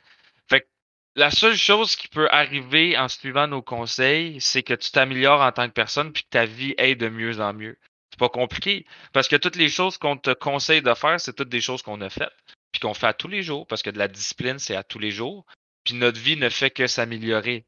Fait 0.48 0.68
la 1.16 1.30
seule 1.30 1.56
chose 1.56 1.96
qui 1.96 2.08
peut 2.08 2.28
arriver 2.30 2.98
en 2.98 3.08
suivant 3.08 3.46
nos 3.46 3.62
conseils, 3.62 4.40
c'est 4.40 4.62
que 4.62 4.74
tu 4.74 4.90
t'améliores 4.90 5.40
en 5.40 5.52
tant 5.52 5.68
que 5.68 5.72
personne 5.72 6.12
puis 6.12 6.24
que 6.24 6.28
ta 6.30 6.44
vie 6.44 6.74
aille 6.78 6.96
de 6.96 7.08
mieux 7.08 7.40
en 7.40 7.54
mieux. 7.54 7.78
C'est 8.10 8.18
pas 8.18 8.28
compliqué 8.28 8.86
parce 9.12 9.28
que 9.28 9.36
toutes 9.36 9.56
les 9.56 9.68
choses 9.68 9.98
qu'on 9.98 10.16
te 10.16 10.32
conseille 10.34 10.82
de 10.82 10.94
faire, 10.94 11.18
c'est 11.20 11.32
toutes 11.34 11.48
des 11.48 11.60
choses 11.60 11.82
qu'on 11.82 12.00
a 12.00 12.10
faites 12.10 12.32
puis 12.74 12.80
qu'on 12.80 12.92
fait 12.92 13.06
à 13.06 13.14
tous 13.14 13.28
les 13.28 13.44
jours, 13.44 13.68
parce 13.68 13.82
que 13.84 13.90
de 13.90 13.98
la 13.98 14.08
discipline, 14.08 14.58
c'est 14.58 14.74
à 14.74 14.82
tous 14.82 14.98
les 14.98 15.12
jours. 15.12 15.46
Puis 15.84 15.94
notre 15.94 16.18
vie 16.18 16.36
ne 16.36 16.48
fait 16.48 16.70
que 16.70 16.88
s'améliorer 16.88 17.64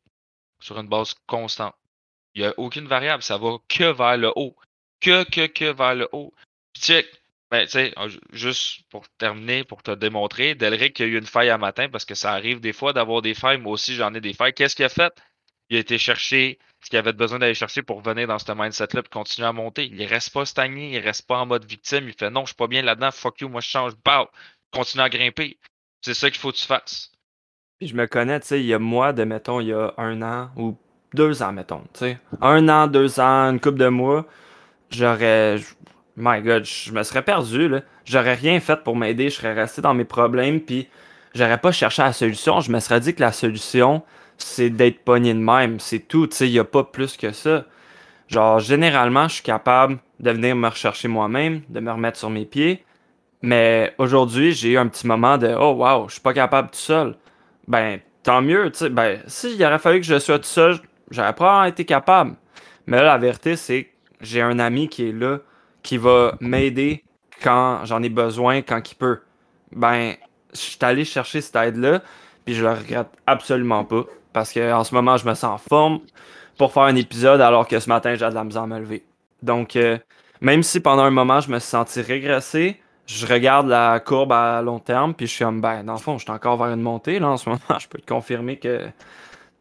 sur 0.61 0.81
une 0.81 0.89
base 0.89 1.15
constante. 1.29 1.77
Il 2.35 2.43
n'y 2.43 2.49
a 2.49 2.55
aucune 2.57 2.89
variable, 2.89 3.23
ça 3.23 3.39
va 3.39 3.59
que 3.69 3.93
vers 3.93 4.17
le 4.17 4.33
haut. 4.35 4.57
Que, 5.01 5.23
que, 5.23 5.47
que 5.47 5.73
vers 5.73 5.95
le 5.95 6.09
haut. 6.11 6.35
Puis 6.73 6.83
check, 6.83 7.07
ben, 7.53 7.67
tu 7.67 7.73
sais, 7.73 7.95
juste 8.33 8.81
pour 8.91 9.09
terminer, 9.11 9.63
pour 9.63 9.85
te 9.85 9.93
démontrer, 9.93 10.57
Delric 10.57 11.01
a 11.01 11.05
eu 11.05 11.19
une 11.19 11.27
faille 11.27 11.51
à 11.51 11.59
matin 11.59 11.89
parce 11.89 12.05
que 12.05 12.17
ça 12.17 12.33
arrive 12.33 12.59
des 12.59 12.73
fois 12.73 12.93
d'avoir 12.93 13.23
des 13.23 13.35
failles. 13.35 13.59
Moi 13.59 13.75
aussi, 13.75 13.95
j'en 13.95 14.13
ai 14.13 14.21
des 14.21 14.33
failles. 14.33 14.55
Qu'est-ce 14.55 14.75
qu'il 14.75 14.85
a 14.85 14.89
fait? 14.89 15.13
Il 15.71 15.77
a 15.77 15.81
été 15.81 15.99
chercher 15.99 16.59
ce 16.83 16.91
qu'il 16.91 16.99
avait 16.99 17.13
besoin 17.13 17.39
d'aller 17.39 17.55
chercher 17.55 17.83
pour 17.83 18.01
venir 18.01 18.27
dans 18.27 18.41
ce 18.41 18.51
mindset-là 18.51 19.03
et 19.05 19.09
continuer 19.09 19.47
à 19.47 19.53
monter. 19.53 19.87
Il 19.87 20.05
reste 20.05 20.33
pas 20.33 20.45
stagné, 20.47 20.95
il 20.95 20.99
reste 20.99 21.27
pas 21.29 21.39
en 21.39 21.47
mode 21.47 21.65
victime. 21.65 22.09
Il 22.09 22.15
fait 22.15 22.31
non, 22.31 22.43
je 22.43 22.49
suis 22.49 22.57
pas 22.57 22.67
bien 22.67 22.83
là-dedans, 22.83 23.13
fuck 23.13 23.41
you, 23.41 23.49
moi 23.49 23.61
je 23.61 23.69
change. 23.69 23.93
Bah, 24.05 24.29
continue 24.73 25.03
à 25.03 25.09
grimper. 25.09 25.59
C'est 26.03 26.15
ça 26.15 26.31
qu'il 26.31 26.39
faut 26.39 26.53
que 26.53 26.57
tu 26.57 26.67
fasses. 26.67 27.11
Puis 27.79 27.89
je 27.89 27.95
me 27.95 28.07
connais, 28.07 28.41
tu 28.41 28.47
sais, 28.47 28.61
il 28.61 28.67
y 28.67 28.75
a 28.75 28.79
moi 28.79 29.13
de, 29.13 29.25
mettons, 29.25 29.61
il 29.61 29.69
y 29.69 29.73
a 29.73 29.93
un 29.99 30.23
an 30.23 30.51
ou 30.57 30.77
deux 31.15 31.43
ans, 31.43 31.53
mettons, 31.53 31.83
tu 31.93 32.01
sais. 32.01 32.19
Un 32.41 32.69
an, 32.69 32.87
deux 32.87 33.21
ans, 33.21 33.51
une 33.51 33.61
couple 33.61 33.79
de 33.79 33.89
mois, 33.89 34.27
j'aurais... 34.91 35.57
My 36.19 36.41
God, 36.41 36.65
je 36.65 36.93
me 36.93 37.03
serais 37.03 37.23
perdu, 37.23 37.69
là. 37.69 37.83
J'aurais 38.07 38.35
rien 38.35 38.59
fait 38.61 38.83
pour 38.83 38.97
m'aider, 38.97 39.29
je 39.29 39.37
serais 39.37 39.53
resté 39.53 39.83
dans 39.83 39.93
mes 39.93 40.07
problèmes, 40.07 40.61
puis 40.61 40.89
j'aurais 41.35 41.59
pas 41.59 41.73
cherché 41.73 42.01
la 42.01 42.15
solution. 42.15 42.61
Je 42.61 42.71
me 42.73 42.81
serais 42.81 43.01
dit 43.01 43.15
que 43.15 43.21
la 43.21 43.33
solution, 43.33 44.03
c'est 44.39 44.71
d'être 44.71 45.05
pogné 45.05 45.35
de 45.35 45.39
même. 45.39 45.79
C'est 45.79 45.99
tout, 45.99 46.27
tu 46.27 46.37
sais, 46.37 46.49
il 46.49 46.53
y 46.53 46.59
a 46.59 46.65
pas 46.65 46.85
plus 46.85 47.19
que 47.19 47.33
ça. 47.33 47.67
Genre, 48.29 48.61
généralement, 48.61 49.29
je 49.29 49.35
suis 49.35 49.43
capable 49.43 49.99
de 50.21 50.31
venir 50.31 50.57
me 50.57 50.69
rechercher 50.69 51.09
moi-même, 51.09 51.61
de 51.69 51.81
me 51.81 51.93
remettre 51.93 52.19
sur 52.19 52.31
mes 52.31 52.47
pieds, 52.47 52.85
mais 53.43 53.95
aujourd'hui, 53.99 54.53
j'ai 54.53 54.73
eu 54.73 54.79
un 54.79 54.89
petit 54.89 55.07
moment 55.07 55.39
de 55.39 55.55
Oh 55.59 55.73
wow, 55.73 56.09
je 56.09 56.15
suis 56.15 56.21
pas 56.21 56.35
capable 56.35 56.71
tout 56.71 56.79
seul. 56.79 57.17
Ben, 57.69 58.01
tant 58.23 58.43
mieux, 58.43 58.71
tu 58.71 58.79
sais. 58.79 58.89
Ben, 58.91 59.21
s'il 59.27 59.63
aurait 59.65 59.79
fallu 59.79 60.01
que 60.01 60.07
je 60.07 60.19
sois 60.19 60.39
tout 60.39 60.45
seul, 60.45 60.79
j'aurais 61.11 61.35
pas 61.35 61.69
été 61.69 61.85
capable. 61.85 62.37
Mais 62.87 62.99
là, 62.99 63.05
la 63.05 63.19
vérité, 63.19 63.57
c'est 63.57 63.85
que 63.85 63.91
j'ai 64.21 64.41
un 64.43 64.59
ami 64.59 64.89
qui 64.89 65.09
est 65.09 65.13
là, 65.13 65.39
qui 65.83 65.99
va 65.99 66.37
m'aider 66.41 67.05
quand 67.43 67.85
j'en 67.85 68.03
ai 68.03 68.09
besoin, 68.09 68.63
quand 68.63 68.91
il 68.91 68.95
peut. 68.95 69.21
Ben, 69.73 70.15
je 70.53 70.59
suis 70.59 70.79
allé 70.81 71.05
chercher 71.05 71.41
cette 71.41 71.57
aide-là, 71.57 72.03
puis 72.45 72.55
je 72.55 72.65
le 72.65 72.73
regrette 72.73 73.09
absolument 73.27 73.85
pas. 73.85 74.05
Parce 74.33 74.53
qu'en 74.53 74.85
ce 74.85 74.95
moment, 74.95 75.17
je 75.17 75.27
me 75.27 75.35
sens 75.35 75.45
en 75.45 75.59
forme. 75.59 76.01
pour 76.59 76.73
faire 76.73 76.85
un 76.85 76.97
épisode 76.97 77.41
alors 77.41 77.69
que 77.69 77.79
ce 77.79 77.89
matin, 77.89 78.15
j'ai 78.15 78.29
de 78.29 78.35
la 78.35 78.45
misère 78.45 78.63
à 78.63 78.67
me 78.67 78.79
lever. 78.79 79.05
Donc, 79.43 79.77
euh, 79.77 79.99
même 80.41 80.63
si 80.63 80.81
pendant 80.81 81.03
un 81.03 81.11
moment, 81.11 81.41
je 81.41 81.51
me 81.51 81.59
suis 81.59 81.69
senti 81.69 82.01
régressé, 82.01 82.81
je 83.07 83.27
regarde 83.27 83.69
la 83.69 84.01
courbe 84.01 84.33
à 84.33 84.61
long 84.63 84.79
terme, 84.79 85.15
puis 85.15 85.27
je 85.27 85.33
suis 85.33 85.45
comme, 85.45 85.61
ben, 85.61 85.85
dans 85.85 85.95
le 85.95 85.99
fond, 85.99 86.19
je 86.19 86.25
suis 86.25 86.33
encore 86.33 86.57
vers 86.57 86.73
une 86.73 86.83
montée. 86.83 87.19
Là, 87.19 87.29
en 87.31 87.37
ce 87.37 87.49
moment, 87.49 87.61
je 87.81 87.89
peux 87.89 87.99
te 87.99 88.07
confirmer 88.07 88.59
que 88.59 88.89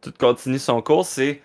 tout 0.01 0.13
continue 0.19 0.59
son 0.59 0.81
cours. 0.81 1.05
C'est 1.05 1.41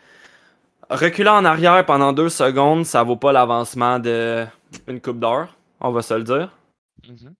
reculer 0.89 1.29
en 1.29 1.45
arrière 1.45 1.85
pendant 1.87 2.13
deux 2.13 2.31
secondes, 2.31 2.85
ça 2.85 3.03
vaut 3.03 3.17
pas 3.17 3.33
l'avancement 3.33 3.99
d'une 3.99 5.01
coupe 5.03 5.21
d'heure, 5.21 5.57
on 5.81 5.91
va 5.91 6.03
se 6.03 6.15
le 6.15 6.25
dire. 6.25 6.51
Mm-hmm. 7.07 7.33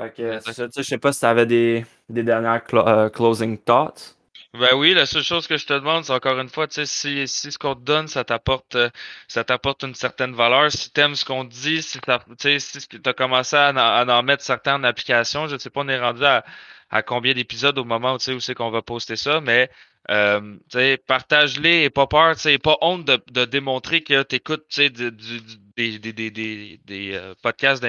Fait 0.00 0.12
que, 0.14 0.40
je 0.76 0.82
sais 0.82 0.98
pas 0.98 1.12
si 1.12 1.20
tu 1.20 1.26
avais 1.26 1.46
des, 1.46 1.86
des 2.08 2.22
dernières 2.22 2.62
euh, 2.74 3.08
closing 3.08 3.58
thoughts. 3.58 4.16
Ben 4.54 4.74
oui, 4.74 4.92
la 4.92 5.06
seule 5.06 5.22
chose 5.22 5.46
que 5.46 5.56
je 5.56 5.64
te 5.66 5.72
demande, 5.72 6.04
c'est 6.04 6.12
encore 6.12 6.38
une 6.38 6.50
fois, 6.50 6.68
tu 6.68 6.74
sais, 6.74 6.84
si, 6.86 7.26
si 7.26 7.50
ce 7.52 7.58
qu'on 7.58 7.74
te 7.74 7.80
donne, 7.80 8.06
ça 8.06 8.22
t'apporte 8.22 8.74
euh, 8.76 8.90
ça 9.26 9.44
t'apporte 9.44 9.82
une 9.82 9.94
certaine 9.94 10.34
valeur, 10.34 10.70
si 10.70 10.90
t'aimes 10.90 11.14
ce 11.14 11.24
qu'on 11.24 11.46
te 11.46 11.54
dit, 11.54 11.82
si 11.82 11.98
tu 12.38 12.60
si 12.60 12.86
tu 12.88 13.00
as 13.06 13.14
commencé 13.14 13.56
à, 13.56 14.04
en 14.06 14.22
mettre 14.22 14.42
certains 14.44 14.74
en 14.74 14.84
application, 14.84 15.46
je 15.46 15.54
ne 15.54 15.58
sais 15.58 15.70
pas, 15.70 15.80
on 15.80 15.88
est 15.88 15.98
rendu 15.98 16.22
à, 16.26 16.44
à 16.90 17.02
combien 17.02 17.32
d'épisodes 17.32 17.78
au 17.78 17.84
moment 17.84 18.12
où, 18.14 18.16
où 18.30 18.40
c'est 18.40 18.54
qu'on 18.54 18.70
va 18.70 18.82
poster 18.82 19.16
ça, 19.16 19.40
mais 19.40 19.70
euh, 20.10 20.58
partage-les 21.06 21.84
et 21.84 21.90
pas 21.90 22.06
peur, 22.06 22.34
tu 22.36 22.42
sais, 22.42 22.58
pas 22.58 22.76
honte 22.82 23.06
de, 23.06 23.22
de 23.30 23.46
démontrer 23.46 24.02
que 24.02 24.22
tu 24.22 24.36
écoutes 24.36 24.66
des, 24.76 24.90
des, 24.90 25.98
des, 25.98 26.30
des, 26.30 26.78
des 26.84 27.12
euh, 27.14 27.34
podcasts 27.42 27.82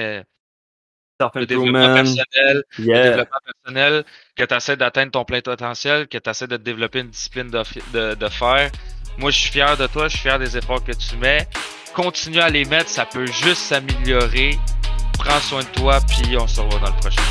le 1.34 1.46
développement 1.46 1.94
personnel, 1.94 2.62
le 2.78 2.84
développement 2.84 3.38
personnel, 3.44 4.04
que 4.36 4.44
tu 4.44 4.54
essaies 4.54 4.76
d'atteindre 4.76 5.12
ton 5.12 5.24
plein 5.24 5.40
potentiel, 5.40 6.08
que 6.08 6.18
tu 6.18 6.30
essaies 6.30 6.46
de 6.46 6.56
développer 6.56 7.00
une 7.00 7.10
discipline 7.10 7.50
de, 7.50 8.14
de, 8.14 8.28
faire. 8.28 8.70
Moi, 9.18 9.30
je 9.30 9.38
suis 9.38 9.50
fier 9.50 9.76
de 9.76 9.86
toi, 9.86 10.08
je 10.08 10.16
suis 10.16 10.22
fier 10.28 10.38
des 10.38 10.56
efforts 10.56 10.82
que 10.84 10.92
tu 10.92 11.16
mets. 11.16 11.46
Continue 11.94 12.40
à 12.40 12.48
les 12.48 12.64
mettre, 12.64 12.88
ça 12.88 13.06
peut 13.06 13.26
juste 13.26 13.62
s'améliorer. 13.62 14.58
Prends 15.18 15.40
soin 15.40 15.60
de 15.60 15.68
toi, 15.68 16.00
puis 16.08 16.36
on 16.36 16.46
se 16.46 16.60
revoit 16.60 16.80
dans 16.80 16.94
le 16.94 17.00
prochain. 17.00 17.22